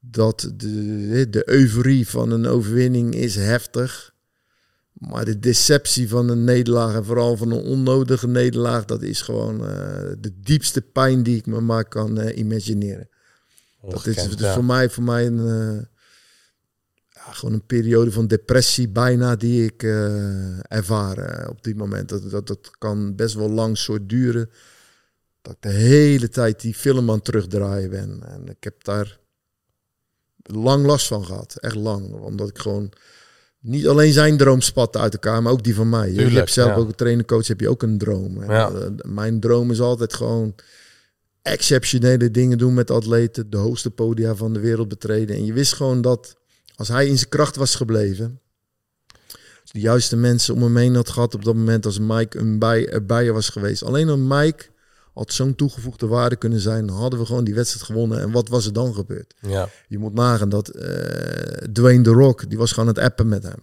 [0.00, 4.14] Dat de, de euforie van een overwinning is heftig.
[4.92, 9.54] Maar de deceptie van een nederlaag en vooral van een onnodige nederlaag, dat is gewoon
[9.54, 9.68] uh,
[10.18, 13.08] de diepste pijn die ik me maar kan uh, imagineren.
[13.88, 14.54] Dat is dus ja.
[14.54, 15.88] voor mij, voor mij een,
[17.36, 22.08] gewoon een periode van depressie bijna die ik uh, ervaar op dit moment.
[22.08, 24.50] Dat, dat, dat kan best wel lang soort duren.
[25.42, 28.22] Dat ik de hele tijd die film aan het terugdraaien ben.
[28.26, 29.18] En ik heb daar
[30.42, 31.56] lang last van gehad.
[31.60, 32.12] Echt lang.
[32.12, 32.92] Omdat ik gewoon
[33.60, 36.08] niet alleen zijn droom spatte uit elkaar, maar ook die van mij.
[36.08, 36.76] Tuurlijk, je hebt zelf ja.
[36.76, 38.44] ook een trainer-coach, heb je ook een droom.
[38.44, 38.72] Ja.
[39.02, 40.54] Mijn droom is altijd gewoon
[41.42, 45.36] exceptionele dingen doen met atleten, de hoogste podia van de wereld betreden.
[45.36, 46.36] En je wist gewoon dat
[46.80, 48.40] als hij in zijn kracht was gebleven,
[49.62, 52.58] als de juiste mensen om hem heen had gehad op dat moment, als Mike een
[52.58, 53.82] bij, erbij was geweest.
[53.82, 54.64] Alleen een Mike
[55.14, 58.20] had zo'n toegevoegde waarde kunnen zijn, hadden we gewoon die wedstrijd gewonnen.
[58.20, 59.34] En wat was er dan gebeurd?
[59.40, 59.68] Ja.
[59.88, 60.82] Je moet nagaan dat uh,
[61.72, 63.62] Dwayne The Rock, die was gewoon aan het appen met hem.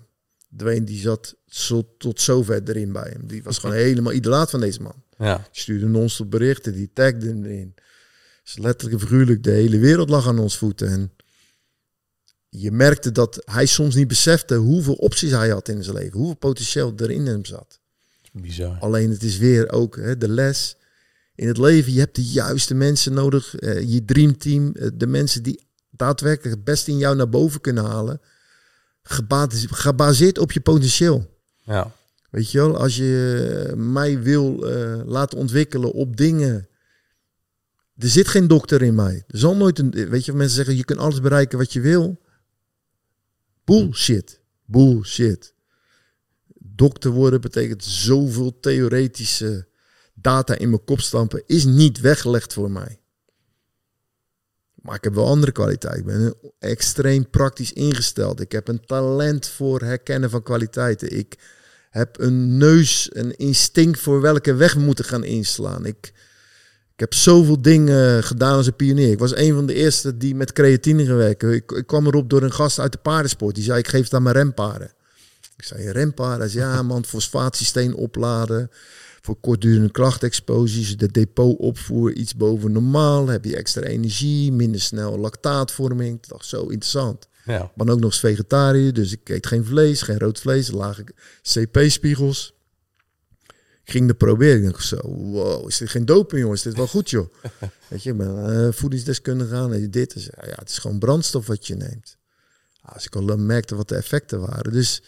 [0.58, 3.28] Dwayne die zat zo, tot zover erin bij hem.
[3.28, 5.04] Die was gewoon helemaal idolaat van deze man.
[5.18, 5.36] Ja.
[5.36, 7.74] Die stuurde non-stop berichten, die tagde hem erin.
[8.44, 10.88] Dus letterlijk en figuurlijk, de hele wereld lag aan ons voeten.
[10.88, 11.12] En
[12.60, 16.18] je merkte dat hij soms niet besefte hoeveel opties hij had in zijn leven.
[16.18, 17.80] Hoeveel potentieel er in hem zat.
[18.32, 18.78] Bizar.
[18.80, 20.78] Alleen het is weer ook hè, de les
[21.36, 21.94] in het leven.
[21.94, 23.62] Je hebt de juiste mensen nodig.
[23.62, 24.72] Uh, je dreamteam.
[24.74, 28.22] Uh, de mensen die daadwerkelijk het beste in jou naar boven kunnen halen.
[29.72, 31.36] Gebaseerd op je potentieel.
[31.64, 31.92] Ja.
[32.30, 36.68] Weet je wel, als je mij wil uh, laten ontwikkelen op dingen.
[37.98, 39.24] Er zit geen dokter in mij.
[39.28, 39.90] Er zal nooit een.
[39.90, 42.20] Weet je, mensen zeggen je kunt alles bereiken wat je wil.
[43.68, 44.40] Bullshit.
[44.66, 45.54] Bullshit.
[46.58, 49.68] Dokter worden betekent zoveel theoretische
[50.14, 51.44] data in mijn kop stampen.
[51.46, 53.00] Is niet weggelegd voor mij.
[54.74, 55.98] Maar ik heb wel andere kwaliteit.
[55.98, 58.40] Ik ben extreem praktisch ingesteld.
[58.40, 61.18] Ik heb een talent voor herkennen van kwaliteiten.
[61.18, 61.36] Ik
[61.90, 65.86] heb een neus, een instinct voor welke weg we moeten gaan inslaan.
[65.86, 66.14] Ik,
[66.98, 69.12] ik heb zoveel dingen gedaan als een pionier.
[69.12, 71.44] Ik was een van de eerste die met creatine gewerkt.
[71.44, 73.56] Ik, ik kwam erop door een gast uit de paardensport.
[73.56, 74.92] Die zei, ik geef het aan mijn remparen.
[75.58, 76.40] Ik zei, remparen?
[76.40, 78.72] Hij zei, ja man, fosfaatsysteem opladen.
[79.22, 83.28] Voor kortdurende klachtexposies, de depot opvoer iets boven normaal.
[83.28, 86.18] Heb je extra energie, minder snel lactaatvorming.
[86.18, 87.28] Ik dacht, zo interessant.
[87.46, 87.72] Ja.
[87.76, 91.04] Maar ook nog eens vegetariër, dus ik eet geen vlees, geen rood vlees, lage
[91.42, 92.57] CP-spiegels.
[93.88, 94.64] Ik ging er proberen.
[94.64, 96.60] Ik dacht zo, wow, is dit geen doping, jongens?
[96.60, 97.34] Is dit wel goed, joh?
[97.90, 100.14] Weet je, ik ben uh, voedingsdeskundige aan en dit.
[100.14, 102.18] Dus, ja, het is gewoon brandstof wat je neemt.
[102.82, 104.72] Als ik al merkte wat de effecten waren.
[104.72, 105.02] Dus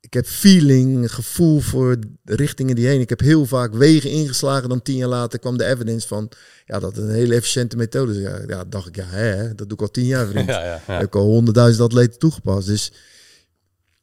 [0.00, 3.00] ik heb feeling, gevoel voor de richtingen die heen.
[3.00, 4.68] Ik heb heel vaak wegen ingeslagen.
[4.68, 6.30] Dan tien jaar later kwam de evidence van
[6.64, 8.18] ja, dat een hele efficiënte methode is.
[8.18, 10.48] Ja, ja dacht ik, ja, hè, dat doe ik al tien jaar, vriend.
[10.56, 10.94] Ja, ja, ja.
[10.94, 12.66] Ik heb al honderdduizend atleten toegepast.
[12.66, 12.92] Dus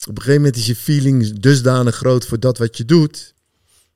[0.08, 3.34] op een gegeven moment is je feeling dusdanig groot voor dat wat je doet,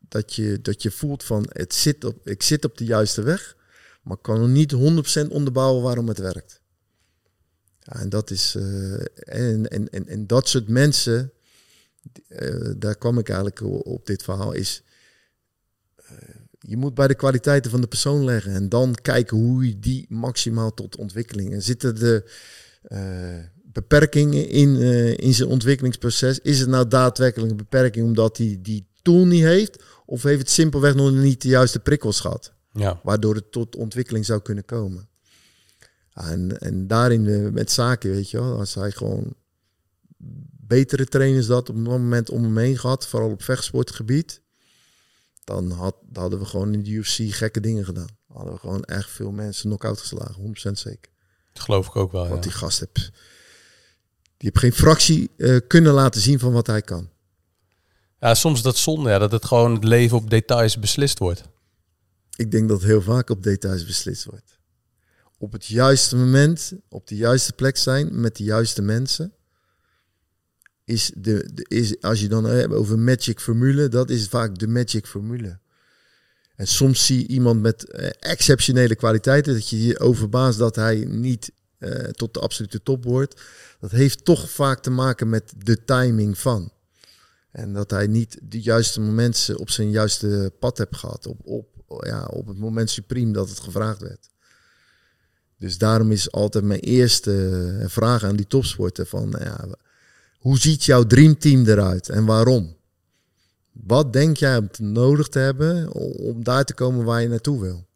[0.08, 3.56] dat je, dat je voelt van het zit op, ik zit op de juiste weg,
[4.02, 4.78] maar kan niet 100%
[5.30, 6.62] onderbouwen waarom het werkt.
[7.80, 11.32] Ja, en dat is eh, en, en, en, dat soort mensen,
[12.28, 14.84] eh, daar kwam ik eigenlijk op dit verhaal, is
[15.96, 16.06] eh,
[16.60, 20.06] je moet bij de kwaliteiten van de persoon leggen en dan kijken hoe je die
[20.10, 21.54] maximaal tot ontwikkeling.
[21.54, 22.24] En zitten de
[23.82, 26.40] beperkingen in, eh, in zijn ontwikkelingsproces?
[26.40, 29.84] Is het nou daadwerkelijk een beperking omdat hij die tool niet heeft?
[30.06, 32.54] Of heeft het simpelweg nog niet de juiste prikkels gehad?
[32.72, 35.10] Ja, Waardoor het tot ontwikkeling zou kunnen komen.
[36.14, 39.34] En, en daarin eh, met zaken, weet je wel, als hij gewoon
[40.68, 44.42] betere trainers dat op een moment om hem heen gehad, vooral op vechtsportgebied,
[45.44, 48.10] dan, had, dan hadden we gewoon in de UFC gekke dingen gedaan.
[48.28, 51.12] Dan hadden we gewoon echt veel mensen knock-out geslagen, 100% zeker.
[51.54, 52.24] dat geloof ik ook wel.
[52.24, 52.30] Ja.
[52.30, 53.12] Want die gast heeft,
[54.38, 57.10] die heeft geen fractie eh, kunnen laten zien van wat hij kan.
[58.20, 61.44] ja, soms is dat zonde, ja, dat het gewoon het leven op details beslist wordt.
[62.36, 64.60] Ik denk dat heel vaak op details beslist wordt.
[65.38, 69.34] Op het juiste moment, op de juiste plek zijn, met de juiste mensen.
[70.84, 74.68] Is de, de, is, als je dan hebt over magic formule, dat is vaak de
[74.68, 75.60] magic formule.
[76.56, 81.06] En soms zie je iemand met eh, exceptionele kwaliteiten, dat je je overbaast dat hij
[81.08, 81.57] niet eh,
[82.12, 83.42] tot de absolute top wordt.
[83.80, 86.72] Dat heeft toch vaak te maken met de timing van.
[87.52, 91.28] En dat hij niet de juiste momenten op zijn juiste pad heeft gehad.
[91.28, 91.68] Op, op,
[92.06, 94.30] ja, op het moment supreme dat het gevraagd werd.
[95.58, 99.30] Dus daarom is altijd mijn eerste vraag aan die topsporter van...
[99.30, 99.68] nou Ja,
[100.38, 102.76] hoe ziet jouw dreamteam eruit en waarom?
[103.72, 107.87] Wat denk jij om nodig te hebben om daar te komen waar je naartoe wil?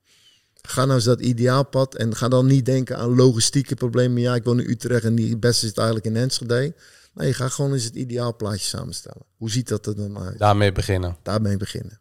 [0.61, 4.21] Ga nou eens dat ideaalpad en ga dan niet denken aan logistieke problemen.
[4.21, 6.73] Ja, ik woon in Utrecht en die beste zit eigenlijk in Enschede.
[7.13, 9.21] Nee, ga gewoon eens het ideaalplaatje samenstellen.
[9.37, 10.37] Hoe ziet dat er dan uit?
[10.37, 11.17] Daarmee beginnen.
[11.23, 11.99] Daarmee beginnen.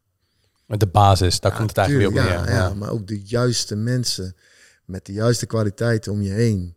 [0.66, 2.52] Met de basis, daar komt het eigenlijk weer op ja, neer.
[2.52, 2.74] ja, Ja.
[2.74, 4.36] maar ook de juiste mensen
[4.84, 6.76] met de juiste kwaliteiten om je heen.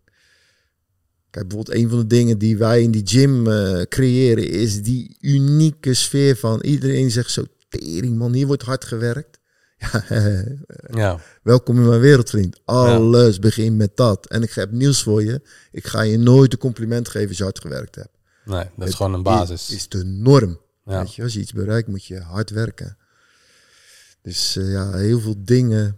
[1.30, 5.18] Kijk, bijvoorbeeld een van de dingen die wij in die gym eh, creëren is die
[5.20, 9.40] unieke sfeer van iedereen zegt zo tering man, hier wordt hard gewerkt.
[11.02, 12.60] Ja, welkom in mijn wereldvriend.
[12.66, 14.28] Alles begint met dat.
[14.28, 15.42] En ik heb nieuws voor je.
[15.72, 18.18] Ik ga je nooit een compliment geven als je hard gewerkt hebt.
[18.46, 19.70] Nee, dat is gewoon een basis.
[19.70, 20.60] Is, is de norm.
[20.86, 21.00] Ja.
[21.00, 22.98] Weet je, als je iets bereikt, moet je hard werken.
[24.22, 25.98] Dus eh, ja, heel veel dingen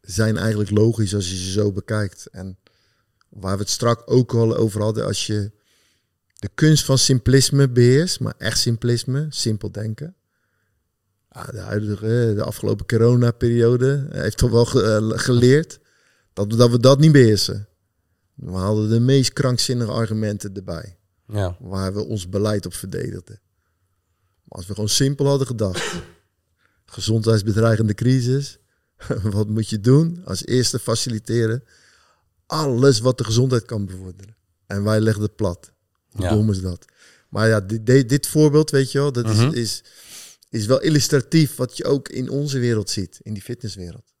[0.00, 2.26] zijn eigenlijk logisch als je ze zo bekijkt.
[2.30, 2.58] En
[3.28, 5.50] waar we het strak ook al over hadden, als je
[6.34, 10.14] de kunst van simplisme beheerst, maar echt simplisme, simpel denken.
[11.36, 15.78] Ja, de huidige, de afgelopen coronaperiode heeft toch wel eh, geleerd
[16.32, 17.68] dat we, dat we dat niet beheersen.
[18.34, 21.56] We hadden de meest krankzinnige argumenten erbij Ja.
[21.60, 23.40] waar we ons beleid op verdedigden.
[24.44, 25.94] Maar als we gewoon simpel hadden gedacht,
[26.84, 28.58] gezondheidsbedreigende crisis,
[29.22, 30.20] wat moet je doen?
[30.24, 31.64] Als eerste faciliteren
[32.46, 34.36] alles wat de gezondheid kan bevorderen.
[34.66, 35.72] En wij legden het plat.
[36.10, 36.28] Hoe Ja.
[36.30, 36.84] dom is dat?
[37.28, 39.46] Maar ja, dit, dit, dit voorbeeld, weet je wel, dat Mhm.
[39.46, 39.82] is, is,
[40.48, 44.14] is wel illustratief wat je ook in onze wereld ziet, in die fitnesswereld.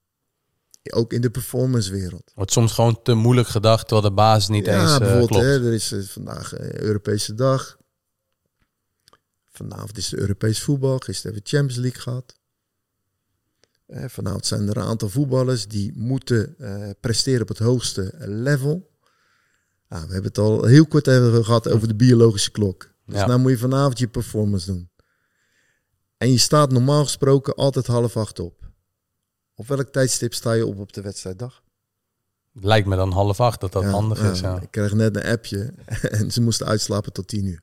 [0.90, 2.32] Ook in de performancewereld.
[2.34, 5.44] Wordt soms gewoon te moeilijk gedacht, terwijl de basis niet ja, eens eh, bijvoorbeeld, klopt.
[5.44, 7.76] hè, er is eh, vandaag eh, Europese dag.
[9.44, 10.98] Vanavond is de Europees voetbal.
[10.98, 12.34] Gisteren hebben we Champions League gehad.
[13.86, 16.56] Eh, vanavond zijn er een aantal voetballers die moeten
[17.00, 18.90] presteren op het hoogste level.
[19.88, 22.90] Nou, we hebben het al heel kort even gehad over de biologische klok.
[23.06, 23.26] Dus Ja.
[23.26, 24.90] nou moet je vanavond je performance doen.
[26.16, 28.70] En je staat normaal gesproken altijd half acht op.
[29.54, 31.62] Op welk tijdstip sta je op op de wedstrijddag?
[32.52, 34.40] Lijkt me dan half acht dat dat Ja, handig is.
[34.40, 34.60] Ja.
[34.60, 35.72] Ik kreeg net een appje
[36.18, 37.62] en ze moesten uitslapen tot tien uur.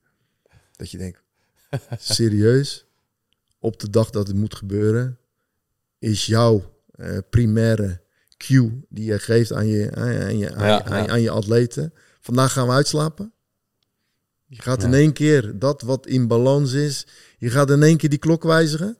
[0.71, 1.23] Dat je denkt,
[1.97, 2.85] serieus?
[3.59, 5.17] Op de dag dat het moet gebeuren,
[5.99, 8.01] is jouw eh, primaire
[8.37, 11.93] cue die je geeft aan je, aan, je- aan, Ja, aan je atleten.
[12.19, 13.33] Vandaag gaan we uitslapen.
[14.55, 14.87] Je gaat Ja.
[14.87, 17.05] in één keer dat wat in balans is,
[17.37, 18.97] je gaat in één keer die klok wijzigen.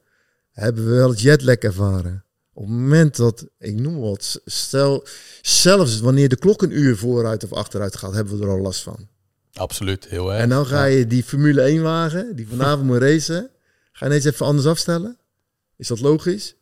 [0.51, 2.25] Hebben we wel het jetlag ervaren.
[2.53, 5.05] Op het moment dat, ik noem wat, stel,
[5.41, 8.81] zelfs wanneer de klok een uur vooruit of achteruit gaat, hebben we er al last
[8.81, 9.07] van.
[9.53, 10.41] Absoluut, heel erg.
[10.41, 13.49] En dan ga je die Formule 1 wagen, die vanavond moet racen,
[13.91, 15.17] ga je ineens even anders afstellen?
[15.77, 16.55] Is dat logisch?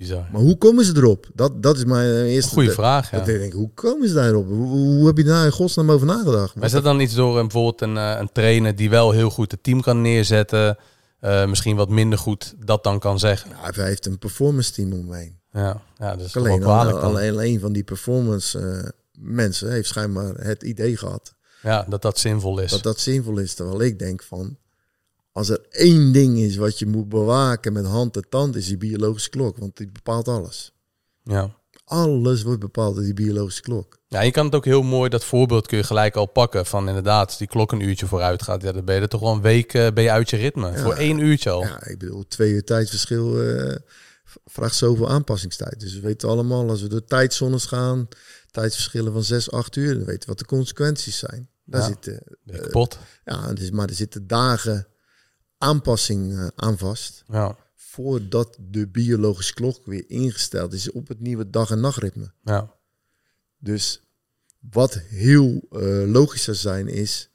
[0.00, 0.28] Bizar.
[0.32, 1.30] Maar hoe komen ze erop?
[1.34, 2.52] Dat, dat is mijn eh, eerste...
[2.52, 3.18] Goeie vraag, ja.
[3.18, 4.46] Dat ik denk, hoe komen ze daarop?
[4.48, 6.54] Hoe, hoe heb je daar in godsnaam over nagedacht?
[6.54, 9.30] Maar is dat dan iets door een, bijvoorbeeld een, eh, een trainer die wel heel
[9.30, 10.76] goed het team kan neerzetten,
[11.20, 13.50] eh, misschien wat minder goed dat dan kan zeggen?
[13.50, 15.38] Ja, hij heeft een performance team omheen.
[15.52, 17.10] Ja, ja dat is Alleen, kwalijk al- dan.
[17.10, 22.18] alleen een van die performance eh, mensen heeft schijnbaar het idee gehad Ja, dat dat
[22.18, 22.70] zinvol is.
[22.70, 23.54] Dat dat zinvol is.
[23.54, 24.56] Terwijl ik denk van,
[25.32, 28.76] als er één ding is wat je moet bewaken met hand en tand, is die
[28.76, 29.56] biologische klok.
[29.58, 30.72] Want die bepaalt alles.
[31.24, 31.58] Ja.
[31.84, 33.98] Alles wordt bepaald door die biologische klok.
[34.08, 36.66] Ja, je kan het ook heel mooi, dat voorbeeld kun je gelijk al pakken.
[36.66, 39.20] Van inderdaad, als die klok een uurtje vooruit gaat, ja, dan ben je er toch
[39.20, 40.78] wel een week eh, ben je uit je ritme.
[40.78, 41.62] Voor één uurtje al.
[41.62, 43.76] Ja, ik bedoel, twee uur tijdsverschil eh,
[44.44, 45.80] vraagt zoveel aanpassingstijd.
[45.80, 48.08] Dus we weten allemaal, als we door tijdzones gaan,
[48.50, 51.48] tijdsverschillen van zes, acht uur, dan weten we wat de consequenties zijn.
[51.64, 51.86] Daar Ja.
[51.86, 52.98] zitten, Ben je eh, kapot.
[53.24, 54.86] ja, dus, maar er zitten dagen
[55.60, 57.24] aanpassing eh, aan vast.
[57.28, 57.56] Ja.
[57.74, 62.32] Voordat de biologische klok weer ingesteld is op het nieuwe dag- en nachtritme.
[62.44, 62.74] Ja.
[63.58, 64.02] Dus
[64.70, 67.30] wat heel eh, logisch zou zijn is,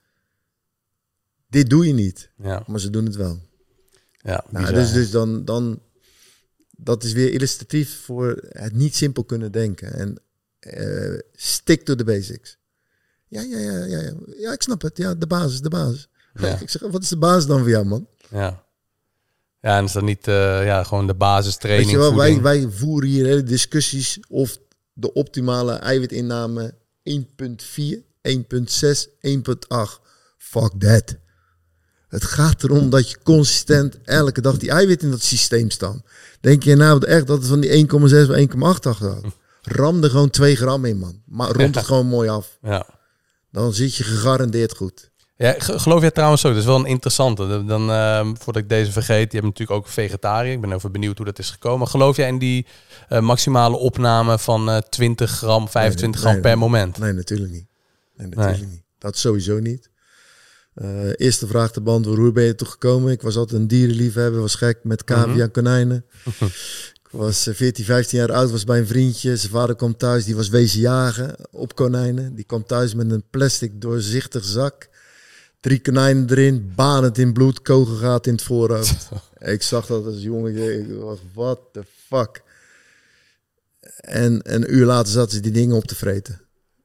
[1.47, 2.63] dit doe je niet, Ja.
[2.67, 3.39] maar ze doen het wel.
[4.17, 4.45] Ja.
[4.49, 5.81] Nou, dus, dus dan, dan,
[6.71, 9.93] dat is weer illustratief voor het niet simpel kunnen denken.
[9.93, 10.19] En
[10.59, 12.57] eh stick to the basics.
[13.27, 14.13] Ja, ja, ja, ja, ja.
[14.37, 14.97] Ja, ik snap het.
[14.97, 16.07] Ja, de basis, de basis.
[16.33, 16.59] Ja.
[16.59, 18.07] Ik zeg, wat is de basis dan voor jou, man?
[18.35, 18.63] Ja.
[19.61, 22.67] Ja, en is dat niet eh, ja, gewoon de basistraining, Weet je wel, wij, wij
[22.69, 24.57] voeren hier hele discussies of
[24.93, 26.73] de optimale eiwitinname
[27.09, 27.15] 1.4,
[28.21, 28.37] 1.6,
[29.27, 30.01] 1.8.
[30.37, 31.15] Fuck that.
[32.07, 36.03] Het gaat erom dat je consistent elke dag die eiwit in dat systeem staan.
[36.39, 39.27] Denk je nou echt dat het van die 1,6 of 1,8 achterhoudt?
[39.61, 41.21] Ram er gewoon 2 gram in, man.
[41.25, 42.57] Maar rond het gewoon mooi af.
[42.61, 42.87] Ja.
[43.51, 45.11] Dan zit je gegarandeerd goed.
[45.37, 47.65] Ja, ge- geloof jij trouwens ook, dat is wel een interessante.
[47.65, 50.53] Dan, ehm, voordat ik deze vergeet, je hebt natuurlijk ook vegetariër.
[50.53, 51.87] Ik ben even benieuwd hoe dat is gekomen.
[51.87, 52.65] Geloof jij in die
[53.07, 56.59] eh, maximale opname van eh 20 gram, 25 nee, gram per nee.
[56.59, 56.97] moment?
[56.97, 57.65] Nee, natuurlijk niet.
[58.17, 58.83] Nee, natuurlijk niet.
[58.97, 59.89] Dat sowieso niet.
[60.73, 63.11] Eh, eerste vraag te beantwoorden, hoe ben je toch gekomen?
[63.11, 66.05] Ik was altijd een dierenliefhebber, was gek met cavia en konijnen.
[67.03, 69.37] ik was eh, 14, 15 jaar oud, was bij een vriendje.
[69.37, 72.35] Zijn vader kwam thuis, die was wezen jagen op konijnen.
[72.35, 74.89] Die kwam thuis met een plastic doorzichtig zak.
[75.65, 79.09] Drie konijnen erin, banend in bloed, kogelgaat in het voorhoofd.
[79.55, 82.41] ik zag dat als jongen, ik dacht, what the fuck?
[83.95, 86.41] En een uur later zaten ze die dingen op te vreten.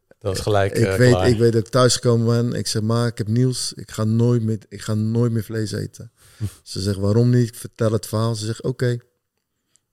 [0.09, 1.29] Dat was gelijk Ik eh, weet, klaar.
[1.29, 2.59] ik weet dat ik thuis gekomen ben.
[2.59, 3.73] Ik zeg, maar ik heb nieuws.
[3.73, 6.13] Ik ga nooit meer, ik ga nooit meer vlees eten.
[6.63, 7.49] Ze zegt, waarom niet?
[7.49, 8.35] Ik vertel het verhaal.
[8.35, 8.99] Ze zegt, oké.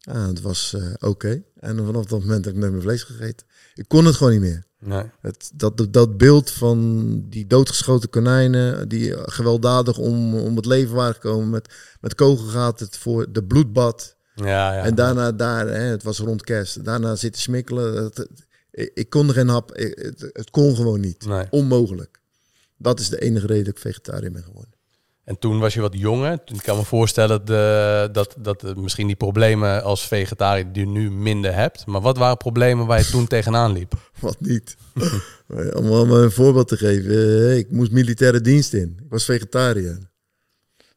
[0.01, 1.43] Ah, het was eh, oké.
[1.59, 3.47] En vanaf dat moment heb ik nooit meer vlees gegeten.
[3.73, 4.63] Ik kon het gewoon niet meer.
[4.87, 5.03] Nee.
[5.21, 11.13] Het, dat, dat beeld van die doodgeschoten konijnen, die gewelddadig om, om het leven waren
[11.13, 14.15] gekomen met, met kogelgaten voor de bloedbad.
[14.35, 14.83] Ja, ja.
[14.83, 18.03] En daarna, daar, hè, het was rond kerst, daarna zitten smikkelen.
[18.03, 18.27] Het-
[18.71, 21.25] ik, ik kon er geen hap, ik- het, het kon gewoon niet.
[21.25, 21.47] Nee.
[21.49, 22.19] Onmogelijk.
[22.77, 24.73] Dat is de enige reden dat ik vegetariër ben geworden.
[25.27, 26.43] En toen was je wat jonger.
[26.43, 30.85] Toen- Ik kan me voorstellen de, dat, dat eh, misschien die problemen als vegetariër die
[30.85, 31.85] je nu minder hebt.
[31.85, 33.93] Maar wat waren problemen waar je toen tegenaan liep?
[34.19, 34.75] Wat niet.
[35.73, 37.11] om, om een voorbeeld te geven.
[37.11, 38.99] eh, ik moest militaire dienst in.
[39.03, 39.97] Ik was vegetariër.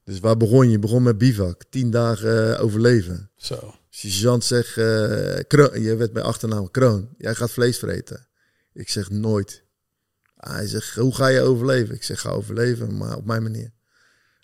[0.04, 0.70] Dus waar begon je?
[0.70, 1.62] Je begon met bivak.
[1.70, 3.30] Tien dagen eh, overleven.
[3.36, 3.74] Zo.
[3.88, 8.26] Sergeant zegt, eh, Kroon, je werd bij achternaam Kroon, jij gaat vlees vreten.
[8.72, 9.62] Ik zeg nooit.
[10.36, 11.94] Hij zegt, hoe ga je overleven?
[11.94, 13.70] Ik zeg, ga overleven, maar op mijn manier.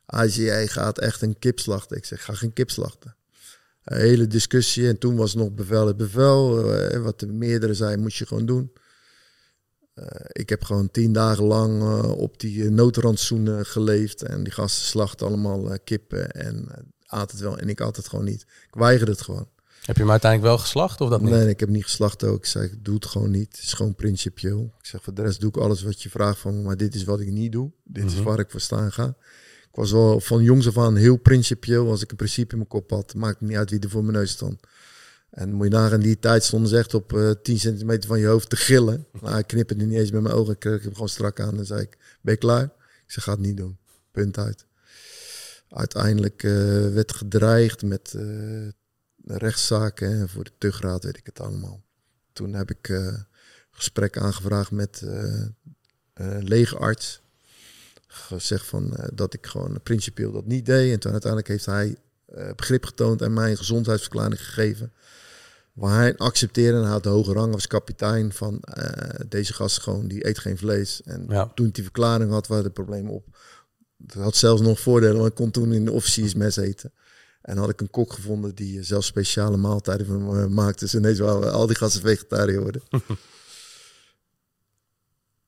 [0.07, 1.97] Zei, jij gaat echt een kip slachten.
[1.97, 3.17] Ik zeg, ga geen kip slachten.
[3.85, 6.73] Een hele discussie en toen was nog bevel het bevel.
[6.75, 8.73] eh, wat de meerdere zei, moet je gewoon doen.
[9.95, 14.23] Eh, ik heb gewoon tien dagen lang eh, op die noodrandsoenen geleefd.
[14.23, 16.69] En die gasten slachten allemaal kippen en
[17.07, 17.59] aten het wel.
[17.59, 18.43] En ik at het gewoon niet.
[18.43, 19.49] Ik weigerde het gewoon.
[19.83, 21.31] Heb je hem uiteindelijk wel geslacht of dat niet?
[21.31, 22.37] Nee, nee, ik heb niet geslacht ook.
[22.37, 23.57] Ik zei, ik doe het gewoon niet.
[23.57, 24.75] Het is gewoon principieel.
[24.79, 26.63] Ik zeg, voor de rest doe ik alles wat je vraagt van me.
[26.63, 27.71] Maar dit is wat ik niet doe.
[27.85, 28.23] Dit is Mhm.
[28.23, 29.17] waar ik voor staan ga.
[29.77, 31.91] Ik was wel van jongs af aan heel principieel.
[31.91, 34.05] Als ik een principe in mijn kop had, maakt het niet uit wie er voor
[34.05, 34.61] mijn neus stond.
[35.31, 38.27] En moet je nagaan, die tijd stonden ze echt op eh 10 centimeter van je
[38.27, 39.07] hoofd te gillen.
[39.21, 40.53] Nou, ik knipperde niet eens met mijn ogen.
[40.53, 41.59] Ik kreeg hem gewoon strak aan.
[41.59, 42.63] En zei ik, ben je klaar?
[42.65, 43.79] Ik zeg, ga het niet doen.
[44.11, 44.67] Punt uit.
[45.69, 46.53] Uiteindelijk eh,
[46.93, 48.69] werd gedreigd met eh,
[49.25, 51.83] rechtszaken en voor de tugraad, weet ik het allemaal.
[52.33, 53.15] Toen heb ik eh
[53.71, 55.47] gesprek aangevraagd met eh
[56.15, 57.25] een legerarts.
[58.17, 60.93] Gezegd van, eh, dat ik gewoon principieel dat niet deed.
[60.93, 64.93] En toen uiteindelijk heeft hij eh, begrip getoond en mij een gezondheidsverklaring gegeven.
[65.73, 69.79] Waar hij accepteerde en hij had de hoge rang als kapitein van eh, deze gast
[69.81, 71.03] gewoon, die eet geen vlees.
[71.05, 71.51] En Ja.
[71.55, 73.25] toen die verklaring had, waren de problemen op.
[74.07, 76.93] Het had zelfs nog voordelen, want ik kon toen in de officiersmes eten.
[77.43, 80.85] En had ik een kok gevonden die zelfs speciale maaltijden voor me maakte.
[80.85, 82.83] Dus ineens waren al die gasten vegetariër worden.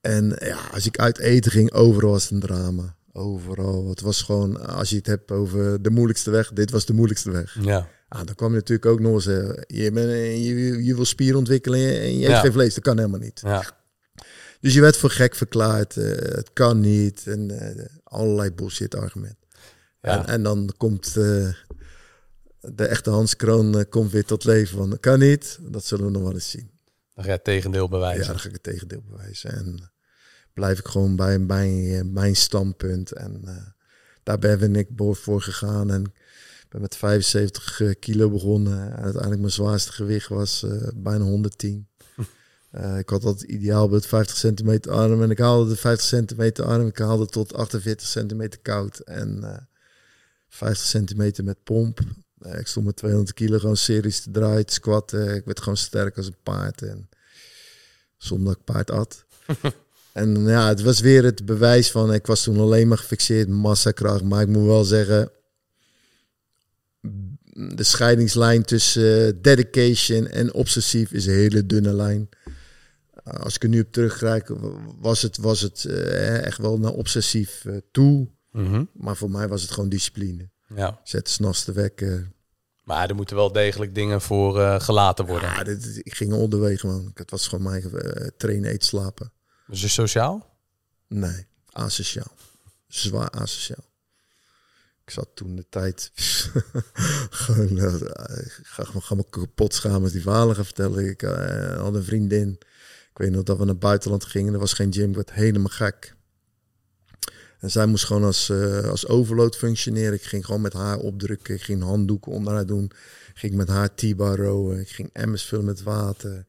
[0.01, 2.97] en ja, als ik uit eten ging, overal was het een drama.
[3.13, 3.89] Overal.
[3.89, 7.31] Het was gewoon, als je het hebt over de moeilijkste weg, dit was de moeilijkste
[7.31, 7.57] weg.
[7.61, 7.89] Ja.
[8.09, 11.05] Ah, dan kwam je natuurlijk ook nog eens, eh, je, bent, eh, je, je wil
[11.05, 12.41] spieren ontwikkelen en je eet Ja.
[12.41, 12.75] geen vlees.
[12.75, 13.41] Dat kan helemaal niet.
[13.45, 13.71] Ja.
[14.61, 15.97] Dus je werd voor gek verklaard.
[15.97, 16.05] eh,
[16.37, 17.27] het kan niet.
[17.27, 17.51] En
[18.05, 19.37] allerlei bullshit argument.
[20.01, 20.19] Ja.
[20.19, 24.77] En, en dan komt de echte Hans Kroon komt weer tot leven.
[24.79, 25.59] Van, dat kan niet.
[25.63, 26.71] Dat zullen we nog wel eens zien.
[27.19, 28.27] Dan ga je het tegendeel Ja, bewijzen.
[28.27, 29.51] dan ga ik het tegendeel bewijzen.
[29.51, 29.91] En
[30.53, 33.13] blijf ik gewoon bij mijn, mijn standpunt.
[33.13, 33.67] En eh,
[34.23, 35.91] daar ben ik voor voor gegaan.
[35.91, 36.13] En
[36.69, 38.83] ben met 75 eh, kilo begonnen.
[38.83, 41.89] En uiteindelijk mijn zwaarste gewicht was eh, bijna 110.
[42.71, 45.23] Eh, ik had dat ideaalbeeld 50 centimeter arm.
[45.23, 46.87] En ik haalde de 50 centimeter arm.
[46.87, 48.99] Ik haalde tot 48 centimeter koud.
[48.99, 49.57] En eh
[50.49, 52.01] 50 centimeter met pomp.
[52.41, 55.35] Eh, ik stond met 200 kilo gewoon series te draaien, te squatten.
[55.35, 56.83] Ik werd gewoon sterk als een paard.
[56.83, 57.09] En
[58.17, 59.25] zonder dat ik paard at.
[60.13, 62.13] en ja, het was weer het bewijs van...
[62.13, 64.23] Ik was toen alleen maar gefixeerd massakracht.
[64.23, 65.31] Maar ik moet wel zeggen...
[67.77, 72.29] De scheidingslijn tussen eh, dedication en obsessief is een hele dunne lijn.
[73.35, 74.51] Uh, als ik er nu op terugkijk,
[75.01, 78.29] was het, was het eh, echt wel naar obsessief eh, toe.
[78.53, 78.85] Mhm.
[78.93, 80.51] Maar voor mij was het gewoon discipline.
[80.75, 81.01] Ja.
[81.05, 82.33] Zet s'nachts te wekken.
[82.89, 85.49] Maar er moeten wel degelijk dingen voor eh, gelaten worden.
[85.49, 87.11] Ja, dit, ik ging onderweg gewoon.
[87.15, 89.33] Het was gewoon mijn eh, trainen, eten, slapen.
[89.67, 90.57] Dus is sociaal?
[91.09, 92.33] Nee, asociaal.
[92.87, 93.85] Zwaar asociaal.
[95.05, 96.11] Ik zat toen de tijd
[97.31, 101.09] gewoon, eh, ik ga, ga me kapot schamen als die verhalen gaan vertellen.
[101.09, 101.21] Ik
[101.81, 102.59] had een vriendin.
[103.11, 104.53] Ik weet nog dat we naar het buitenland gingen.
[104.53, 105.09] Er was geen gym.
[105.09, 106.17] Ik werd helemaal gek.
[107.59, 110.13] En zij moest gewoon als, eh, als overload functioneren.
[110.13, 111.55] Ik ging gewoon met haar opdrukken.
[111.55, 112.85] Ik ging handdoeken onder haar doen.
[113.29, 114.81] Ik ging met haar T-bar rowen.
[114.81, 116.45] Ik ging emmers vullen met water.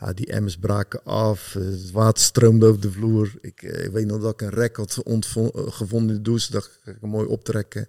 [0.00, 1.52] Ja, die emmers braken af.
[1.52, 3.32] Het water stroomde over de vloer.
[3.40, 5.18] Ik, eh, ik weet nog dat ik een rek had eh,
[5.52, 6.52] gevonden in de douche.
[6.52, 7.88] Dacht ik, hem mooi optrekken.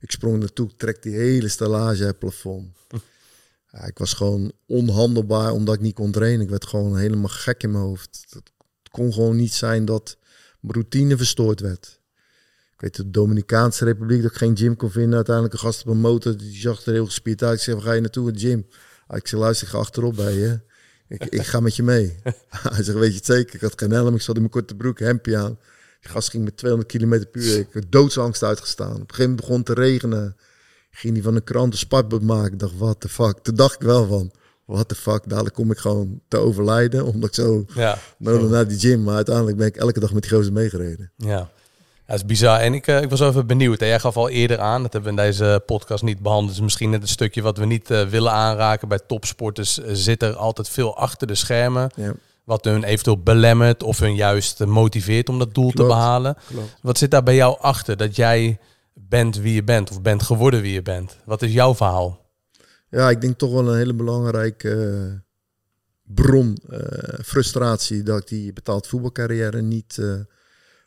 [0.00, 2.68] Ik sprong naartoe, ik trek die hele stellage uit het plafond.
[3.72, 6.40] Ja, ik was gewoon onhandelbaar omdat ik niet kon trainen.
[6.40, 8.26] Ik werd gewoon helemaal gek in mijn hoofd.
[8.28, 8.50] Het
[8.90, 10.16] kon gewoon niet zijn dat
[10.60, 11.99] mijn routine verstoord werd.
[12.80, 15.14] Ik weet de Dominicaanse Republiek dat ik geen gym kon vinden.
[15.14, 17.56] Uiteindelijk een gast op een motor, die zag er heel gespierd uit.
[17.58, 18.26] Ik zei, waar ga je naartoe?
[18.26, 18.66] Het gym.
[19.06, 20.60] Ah, Ik zei, luister, ik ga achterop bij je.
[21.08, 22.16] Ik, ik ga met je mee.
[22.48, 23.54] Hij zegt, weet je het zeker?
[23.54, 25.58] Ik had geen helm, ik zat in mijn korte broek, hempje aan.
[26.00, 27.58] Die gast ging met 200 km per uur.
[27.58, 28.88] Ik heb doodsangst uitgestaan.
[28.94, 30.36] Op een gegeven moment begon het te regenen.
[30.90, 32.52] Ging die van de krant een spartbord maken.
[32.52, 33.38] Ik dacht, what the fuck?
[33.42, 34.30] Toen dacht ik wel van,
[34.64, 35.28] what the fuck?
[35.28, 37.04] Dadelijk kom ik gewoon te overlijden.
[37.04, 37.98] Omdat ik zo Ja.
[38.18, 39.02] nodig naar die gym.
[39.02, 41.12] Maar uiteindelijk ben ik elke dag met die gozer meegereden.
[41.16, 41.50] Ja.
[42.10, 42.60] Dat is bizar.
[42.60, 43.80] En ik, eh, ik was even benieuwd.
[43.80, 43.86] Hè.
[43.86, 46.50] Jij gaf al eerder aan, dat hebben we in deze podcast niet behandeld.
[46.50, 48.88] Dus misschien net een stukje wat we niet eh, willen aanraken.
[48.88, 51.90] Bij topsporters eh, zit er altijd veel achter de schermen.
[51.96, 52.14] Ja,
[52.44, 56.36] Wat hun eventueel belemmert of hun juist motiveert om dat doel te behalen.
[56.46, 56.76] klopt.
[56.82, 57.96] Wat zit daar bij jou achter?
[57.96, 58.58] Dat jij
[58.94, 61.16] bent wie je bent of bent geworden wie je bent.
[61.24, 62.26] Wat is jouw verhaal?
[62.88, 65.22] Ja, ik denk toch wel een hele belangrijke
[66.02, 66.58] bron,
[67.24, 70.14] frustratie, dat ik die betaald voetbalcarrière niet eh,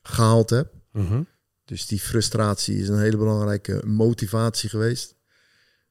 [0.01, 0.81] gehaald heb.
[0.93, 1.23] Mhm.
[1.65, 5.15] Dus die frustratie is een hele belangrijke motivatie geweest.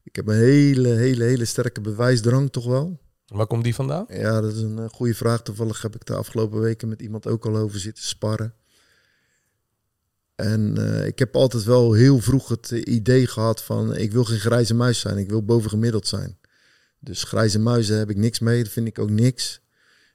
[0.02, 3.00] Ik heb een hele, hele, hele sterke bewijsdrang toch wel.
[3.26, 4.04] Waar komt die vandaan?
[4.08, 5.42] Ja, dat is een eh, goede vraag.
[5.42, 8.54] Toevallig heb ik de afgelopen weken met iemand ook al over zitten sparren.
[10.34, 14.24] En eh, ik heb altijd wel heel vroeg het eh, idee gehad van ik wil
[14.24, 16.38] geen grijze muis zijn, ik wil bovengemiddeld zijn.
[16.98, 19.60] Dus grijze muizen heb ik niks mee, dat vind ik ook niks.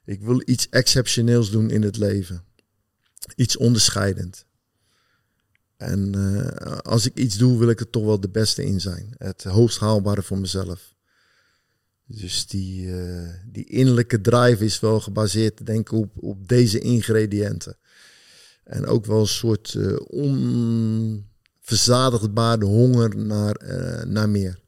[0.04, 2.44] Ik wil iets exceptioneels doen in het leven.
[3.34, 4.46] Iets onderscheidend.
[5.78, 9.14] En eh, als ik iets doe, wil ik er toch wel de beste in zijn.
[9.18, 10.94] Het hoogst haalbare voor mezelf.
[12.04, 17.76] Dus die, eh, die innerlijke drive is wel gebaseerd, denk ik, op, op deze ingrediënten.
[18.64, 23.56] En ook wel een soort eh onverzadigbare honger naar,
[24.06, 24.66] naar meer.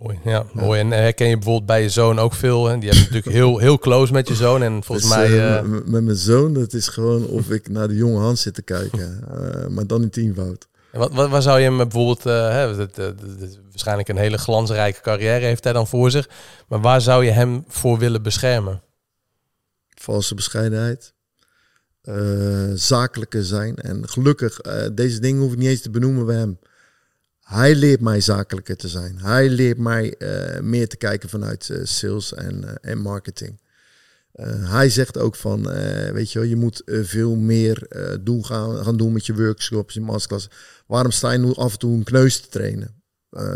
[0.00, 0.80] Mooi, ja, mooi.
[0.80, 2.66] En herken je bijvoorbeeld bij je zoon ook veel?
[2.66, 2.78] Hè?
[2.78, 4.62] Die hebben natuurlijk heel, heel close met je zoon.
[4.62, 5.26] En volgens Dus, mij...
[5.26, 8.54] eh, eh, met mijn zoon, dat is gewoon of ik naar de jonge Hans zit
[8.54, 9.24] te kijken.
[9.30, 10.34] eh, maar dan in.
[10.92, 14.08] En Wat, wat, waar zou je hem bijvoorbeeld, eh, hè, dat- dat- dat- dat- waarschijnlijk
[14.08, 16.28] een hele glansrijke carrière heeft hij dan voor zich,
[16.68, 18.80] maar waar zou je hem voor willen beschermen?
[20.00, 21.12] valse bescheidenheid,
[22.02, 22.14] eh,
[22.74, 23.76] zakelijker zijn.
[23.76, 26.58] En gelukkig, eh, deze dingen hoef ik niet eens te benoemen bij hem.
[27.46, 29.18] Hij leert mij zakelijker te zijn.
[29.18, 33.60] Hij leert mij eh, meer te kijken vanuit eh, sales en, eh, en marketing.
[34.60, 35.62] Hij zegt ook van,
[36.12, 37.88] weet je wel, je moet veel meer
[38.20, 40.48] doen gaan, gaan doen met je workshops, je masterclass.
[40.86, 43.02] Waarom sta je nu af en toe een kneus te trainen?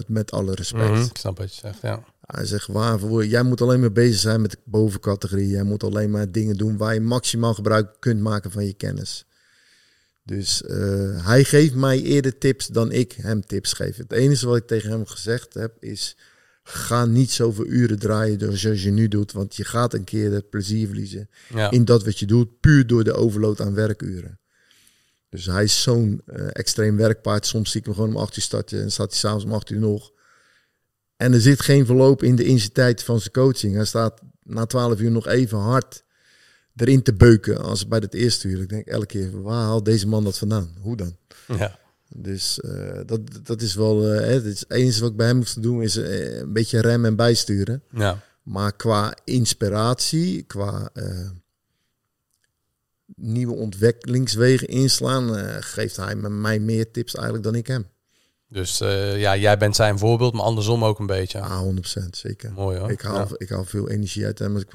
[0.07, 0.91] Met alle respect.
[0.91, 2.05] Mhm, Ik snap wat je zegt, ja.
[2.21, 3.27] Hij zegt, waarvoor?
[3.27, 5.49] Jij moet alleen maar bezig zijn met de bovencategorie.
[5.49, 9.27] Jij moet alleen maar dingen doen waar je maximaal gebruik kunt maken van je kennis.
[10.31, 13.97] Dus eh, hij geeft mij eerder tips dan ik hem tips geef.
[13.97, 16.17] Het enige wat ik tegen hem gezegd heb is,
[16.63, 20.33] Ga niet zoveel uren draaien door zoals je nu doet, want je gaat een keer
[20.33, 21.71] het plezier verliezen Ja.
[21.71, 24.39] in dat wat je doet, puur door de overload aan werkuren.
[25.29, 27.47] Dus hij is zo'n eh, extreem werkpaard.
[27.47, 29.71] Soms zie ik hem gewoon om 8 uur starten en staat hij s'avonds om 8
[29.71, 30.13] uur nog.
[31.17, 33.75] En er zit geen verloop in de intensiteit van zijn coaching.
[33.75, 36.05] Hij staat na 12 uur nog even hard
[36.81, 38.61] erin te beuken als bij het eerste uur.
[38.61, 40.71] Ik denk elke keer, waar haalt deze man dat vandaan?
[40.81, 41.17] Hoe dan?
[41.47, 41.79] ja.
[42.15, 45.63] Dus eh, dat, dat is wel, eh, het, is enige wat ik bij hem moest
[45.63, 47.83] doen, is eh, een beetje remmen en bijsturen.
[47.93, 48.23] ja.
[48.43, 50.91] Maar qua inspiratie, qua
[53.17, 57.87] nieuwe ontwikkelingswegen inslaan, geeft hij me- mij meer tips eigenlijk dan ik hem.
[58.49, 58.79] Dus
[59.17, 61.41] ja, jij bent zijn voorbeeld, maar andersom ook een beetje.
[61.41, 62.53] Ah, 100% zeker.
[62.53, 62.91] Mooi hoor.
[62.91, 63.35] Ik haal, Ja.
[63.37, 64.55] ik haal veel energie uit hem.
[64.55, 64.71] Als ik,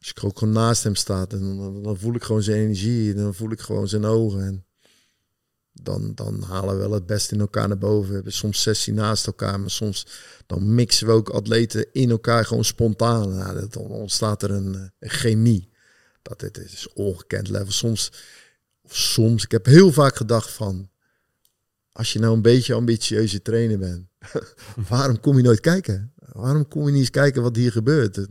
[0.00, 3.14] als ik ook gewoon naast hem sta, dan, dan, voel ik gewoon zijn energie.
[3.14, 4.42] Dan voel ik gewoon zijn ogen.
[4.42, 4.64] En
[5.72, 8.08] dan, dan halen we wel het beste in elkaar naar boven.
[8.08, 10.06] We hebben soms sessie naast elkaar, maar soms
[10.46, 13.68] dan mixen we ook atleten in elkaar gewoon spontaan.
[13.70, 15.70] Dan ontstaat er een, eh, een chemie.
[16.22, 17.72] Dat dit is ongekend level.
[17.72, 18.12] Soms,
[18.88, 20.90] soms, ik heb heel vaak gedacht van,
[21.92, 24.06] als je nou een beetje ambitieuze trainer bent,
[24.88, 26.12] waarom kom je nooit kijken?
[26.14, 28.26] Waarom kom je niet eens kijken wat hier gebeurt?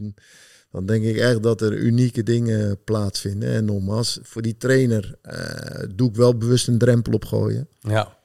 [0.72, 3.50] Dan denk ik echt dat er unieke dingen plaatsvinden.
[3.50, 7.68] En nogmaals, voor die trainer eh, doe ik wel bewust een drempel opgooien.
[7.80, 8.18] ja.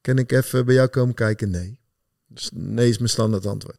[0.00, 1.50] Kan ik even bij jou komen kijken?
[1.50, 1.78] Nee.
[2.26, 3.78] Dus nee is mijn standaard antwoord.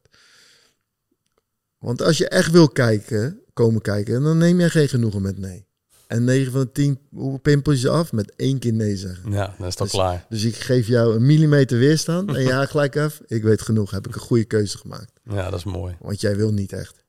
[1.80, 5.66] Want als je echt wil kijken, komen kijken, dan neem jij geen genoegen met nee.
[6.08, 8.12] En 9 van de 10, hoe pimpel je af?
[8.12, 9.32] Met één keer nee zeggen.
[9.32, 10.26] ja, dat is toch Dus- klaar.
[10.30, 13.22] Dus ik geef jou een millimeter weerstand en ja, gelijk af.
[13.28, 15.12] Ik weet genoeg, heb ik een goede keuze gemaakt.
[15.24, 15.96] Ja, dat is mooi.
[16.00, 17.01] Want jij wil niet echt.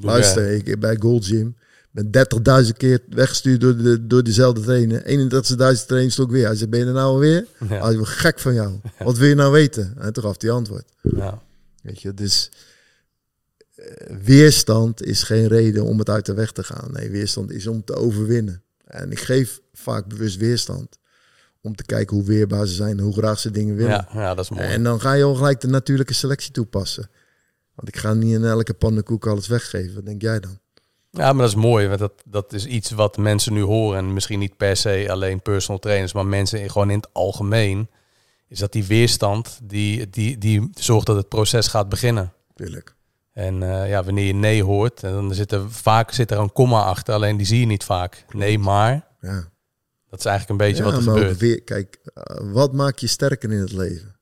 [0.00, 1.56] Luister, ik bij Gold Gym
[1.94, 2.26] ben
[2.64, 5.02] 30.000 keer weggestuurd door, de, door dezelfde trainer.
[5.78, 6.46] 31.000 trainers ook weer.
[6.46, 7.46] Hij zei, ben je er nou alweer?
[7.68, 7.84] Ja.
[7.84, 8.80] Hij gek van jou.
[8.98, 9.94] Wat wil je nou weten?
[9.98, 10.84] En toen gaf hij antwoord.
[11.02, 11.42] Ja.
[11.82, 12.50] Weet je, dus
[13.74, 16.92] eh, weerstand is geen reden om het uit de weg te gaan.
[16.92, 18.62] Nee, weerstand is om te overwinnen.
[18.84, 20.98] En ik geef vaak bewust weerstand.
[21.60, 23.90] Om te kijken hoe weerbaar ze zijn, hoe graag ze dingen willen.
[23.90, 24.62] Ja, ja, dat is mooi.
[24.62, 27.10] En dan ga je al gelijk de natuurlijke selectie toepassen.
[27.74, 29.94] Want ik ga niet in elke pannenkoek alles weggeven.
[29.94, 30.58] Wat denk jij dan?
[31.10, 31.86] Ja, maar dat is mooi.
[31.86, 33.98] Want dat, dat is iets wat mensen nu horen.
[33.98, 37.88] En misschien niet per se alleen personal trainers, maar mensen in, gewoon in het algemeen.
[38.48, 42.32] Is dat die weerstand, die, die, die zorgt dat het proces gaat beginnen.
[42.54, 42.94] Tuurlijk.
[43.32, 46.52] En eh, ja, wanneer je nee hoort, en dan zit er vaak zit er een
[46.52, 47.14] komma achter.
[47.14, 48.24] Alleen die zie je niet vaak.
[48.30, 49.06] Nee, maar.
[49.20, 49.52] Ja.
[50.10, 51.38] Dat is eigenlijk een beetje ja, wat er maar gebeurt.
[51.38, 54.13] weer, kijk, eh, wat maakt je sterker in het leven?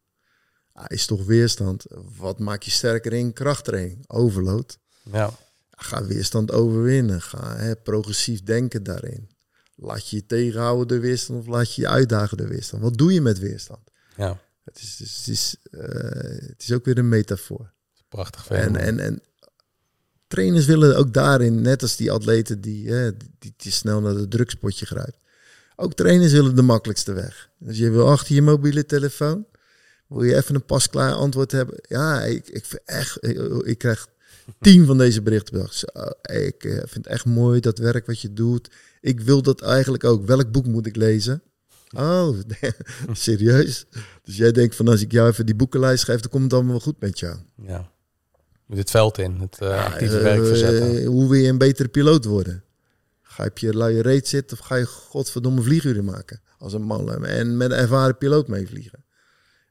[0.73, 1.85] Ah, is toch weerstand.
[2.19, 4.05] Wat maakt je sterker in krachttraining?
[4.07, 4.79] Overload.
[5.13, 5.31] Ja,
[5.71, 7.23] Ga weerstand overwinnen.
[7.23, 9.31] Ga hè, progressief denken daarin.
[9.75, 12.83] Laat je je tegenhouden door weerstand of laat je je uitdagen door weerstand.
[12.83, 13.91] Wat doe je met weerstand?
[14.17, 14.41] ja.
[14.65, 17.73] Het is, het is, het is, eh, het is ook weer een metafoor.
[18.09, 19.23] Prachtig En, en, en
[20.27, 24.15] trainers willen ook daarin, net als die atleten die, hè, die, die, die snel naar
[24.15, 25.19] de drugspotje grijpt.
[25.77, 27.49] Ook trainers willen de makkelijkste weg.
[27.59, 29.47] Dus je wil achter je mobiele telefoon,
[30.13, 31.77] wil je even een pasklaar antwoord hebben.
[31.89, 34.07] Ja, ik, ik vind echt, ik, ik krijg
[34.61, 35.53] tien van deze berichten.
[35.55, 35.73] per dag.
[35.75, 35.87] Zo,
[36.35, 38.71] Ik eh, vind het echt mooi dat werk wat je doet.
[39.01, 40.27] Ik wil dat eigenlijk ook.
[40.27, 41.43] Welk boek moet ik lezen?
[41.97, 42.39] Oh,
[43.13, 43.85] serieus?
[44.25, 46.73] Dus jij denkt van als ik jou even die boekenlijst geef, dan komt het allemaal
[46.73, 47.37] wel goed met jou.
[47.67, 47.91] ja.
[48.67, 51.05] Moet het veld in, het eh, actieve Eh, werk verzetten.
[51.05, 52.65] hoe wil je een betere piloot worden?
[53.23, 56.83] Ga je op je luie reet zitten of ga je godverdomme vlieguren maken als een
[56.83, 59.02] man en met een ervaren piloot meevliegen?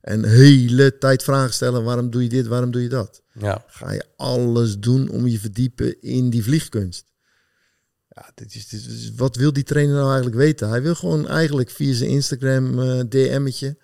[0.02, 3.22] En hele tijd vragen stellen, waarom doe je dit, waarom doe je dat?
[3.34, 7.06] Ja, Ga je alles doen om je verdiepen in die vliegkunst?
[8.10, 10.69] Ja, dit is, dit is- wat wil die trainer nou eigenlijk weten?
[10.69, 13.78] Hij wil gewoon eigenlijk via zijn Instagram eh, DM'tje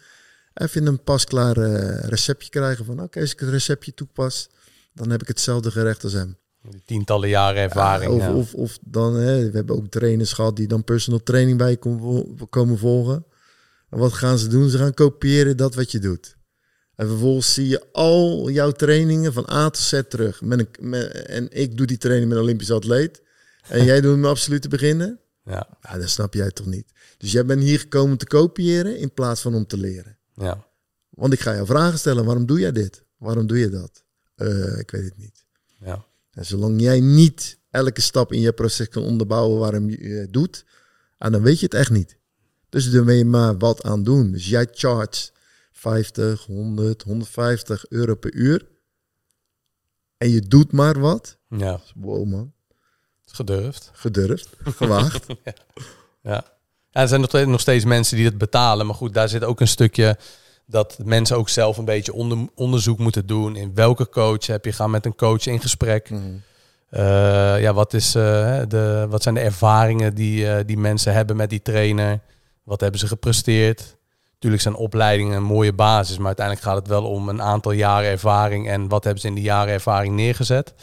[0.54, 4.50] even een pasklaar eh, receptje krijgen van oké, als ik het receptje toepas,
[4.94, 6.38] dan heb ik hetzelfde gerecht als hem.
[6.70, 8.12] die tientallen jaren ervaring.
[8.12, 8.34] of, ja.
[8.34, 11.78] of, of dan, hè, we hebben ook trainers gehad die dan personal training bij
[12.50, 13.26] komen volgen.
[13.90, 14.70] En wat gaan ze doen?
[14.70, 16.36] Ze gaan kopiëren dat wat je doet.
[16.96, 20.42] En vervolgens zie je al jouw trainingen van A tot Z terug.
[20.42, 23.22] Met een, met, en ik doe die training met een Olympisch atleet.
[23.70, 25.20] En jij doet hem absoluut te beginnen.
[25.44, 26.92] ja, Ja, dat snap jij toch niet.
[27.18, 30.18] Dus jij bent hier gekomen om te kopiëren in plaats van om te leren.
[30.34, 30.68] ja,
[31.10, 32.26] Want ik ga jou vragen stellen.
[32.26, 33.04] Waarom doe jij dit?
[33.18, 34.04] Waarom doe je dat?
[34.36, 35.46] Eh, ik weet het niet.
[35.80, 36.06] ja.
[36.32, 40.66] En zolang jij niet elke stap in je proces kan onderbouwen waarom je het doet,
[41.18, 42.17] ah, dan weet je het echt niet.
[42.70, 44.32] Dus dan ben je maar wat aan doen.
[44.32, 45.30] Dus jij charge
[45.72, 48.66] 50, 100, 150 euro per uur.
[50.18, 51.38] En je doet maar wat.
[51.50, 51.80] ja.
[51.96, 52.52] Wow man,
[53.26, 53.90] Gedurfd.
[53.94, 54.50] gedurfd,
[54.80, 55.26] gewaagd.
[56.22, 56.44] Ja.
[56.92, 58.86] ja, er zijn nog, steeds- mensen die het betalen.
[58.86, 60.18] Maar goed, daar zit ook een stukje
[60.66, 63.56] dat mensen ook zelf een beetje onder, onderzoek moeten doen.
[63.56, 64.72] In welke coach heb je?
[64.72, 66.10] Ga met een coach in gesprek.
[66.10, 66.22] Mhm.
[66.90, 67.02] Eh,
[67.62, 71.50] ja, wat, is, eh, de, wat zijn de ervaringen die, eh, die mensen hebben met
[71.50, 72.20] die trainer?
[72.68, 73.96] Wat hebben ze gepresteerd?
[74.34, 78.10] Natuurlijk zijn opleidingen een mooie basis, maar uiteindelijk gaat het wel om een aantal jaren
[78.10, 80.74] ervaring en wat hebben ze in die jaren ervaring neergezet.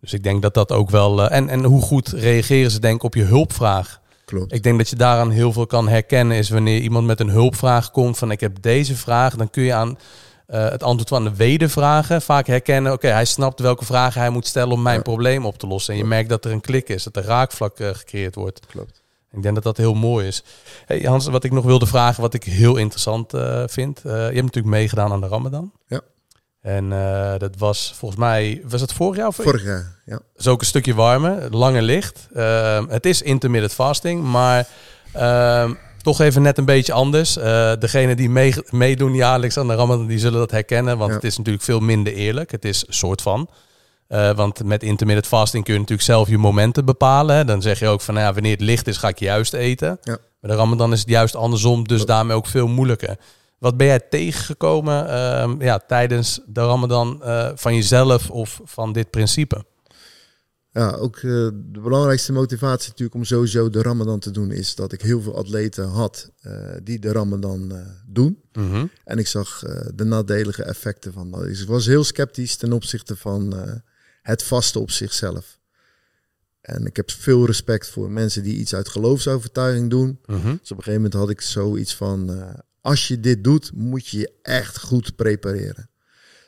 [0.00, 1.22] Dus ik denk dat dat ook wel.
[1.22, 4.00] eh, en, en hoe goed reageren ze, denk ik, op je hulpvraag?
[4.24, 4.52] Klopt.
[4.52, 6.36] Ik denk dat je daaraan heel veel kan herkennen.
[6.36, 9.74] Is wanneer iemand met een hulpvraag komt van ik heb deze vraag, dan kun je
[9.74, 9.98] aan
[10.46, 12.92] eh, het antwoord van de wedervragen vaak herkennen.
[12.92, 15.02] Oké, hij snapt welke vragen hij moet stellen om mijn Ja.
[15.02, 15.92] probleem op te lossen.
[15.94, 18.66] En je merkt dat er een klik is, dat er raakvlak eh, gecreëerd wordt.
[18.66, 19.02] Klopt.
[19.36, 20.42] Ik denk dat dat heel mooi is.
[20.86, 23.98] Hey Hans, wat ik nog wilde vragen, wat ik heel interessant eh, vind.
[24.04, 25.72] Eh, je hebt natuurlijk meegedaan aan de Ramadan.
[25.86, 26.00] Ja.
[26.60, 29.26] En eh, dat was volgens mij, was het vorig jaar?
[29.26, 30.20] Of Vorig jaar, ja.
[30.36, 32.28] is ook een stukje warmer, lang en licht.
[32.34, 34.68] Ehm, het is intermittent fasting, maar
[35.12, 37.36] ehm, toch even net een beetje anders.
[37.36, 41.16] Uh, degene die mee, meedoen jaarlijks aan de Ramadan, die zullen dat herkennen, want Ja.
[41.16, 42.50] het is natuurlijk veel minder eerlijk.
[42.50, 43.48] Het is soort van.
[44.08, 47.36] Uh, want met intermittent fasting kun je natuurlijk zelf je momenten bepalen.
[47.36, 47.44] Hè.
[47.44, 49.98] Dan zeg je ook van, nou ja, wanneer het licht is, ga ik juist eten.
[50.02, 50.18] Ja.
[50.40, 53.16] Bij de Ramadan is het juist andersom, dus daarmee ook veel moeilijker.
[53.58, 59.10] Wat ben jij tegengekomen uh, ja, tijdens de Ramadan uh, van jezelf of van dit
[59.10, 59.64] principe?
[60.70, 61.22] Ja, ook uh,
[61.54, 65.36] de belangrijkste motivatie natuurlijk om sowieso de Ramadan te doen is dat ik heel veel
[65.36, 66.30] atleten had
[66.82, 67.72] die de Ramadan
[68.06, 68.38] doen.
[68.52, 68.90] Mm -hmm.
[69.04, 69.62] En ik zag
[69.94, 71.40] de nadelige effecten van dat.
[71.40, 73.54] Dus ik was heel sceptisch ten opzichte van
[74.24, 75.58] het vasten op zichzelf.
[76.60, 80.18] En ik heb veel respect voor mensen die iets uit geloofsovertuiging doen.
[80.24, 80.58] -hmm.
[80.60, 84.08] Dus op een gegeven moment had ik zoiets van: uh, als je dit doet, moet
[84.08, 85.90] je je echt goed prepareren.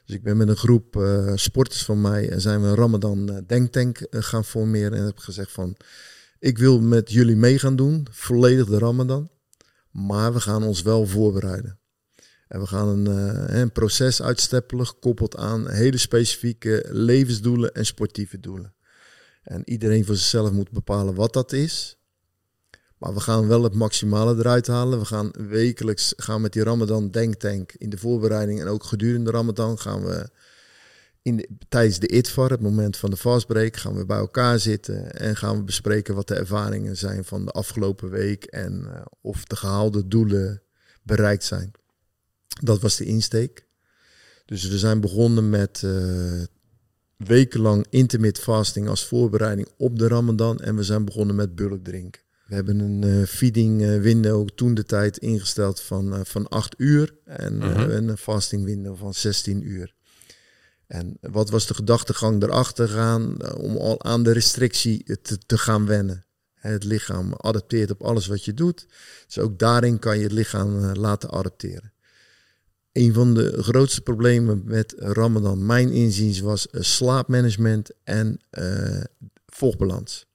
[0.04, 3.30] Dus ik ben met een groep uh, sporters van mij en zijn we een Ramadan
[3.30, 4.98] uh, denktank gaan formeren.
[4.98, 5.76] En heb gezegd van,
[6.38, 9.30] ik wil met jullie mee gaan doen, volledig de Ramadan.
[9.90, 11.78] Maar we gaan ons wel voorbereiden.
[12.48, 18.40] En we gaan een, uh, een proces uitsteppelen, gekoppeld aan hele specifieke levensdoelen en sportieve
[18.40, 18.74] doelen.
[19.42, 21.98] En iedereen voor zichzelf moet bepalen wat dat is.
[22.98, 24.98] Maar we gaan wel het maximale eruit halen.
[24.98, 29.78] We gaan wekelijks gaan met die Ramadan Denktank in de voorbereiding en ook gedurende Ramadan
[29.78, 30.28] gaan we
[31.22, 35.12] in de, tijdens de ITVAR, het moment van de fastbreak, gaan we bij elkaar zitten
[35.12, 39.44] en gaan we bespreken wat de ervaringen zijn van de afgelopen week en uh, of
[39.44, 40.62] de gehaalde doelen
[41.02, 41.72] bereikt zijn.
[42.62, 43.66] Dat was de insteek.
[44.46, 46.42] Dus we zijn begonnen met uh,
[47.16, 52.22] wekenlang intermittent fasting als voorbereiding op de Ramadan en we zijn begonnen met bulk drinken.
[52.46, 57.14] We hebben een uh, feeding window toen de tijd ingesteld van, uh, van 8 uur
[57.24, 57.90] en uh, Mhm.
[57.90, 59.94] een fasting window van 16 uur.
[60.86, 65.86] En wat was de gedachtegang erachter gaan om al aan de restrictie te, te gaan
[65.86, 66.24] wennen?
[66.54, 68.86] Het lichaam adapteert op alles wat je doet.
[69.26, 71.92] Dus ook daarin kan je het lichaam laten adapteren.
[72.96, 78.40] Een van de grootste problemen met Ramadan, mijn inziens, was uh, slaapmanagement en
[79.46, 80.26] vochtbalans.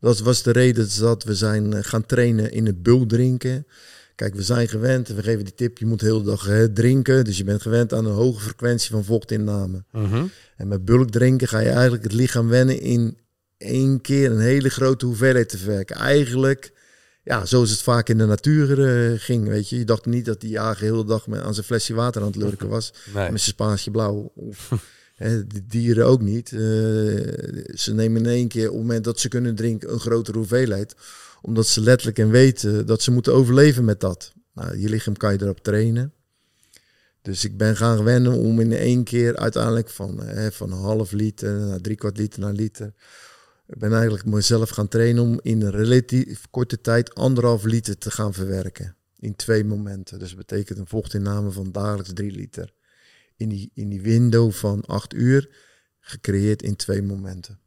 [0.00, 3.66] Dat was de reden dat we zijn eh, gaan trainen in het bulk drinken.
[4.14, 7.24] Kijk, we zijn gewend, we geven die tip, je moet de hele dag drinken.
[7.24, 9.84] Dus je bent gewend aan een hoge frequentie van vochtinname.
[9.90, 10.30] -hmm.
[10.56, 13.18] En met bulk drinken ga je eigenlijk het lichaam wennen in
[13.56, 15.96] één keer een hele grote hoeveelheid te verwerken.
[15.96, 16.72] Eigenlijk,
[17.26, 19.78] ja, zoals het vaak in de natuur uh, ging, weet je.
[19.78, 22.26] Je dacht niet dat die jager de hele dag met, aan zijn flesje water aan
[22.26, 22.92] het lurken was.
[23.14, 23.30] Nee.
[23.30, 24.32] Met zijn spaasje blauw.
[25.16, 26.50] He, de dieren ook niet.
[26.50, 26.60] Uh,
[27.74, 30.94] ze nemen in één keer op het moment dat ze kunnen drinken een grotere hoeveelheid.
[31.42, 34.32] Omdat ze letterlijk en weten dat ze moeten overleven met dat.
[34.54, 36.12] Nou, je lichaam kan je erop trainen.
[37.22, 41.12] Dus ik ben gaan wennen om in één keer uiteindelijk van, hè, van een half
[41.12, 42.92] liter naar drie kwart liter naar liter.
[43.68, 48.10] Ik ben eigenlijk mezelf gaan trainen om in een relatief korte tijd anderhalf liter te
[48.10, 48.96] gaan verwerken.
[49.18, 50.18] In twee momenten.
[50.18, 52.72] Dus dat betekent een vochtinname van dagelijks drie liter
[53.36, 55.48] in die, in die window van acht uur,
[56.00, 57.58] gecreëerd in twee momenten.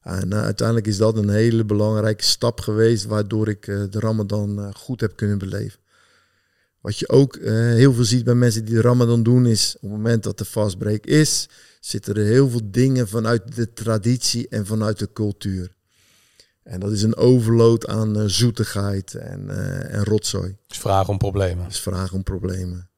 [0.00, 4.58] En uh, uiteindelijk is dat een hele belangrijke stap geweest, waardoor ik uh, de Ramadan
[4.58, 5.80] uh, goed heb kunnen beleven.
[6.80, 9.90] Wat je ook heel veel ziet bij mensen die de Ramadan doen, is op het
[9.90, 11.48] moment dat de fastbreak is,
[11.86, 15.74] zitten er heel veel dingen vanuit de traditie en vanuit de cultuur.
[16.62, 19.50] En dat is een overload aan zoetigheid en,
[19.90, 20.56] en rotzooi.
[20.66, 21.68] Dus vragen om problemen.
[21.68, 22.90] Dus vragen om problemen.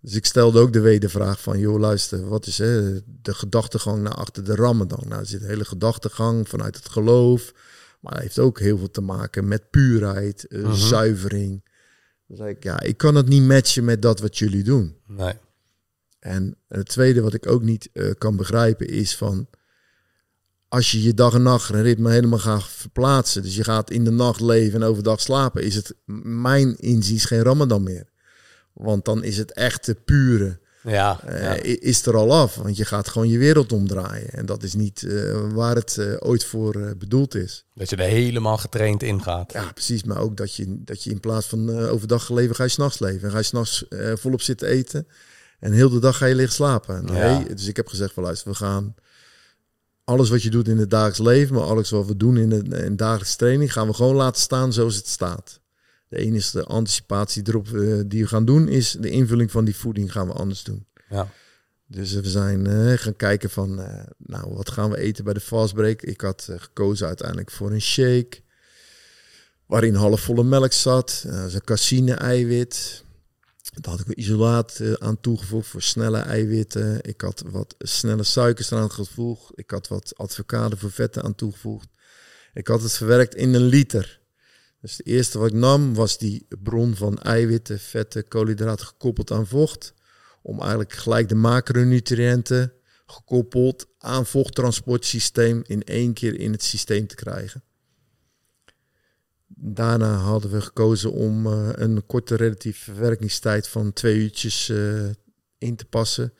[0.00, 4.14] Dus ik stelde ook de wedervraag van, joh luister, wat is hè, de gedachtegang naar
[4.14, 5.04] achter de Ramadan?
[5.08, 7.52] Nou, er zit een hele gedachtegang vanuit het geloof,
[8.00, 10.74] maar het heeft ook heel veel te maken met puurheid, uh, Mhm.
[10.74, 11.64] zuivering.
[12.26, 14.96] Dan zei ik, ja, ik kan het niet matchen met dat wat jullie doen.
[15.06, 15.34] Nee.
[16.22, 19.46] En het tweede wat ik ook niet uh, kan begrijpen is van,
[20.68, 24.10] als je je dag en nacht ritme helemaal gaat verplaatsen, dus je gaat in de
[24.10, 25.94] nacht leven en overdag slapen, is het
[26.24, 28.08] mijn inziens geen Ramadan meer.
[28.72, 31.52] Want dan is het echte pure Ja, eh, ja.
[31.80, 32.54] is er al af.
[32.54, 34.30] Want je gaat gewoon je wereld omdraaien.
[34.30, 37.64] En dat is niet eh, waar het eh, ooit voor eh, bedoeld is.
[37.74, 39.52] dat je er helemaal getraind in gaat.
[39.52, 40.04] Ja, precies.
[40.04, 42.98] Maar ook dat je, dat je in plaats van eh, overdag leven, ga je s'nachts
[42.98, 43.22] leven.
[43.22, 45.06] En ga je s'nachts eh volop zitten eten.
[45.62, 47.04] En heel de dag ga je liggen slapen.
[47.04, 47.44] Nee, Ja.
[47.54, 48.94] dus ik heb gezegd van luister, we gaan
[50.04, 52.84] alles wat je doet in het dagelijks leven, maar alles wat we doen in de
[52.84, 55.60] in dagelijkse training, gaan we gewoon laten staan zoals het staat.
[56.08, 60.12] De enige anticipatie erop eh, die we gaan doen, is de invulling van die voeding
[60.12, 60.86] gaan we anders doen.
[61.08, 61.28] Ja.
[61.86, 65.40] Dus we zijn eh, gaan kijken van, eh, nou, wat gaan we eten bij de
[65.40, 66.02] fastbreak?
[66.02, 68.40] Ik had gekozen uiteindelijk voor een shake,
[69.66, 73.04] waarin halfvolle melk zat, een caseïne-eiwit.
[73.80, 76.98] Daar had ik isolaat eh, aan toegevoegd voor snelle eiwitten.
[77.02, 79.50] Ik had wat snelle suikers eraan gevoegd.
[79.54, 81.88] Ik had wat advocado voor vetten aan toegevoegd.
[82.54, 84.20] Ik had het verwerkt in een liter.
[84.80, 89.46] Dus het eerste wat ik nam was die bron van eiwitten, vetten, koolhydraten gekoppeld aan
[89.46, 89.94] vocht
[90.42, 92.72] om eigenlijk gelijk de macronutriënten
[93.06, 97.62] gekoppeld aan vochttransportsysteem in één keer in het systeem te krijgen.
[99.64, 105.08] Daarna hadden we gekozen om eh, een korte relatieve verwerkingstijd van twee uurtjes eh,
[105.58, 106.32] in te passen.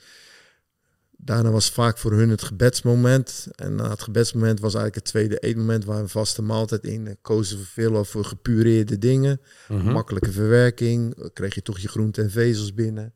[1.16, 3.46] Daarna was vaak voor hun het gebedsmoment.
[3.54, 7.06] En na het gebedsmoment was eigenlijk het tweede eetmoment waar een vaste maaltijd in.
[7.06, 9.40] Eh, Kozen we veel voor gepureerde dingen.
[9.68, 9.92] Mhm.
[9.92, 11.30] Makkelijke verwerking.
[11.32, 13.14] Kreeg je toch je groenten en vezels binnen.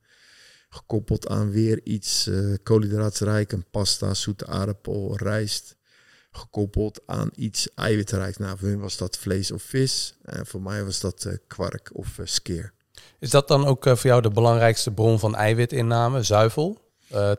[0.68, 5.76] Gekoppeld aan weer iets eh koolhydraatrijk, een pasta, zoete aardappel, rijst.
[6.36, 8.38] Gekoppeld aan iets eiwitrijk.
[8.38, 10.14] Nou, voor hun was dat vlees of vis.
[10.22, 12.72] En voor mij was dat eh, kwark of eh, skeer.
[13.18, 16.84] Is dat dan ook eh, voor jou de belangrijkste bron van eiwitinname, zuivel?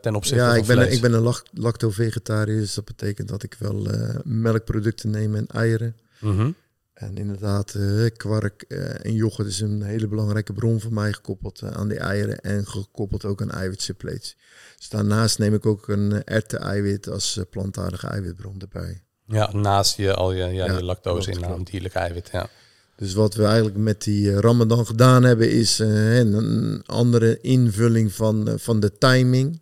[0.00, 0.94] ten opzichte Ja, van ik ben, vlees?
[0.94, 2.60] ik ben een lac- lacto-vegetariër.
[2.60, 3.86] Dus dat betekent dat ik wel
[4.24, 5.96] melkproducten neem en eieren.
[6.20, 6.50] Mhm.
[6.98, 11.62] En inderdaad, eh, kwark eh, en yoghurt is een hele belangrijke bron voor mij, gekoppeld
[11.62, 14.36] eh, aan die eieren en gekoppeld ook aan eiwitsuppletie.
[14.76, 19.02] Dus daarnaast neem ik ook een erwten-eiwit als plantaardige eiwitbron erbij.
[19.26, 22.28] Ja, naast je al je, ja, Ja, je lactose inname, dierlijk eiwit.
[22.32, 22.48] Ja.
[22.96, 28.80] Dus wat we eigenlijk met die Ramadan gedaan hebben, is een, andere invulling van, van
[28.80, 29.60] de timing.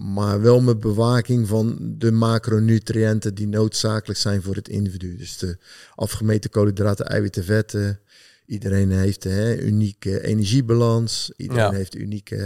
[0.00, 5.16] Maar wel met bewaking van de macronutriënten die noodzakelijk zijn voor het individu.
[5.16, 5.58] Dus de
[5.94, 8.00] afgemeten koolhydraten, eiwitten, vetten.
[8.46, 11.32] Iedereen heeft een unieke energiebalans.
[11.36, 11.72] Iedereen Ja.
[11.72, 12.36] heeft een unieke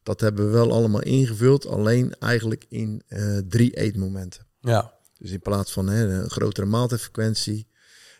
[0.04, 4.46] Dat hebben we wel allemaal ingevuld, alleen eigenlijk in eh, drie eetmomenten.
[4.60, 7.68] ja, Dus in plaats van hè, een grotere maaltijdfrequentie,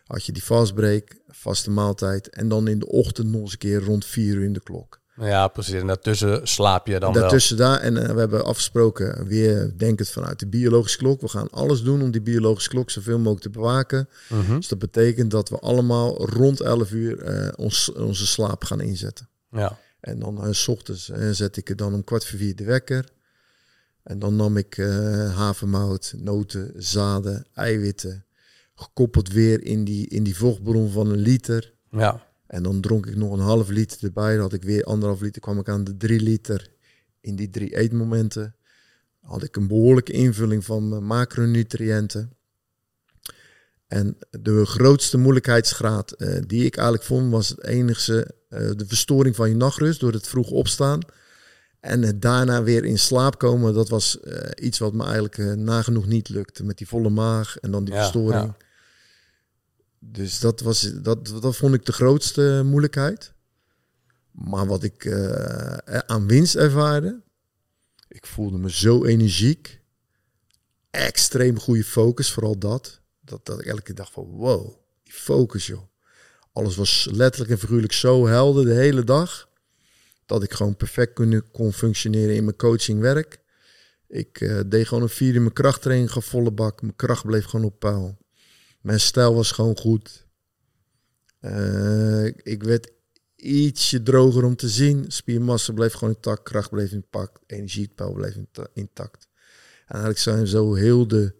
[0.06, 2.30] had je die fastbreak, vaste maaltijd.
[2.30, 5.00] En dan in de ochtend nog eens een keer rond vier uur in de klok.
[5.16, 5.74] ja, precies.
[5.74, 10.40] En daartussen slaap je dan Daartussen daar, en eh, we hebben afgesproken, weer denkend vanuit
[10.40, 11.22] de biologische klok.
[11.22, 14.10] We gaan alles doen om die biologische klok zoveel mogelijk te bewaken.
[14.28, 14.40] wel.
[14.40, 14.56] Mhm.
[14.56, 19.30] Dus dat betekent dat we allemaal rond 11 uur eh, ons, onze slaap gaan inzetten.
[19.52, 22.64] Ja, En dan eh, s ochtends zet ik er dan om kwart voor vier de
[22.64, 23.06] wekker.
[24.04, 24.76] En dan nam ik
[25.36, 28.26] havermout, noten, zaden, eiwitten.
[28.82, 31.74] Gekoppeld weer in die, in die vochtbron van een liter.
[31.90, 34.34] ja, En dan dronk ik nog een half liter erbij.
[34.34, 35.42] Dan had ik weer anderhalf liter.
[35.42, 36.68] kwam ik aan de drie liter
[37.22, 38.56] in die drie eetmomenten.
[39.22, 42.32] Had ik een behoorlijke invulling van mijn macronutriënten.
[43.88, 49.36] En de grootste moeilijkheidsgraad eh, die ik eigenlijk vond, was het enigste eh, de verstoring
[49.36, 51.00] van je nachtrust door het vroeg opstaan.
[51.80, 56.06] En het daarna weer in slaap komen, dat was eh, iets wat me eigenlijk nagenoeg
[56.08, 56.64] niet lukte.
[56.64, 58.44] Met die volle maag en dan die Ja, verstoring.
[58.44, 58.58] ja.
[60.04, 63.34] Dus dat, was, dat, dat vond ik de grootste moeilijkheid.
[64.32, 67.22] Maar wat ik eh, aan winst ervaarde,
[68.08, 69.82] ik voelde me zo energiek.
[70.90, 73.02] Extreem goede focus, vooral dat.
[73.22, 75.82] Dat, dat ik elke dacht van wow, die focus joh.
[76.54, 79.50] Alles was letterlijk en figuurlijk zo helder de hele dag.
[80.26, 81.14] Dat ik gewoon perfect
[81.52, 83.40] kon, functioneren in mijn coachingwerk.
[84.08, 86.82] Ik eh, deed gewoon een vier in mijn krachttraining, gaf volle bak.
[86.82, 88.18] Mijn kracht bleef gewoon op peil.
[88.82, 90.28] Mijn stijl was gewoon goed.
[91.40, 92.92] Eh, ik werd
[93.36, 95.06] ietsje droger om te zien.
[95.08, 96.44] Spiermassa bleef gewoon intact.
[96.44, 97.40] Kracht bleef intact.
[97.48, 99.28] Energiepeil bleef inta- intact.
[99.86, 101.34] En eigenlijk zijn zo heel de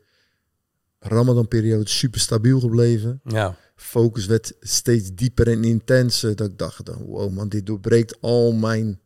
[1.00, 3.22] Ramadan-periode super stabiel gebleven.
[3.24, 6.36] ja, Focus werd steeds dieper en intenser.
[6.36, 9.00] Dat ik dacht, dan, wow man, dit doorbreekt al mijn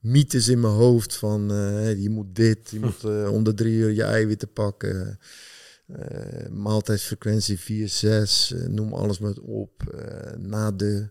[0.00, 1.16] mythes in mijn hoofd.
[1.16, 5.18] Van eh, je moet dit, je moet eh, om de drie uur je eiwitten pakken.
[5.86, 9.88] Eh, maaltijdsfrequentie 4, 6, eh, noem alles maar op.
[9.88, 11.10] Eh, na de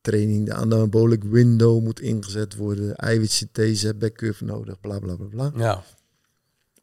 [0.00, 5.52] training, de anabolic window moet ingezet worden, eiwitsynthese, backcurve nodig, bla bla bla bla.
[5.56, 5.84] Ja.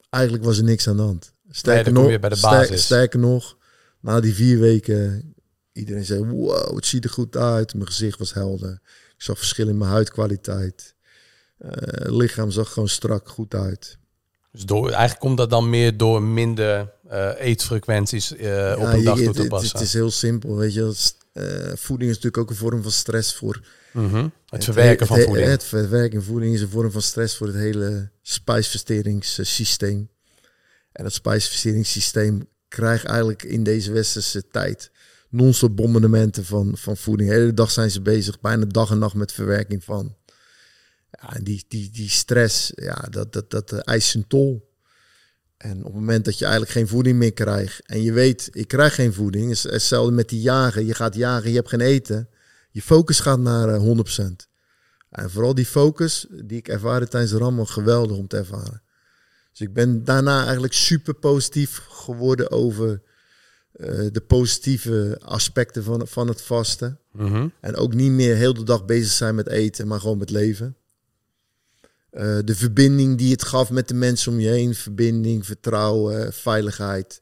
[0.10, 1.34] Eigenlijk was er niks aan de hand.
[1.50, 2.84] Sterker, nog, je bij de ster- basis.
[2.84, 3.58] sterker nog,
[4.00, 5.34] na die vier weken,
[5.72, 7.74] iedereen zei, wow, het ziet er goed uit.
[7.74, 8.82] Mijn gezicht was helder.
[9.16, 10.96] Ik zag verschil in mijn huidkwaliteit.
[11.58, 13.98] Het lichaam zag gewoon strak goed uit.
[14.54, 19.20] Dus door, eigenlijk komt dat dan meer door minder eh, eetfrequenties eh, op een dag
[19.20, 19.72] toe te passen.
[19.72, 20.94] het is heel simpel, weet je.
[21.34, 21.44] Eh,
[21.76, 23.62] voeding is natuurlijk ook een vorm van stress voor
[23.94, 24.28] Mhm.
[24.50, 25.48] Het verwerken van het, voeding.
[25.48, 30.10] Het verwerken van voeding is een vorm van stress voor het hele spijsversteringssysteem.
[30.92, 34.92] En dat spijsversteringssysteem krijgt eigenlijk in deze westerse tijd
[35.30, 37.30] non-stop bombardementen van, van voeding.
[37.30, 40.16] De hele dag zijn ze bezig, bijna dag en nacht met verwerking van.
[41.24, 44.72] Ja, en die, die, die stress, ja, dat, dat, dat eh, eist zijn tol.
[45.58, 48.68] En op het moment dat je eigenlijk geen voeding meer krijgt en je weet, ik
[48.68, 50.86] krijg geen voeding, is hetzelfde met die jagen.
[50.86, 52.30] Je gaat jagen, je hebt geen eten.
[52.70, 54.24] Je focus gaat naar eh, 100%.
[55.10, 58.82] En vooral die focus die ik ervaarde tijdens de Ramon, geweldig om te ervaren.
[59.52, 63.02] Dus ik ben daarna eigenlijk super positief geworden over
[63.72, 67.00] eh, de positieve aspecten van, van het vasten.
[67.12, 67.48] Mhm.
[67.62, 70.76] En ook niet meer heel de dag bezig zijn met eten, maar gewoon met leven.
[72.14, 74.76] Eh, de verbinding die het gaf met de mensen om je heen.
[74.76, 77.22] Verbinding, vertrouwen, veiligheid.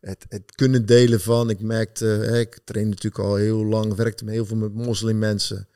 [0.00, 1.50] Het, het kunnen delen van.
[1.50, 5.68] Ik merkte, hè, ik train natuurlijk al heel lang, werkte heel veel met moslimmensen.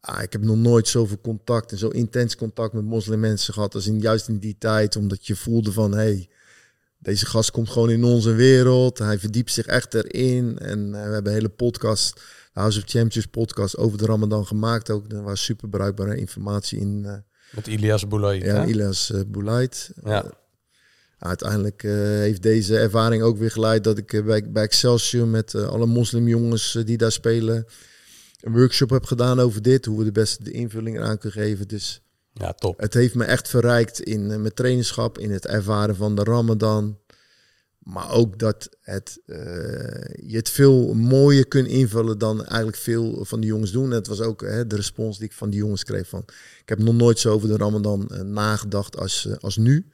[0.00, 3.86] Ah, ik heb nog nooit zoveel contact en zo intens contact met moslimmensen gehad als
[3.86, 4.96] in, juist in die tijd.
[4.96, 6.28] Omdat je voelde van, hey,
[6.98, 8.98] deze gast komt gewoon in onze wereld.
[8.98, 10.58] Hij verdiept zich echt erin.
[10.58, 12.22] En eh, we hebben een hele podcast,
[12.52, 15.10] House of Champions podcast over de Ramadan gemaakt ook.
[15.10, 17.24] Daar was super bruikbare informatie in.
[17.52, 18.38] Eh Met Ilias Boulay.
[18.38, 19.90] ja, Ja, Ilas uh, Boulait.
[20.04, 20.24] Ja.
[20.24, 20.30] Eh,
[21.18, 25.54] uiteindelijk eh, heeft deze ervaring ook weer geleid dat ik eh, bij, bij Excelsior met
[25.54, 27.66] eh, alle moslimjongens eh, die daar spelen
[28.40, 29.84] een workshop heb gedaan over dit.
[29.84, 31.68] Hoe we de beste de invulling eraan kunnen geven.
[31.68, 32.02] Dus
[32.32, 32.80] ja, top.
[32.80, 36.98] het heeft me echt verrijkt in eh, mijn trainerschap, in het ervaren van de Ramadan.
[37.82, 39.36] Maar ook dat het, eh,
[40.26, 43.90] je het veel mooier kunt invullen dan eigenlijk veel van die jongens doen.
[43.90, 46.22] En het was ook hè, de respons die ik van die jongens kreeg van...
[46.60, 49.92] Ik heb nog nooit zo over de Ramadan eh, nagedacht als, eh, als nu.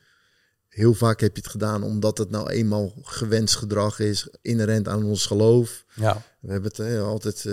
[0.69, 5.05] Heel vaak heb je het gedaan omdat het nou eenmaal gewenst gedrag is, inherent aan
[5.05, 5.85] ons geloof.
[5.95, 7.47] Ja, We hebben het hè, altijd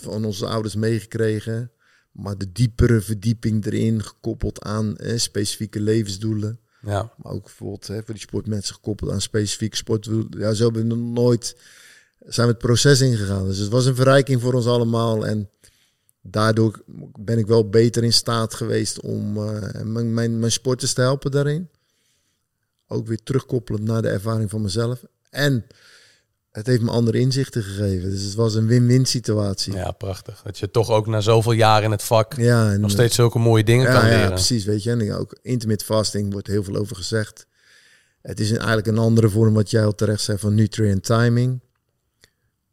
[0.00, 1.72] van onze ouders meegekregen.
[2.12, 6.60] Maar de diepere verdieping erin, gekoppeld aan specifieke levensdoelen.
[6.84, 7.12] Ja.
[7.16, 10.38] Maar ook bijvoorbeeld hè, voor die sportmensen gekoppeld aan specifieke sportdoelen.
[10.38, 11.56] Ja, zo hebben we nooit
[12.26, 13.46] zijn we het proces ingegaan.
[13.46, 15.26] Dus het was een verrijking voor ons allemaal.
[15.26, 15.50] En
[16.20, 16.82] daardoor
[17.18, 21.30] ben ik wel beter in staat geweest om eh, mijn, mijn, mijn sporters te helpen
[21.30, 21.68] daarin.
[22.88, 25.04] Ook weer terugkoppelend naar de ervaring van mezelf.
[25.30, 25.66] En
[26.56, 28.10] het heeft me andere inzichten gegeven.
[28.10, 29.72] Dus het was een win-win situatie.
[29.72, 30.42] ja, prachtig.
[30.44, 33.38] Dat je toch ook na zoveel jaren in het vak Ja, en, nog steeds zulke
[33.38, 34.20] mooie dingen kan ja, leren.
[34.20, 34.64] ja, precies.
[34.64, 37.46] Weet je, en ook intermittent fasting wordt heel veel over gezegd.
[38.22, 41.60] Het is eigenlijk een andere vorm, wat jij al terecht zei, van nutrient timing.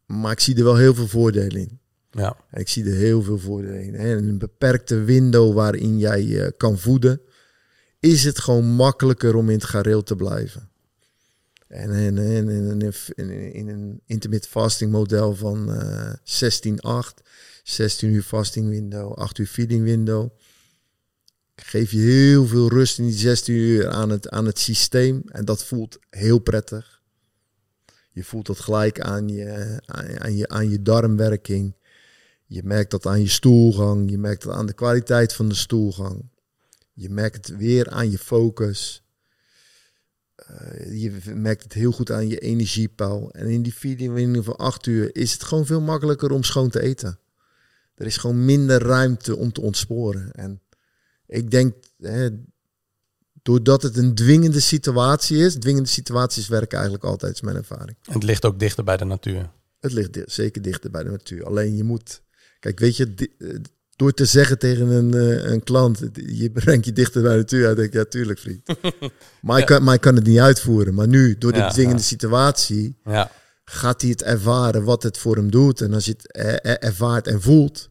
[0.05, 1.79] Maar ik zie er wel heel veel voordelen in.
[2.11, 3.93] Ja, Ik zie er heel veel voordelen in.
[3.93, 4.15] hè.
[4.17, 7.21] Een beperkte window waarin jij eh, kan voeden,
[7.99, 10.69] is het gewoon makkelijker om in het gareel te blijven.
[11.71, 12.49] En in, in,
[13.53, 16.13] in, een intermittent fasting model van eh
[17.13, 17.23] 16-8,
[17.63, 20.29] 16 uur fasting window, 8 uur feeding window,
[21.55, 25.21] geef je heel veel rust in die 16 uur aan het, aan het systeem.
[25.25, 27.01] En dat voelt heel prettig.
[28.09, 31.75] Je voelt dat gelijk aan je, aan je, aan je darmwerking.
[32.45, 34.09] Je merkt dat aan je stoelgang.
[34.09, 36.29] Je merkt dat aan de kwaliteit van de stoelgang.
[36.93, 39.03] Je merkt het weer aan je focus.
[40.57, 43.31] Eh, je merkt het heel goed aan je energiepeil.
[43.31, 46.69] En in die feeding window van 8 uur is het gewoon veel makkelijker om schoon
[46.69, 47.19] te eten.
[47.95, 50.31] Er is gewoon minder ruimte om te ontsporen.
[50.31, 50.61] En
[51.27, 52.29] ik denk, hè,
[53.41, 57.97] doordat het een dwingende situatie is, dwingende situaties werken eigenlijk altijd, is mijn ervaring.
[58.03, 59.51] en het ligt ook dichter bij de natuur.
[59.79, 61.45] Het ligt zeker dichter bij de natuur.
[61.45, 62.21] Alleen je moet,
[62.59, 63.55] kijk, weet je, eh,
[64.01, 67.65] door te zeggen tegen een, eh, een klant, je brengt je dichter bij de natuur,
[67.65, 68.61] dan denk ik, ja, tuurlijk, vriend.
[69.41, 70.93] maar, ik kan, maar ik kan het niet uitvoeren.
[70.93, 73.31] Maar nu, door de Ja, dwingende situatie, Ja,
[73.65, 75.81] gaat hij het ervaren wat het voor hem doet.
[75.81, 77.89] En als je het er- er- ervaart en voelt,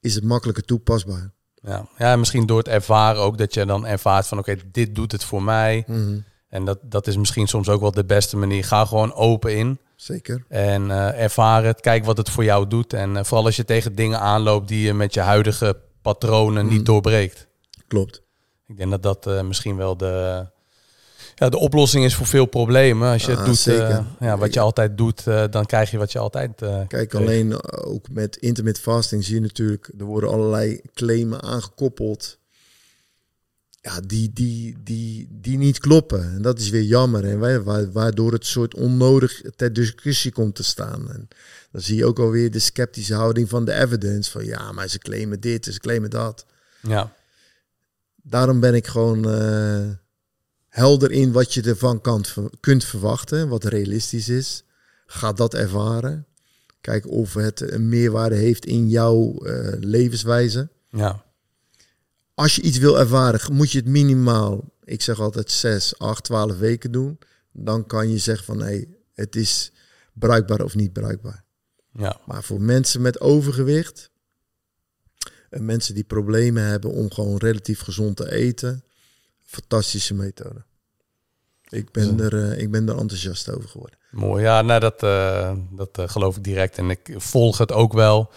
[0.00, 1.32] is het makkelijker toepasbaar.
[1.54, 1.88] ja.
[1.98, 5.12] ja, en misschien door het ervaren ook dat je dan ervaart van oké, dit doet
[5.12, 5.84] het voor mij.
[5.86, 8.64] Mhm, En dat, dat is misschien soms ook wel de beste manier.
[8.64, 10.44] Ga gewoon open in Zeker.
[10.48, 11.80] en eh ervaar het.
[11.80, 12.92] Kijk wat het voor jou doet.
[12.92, 16.70] En eh, vooral als je tegen dingen aanloopt die je met je huidige patronen Mm.
[16.70, 17.46] niet doorbreekt.
[17.88, 18.22] Klopt.
[18.66, 20.46] Ik denk dat dat eh, misschien wel de,
[21.34, 23.12] Ja, de oplossing is voor veel problemen.
[23.12, 23.88] Als je Ah, het doet, zeker.
[23.90, 26.50] eh, ja, wat je altijd doet, dan krijg je wat je altijd
[26.88, 27.14] Kijk, kreeg.
[27.14, 32.38] alleen ook met intermittent fasting zie je natuurlijk, er worden allerlei claimen aangekoppeld.
[33.86, 36.22] Ja, die, die, die, die niet kloppen.
[36.34, 37.24] En dat is weer jammer.
[37.24, 41.10] En wa- wa- waardoor het soort onnodig ter discussie komt te staan.
[41.12, 41.28] En
[41.72, 44.30] dan zie je ook alweer de sceptische houding van de evidence.
[44.30, 46.46] Van ja, maar ze claimen dit, ze claimen dat.
[46.82, 47.12] Ja,
[48.22, 49.88] Daarom ben ik gewoon eh,
[50.68, 52.24] helder in wat je ervan kan,
[52.60, 54.64] kunt verwachten, wat realistisch is.
[55.06, 56.26] Ga dat ervaren.
[56.80, 60.68] Kijk of het een meerwaarde heeft in jouw eh, levenswijze.
[60.90, 61.24] ja,
[62.34, 66.58] Als je iets wil ervaren, moet je het minimaal, ik zeg altijd 6, 8, 12
[66.58, 67.18] weken doen.
[67.52, 68.84] Dan kan je zeggen van hé,
[69.14, 69.72] het is
[70.12, 71.44] bruikbaar of niet bruikbaar.
[71.92, 72.20] ja.
[72.26, 74.10] Maar voor mensen met overgewicht
[75.50, 78.84] en mensen die problemen hebben om gewoon relatief gezond te eten,
[79.44, 80.64] fantastische methode.
[81.68, 83.98] Ik ben, er, eh, ik ben er enthousiast over geworden.
[84.10, 84.42] Mooi.
[84.42, 86.78] Ja, nou, dat, eh, dat eh, geloof ik direct.
[86.78, 88.30] En ik volg het ook wel.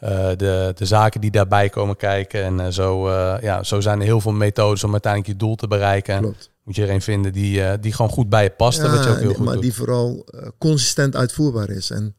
[0.00, 2.42] Eh, de, de zaken die daarbij komen kijken.
[2.42, 5.54] En eh, zo, eh, ja, zo zijn er heel veel methodes om uiteindelijk je doel
[5.54, 6.18] te bereiken.
[6.18, 6.50] Klopt.
[6.62, 8.78] Moet je er een vinden die, die gewoon goed bij je past.
[8.78, 9.62] en wat je ook heel goed maar doet.
[9.62, 10.26] die vooral
[10.58, 11.90] consistent uitvoerbaar is.
[11.90, 12.16] En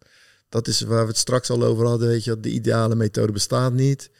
[0.49, 2.07] dat is waar we het straks al over hadden.
[2.07, 4.11] Weet je, de ideale methode bestaat niet.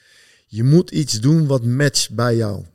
[0.47, 2.65] Je moet iets doen wat matcht bij jou.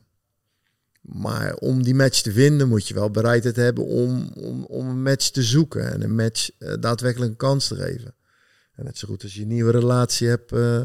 [1.00, 5.02] Maar om die match te vinden moet je wel bereidheid hebben om, om, om een
[5.02, 5.92] match te zoeken.
[5.92, 6.50] En een match
[6.80, 8.14] daadwerkelijk een kans te geven.
[8.76, 10.78] En net zo goed als je een nieuwe relatie hebt, eh,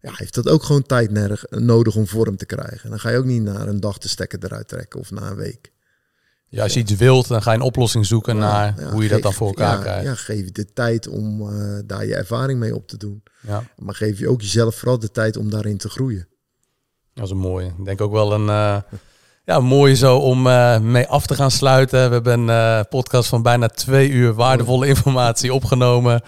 [0.00, 2.80] ja, heeft dat ook gewoon tijd nerg- nodig om vorm te krijgen.
[2.82, 5.30] En dan ga je ook niet naar een dag de stekker eruit trekken of na
[5.30, 5.70] een week.
[6.48, 9.08] ja, als je iets wilt, dan ga je een oplossing zoeken naar Ja, hoe je
[9.08, 10.04] dat geef- dan voor elkaar ja, krijgt.
[10.04, 13.22] Ja, geef je de tijd om eh, daar je ervaring mee op te doen.
[13.40, 13.62] Ja.
[13.76, 16.28] Maar geef je ook jezelf vooral de tijd om daarin te groeien.
[17.14, 17.66] Dat is een mooie.
[17.78, 18.76] Ik denk ook wel een eh,
[19.44, 20.42] ja, mooie zo om
[20.92, 22.08] mee af te gaan sluiten.
[22.08, 26.22] We hebben een podcast van bijna twee uur waardevolle informatie opgenomen.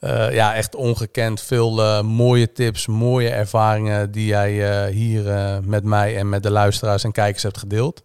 [0.00, 1.40] Eh, ja, echt ongekend.
[1.40, 5.22] Veel eh, mooie tips, mooie ervaringen die jij eh, hier
[5.64, 8.02] met mij en met de luisteraars en kijkers hebt gedeeld.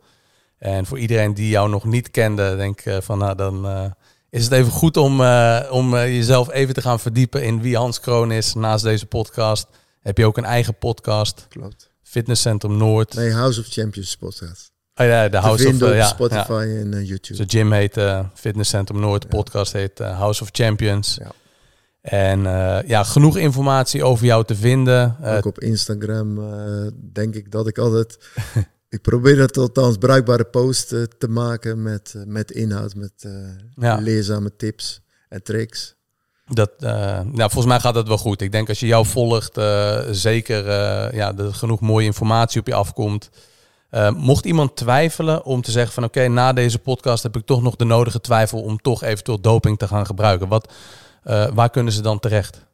[0.57, 3.67] En voor iedereen die jou nog niet kende, denk ik van nou dan
[4.29, 5.21] is het even goed om,
[5.69, 8.53] om jezelf even te gaan verdiepen in wie Hans Kroon is.
[8.53, 9.67] Naast deze podcast
[10.01, 11.45] heb je ook een eigen podcast.
[11.49, 11.91] Klopt.
[12.03, 13.13] Fitnesscentrum Noord.
[13.13, 14.71] Nee, House of Champions podcast.
[14.95, 16.79] Oh ja, de House of ja, Spotify ja.
[16.79, 17.35] en YouTube.
[17.35, 17.99] Zijn gym heet
[18.33, 19.21] Fitnesscentrum Noord.
[19.21, 21.17] De podcast heet House of Champions.
[21.19, 21.31] Ja.
[22.03, 25.17] En eh, ja, genoeg informatie over jou te vinden.
[25.21, 28.17] Eh, ook op Instagram eh, denk ik dat ik altijd...
[28.89, 30.85] ik probeer het althans bruikbare posts
[31.17, 33.27] te maken met, met inhoud, met
[33.75, 33.95] Ja.
[33.95, 35.95] leerzame tips en tricks.
[36.45, 38.41] dat, nou, volgens mij gaat dat wel goed.
[38.41, 39.59] Ik denk als je jou volgt,
[40.11, 40.65] zeker
[41.15, 43.29] ja, dat er genoeg mooie informatie op je afkomt.
[44.15, 47.75] Mocht iemand twijfelen om te zeggen van oké, na deze podcast heb ik toch nog
[47.75, 50.47] de nodige twijfel om toch eventueel doping te gaan gebruiken.
[50.47, 50.73] Wat,
[51.23, 52.65] eh, waar kunnen ze dan terecht?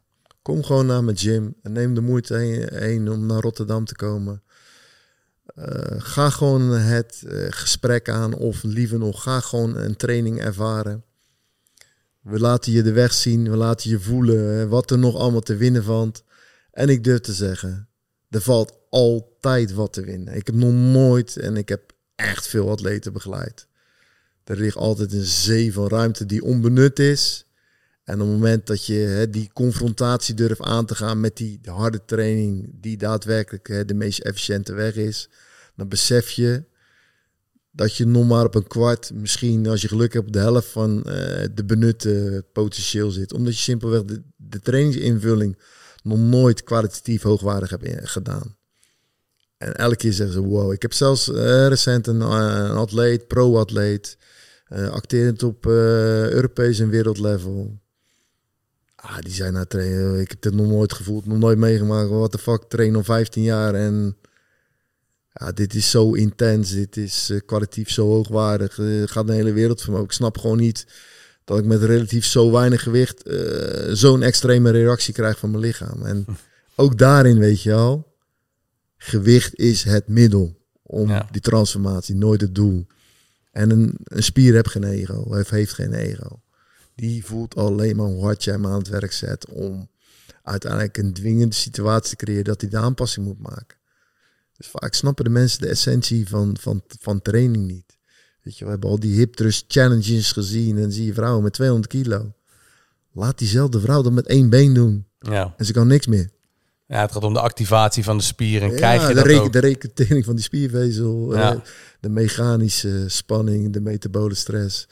[0.42, 2.34] Kom gewoon naar mijn gym en neem de moeite
[2.72, 4.42] heen, om naar Rotterdam te komen.
[5.54, 11.04] Eh, ga gewoon het eh, gesprek aan of liever nog, ga gewoon een training ervaren.
[12.20, 15.56] We laten je de weg zien, we laten je voelen wat er nog allemaal te
[15.56, 16.24] winnen valt.
[16.72, 17.88] En ik durf te zeggen,
[18.30, 20.34] er valt altijd wat te winnen.
[20.34, 23.66] Ik heb nog nooit en ik heb echt veel atleten begeleid.
[24.44, 27.46] Er ligt altijd een zee van ruimte die onbenut is.
[28.10, 31.60] En op het moment dat je hè, die confrontatie durft aan te gaan met die
[31.64, 35.28] harde training, die daadwerkelijk hè, de meest efficiënte weg is,
[35.76, 36.64] dan besef je
[37.70, 40.68] dat je nog maar op een kwart, misschien als je geluk hebt, op de helft
[40.68, 43.32] van eh, de benutte potentieel zit.
[43.32, 45.58] Omdat je simpelweg de, de trainingsinvulling
[46.02, 48.56] nog nooit kwalitatief hoogwaardig hebt gedaan.
[49.56, 50.72] En elke keer zeggen ze, wow.
[50.72, 54.18] Ik heb zelfs eh, recent een, eh, een atleet, pro-atleet,
[54.68, 57.80] acterend op Europees en wereldlevel.
[59.02, 60.20] Ah, die zijn naar trainen.
[60.20, 62.08] Ik heb dit nog nooit gevoeld, nog nooit meegemaakt.
[62.10, 64.16] Wat de fuck, train al 15 jaar en
[65.32, 66.70] ja, dit is zo intens.
[66.72, 68.78] Dit is eh, kwalitatief zo hoogwaardig.
[68.78, 70.02] Eh, gaat de hele wereld voor me.
[70.02, 70.86] Ik snap gewoon niet
[71.44, 76.02] dat ik met relatief zo weinig gewicht eh, zo'n extreme reactie krijg van mijn lichaam.
[76.06, 76.24] En
[76.76, 78.14] ook daarin weet je al,
[78.96, 81.28] gewicht is het middel om Ja.
[81.30, 82.86] die transformatie, nooit het doel.
[83.52, 86.40] En een, een spier heeft geen ego, heeft, heeft geen ego.
[87.00, 89.88] Die voelt alleen maar hoe hard jij hem aan het werk zet om
[90.42, 93.76] uiteindelijk een dwingende situatie te creëren dat hij de aanpassing moet maken.
[94.56, 97.98] Dus vaak snappen de mensen de essentie van, van, van training niet.
[98.42, 101.52] Weet je, we hebben al die hip thrust challenges gezien en zie je vrouwen met
[101.52, 102.32] 200 kilo.
[103.12, 106.30] Laat diezelfde vrouw dat met één been doen Ja, en ze kan niks meer.
[106.86, 108.62] Ja, het gaat om de activatie van de spier.
[108.62, 109.52] En krijg je de, dat reken- ook?
[109.52, 111.52] de recrutering van die spiervezel, Ja.
[111.54, 111.60] eh,
[112.00, 114.88] de mechanische spanning, de metabole stress.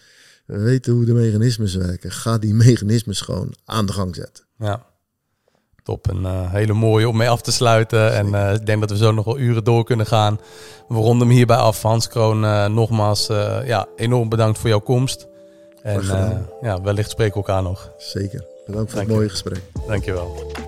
[0.48, 2.10] We weten hoe de mechanismes werken.
[2.10, 4.44] Ga die mechanismes gewoon aan de gang zetten.
[4.58, 4.86] Ja.
[5.82, 8.12] Top, een eh, hele mooie om mee af te sluiten.
[8.12, 10.40] En eh, ik denk dat we zo nog wel uren door kunnen gaan.
[10.88, 11.82] We ronden hem hierbij af.
[11.82, 13.26] Hans Kroon, eh, nogmaals
[13.64, 15.26] ja, enorm bedankt voor jouw komst.
[15.82, 16.02] En
[16.62, 17.90] ja, wellicht spreken we elkaar nog.
[17.98, 18.44] Zeker.
[18.66, 19.14] Bedankt voor Dank het je.
[19.14, 19.62] mooie gesprek.
[19.86, 20.67] Dankjewel.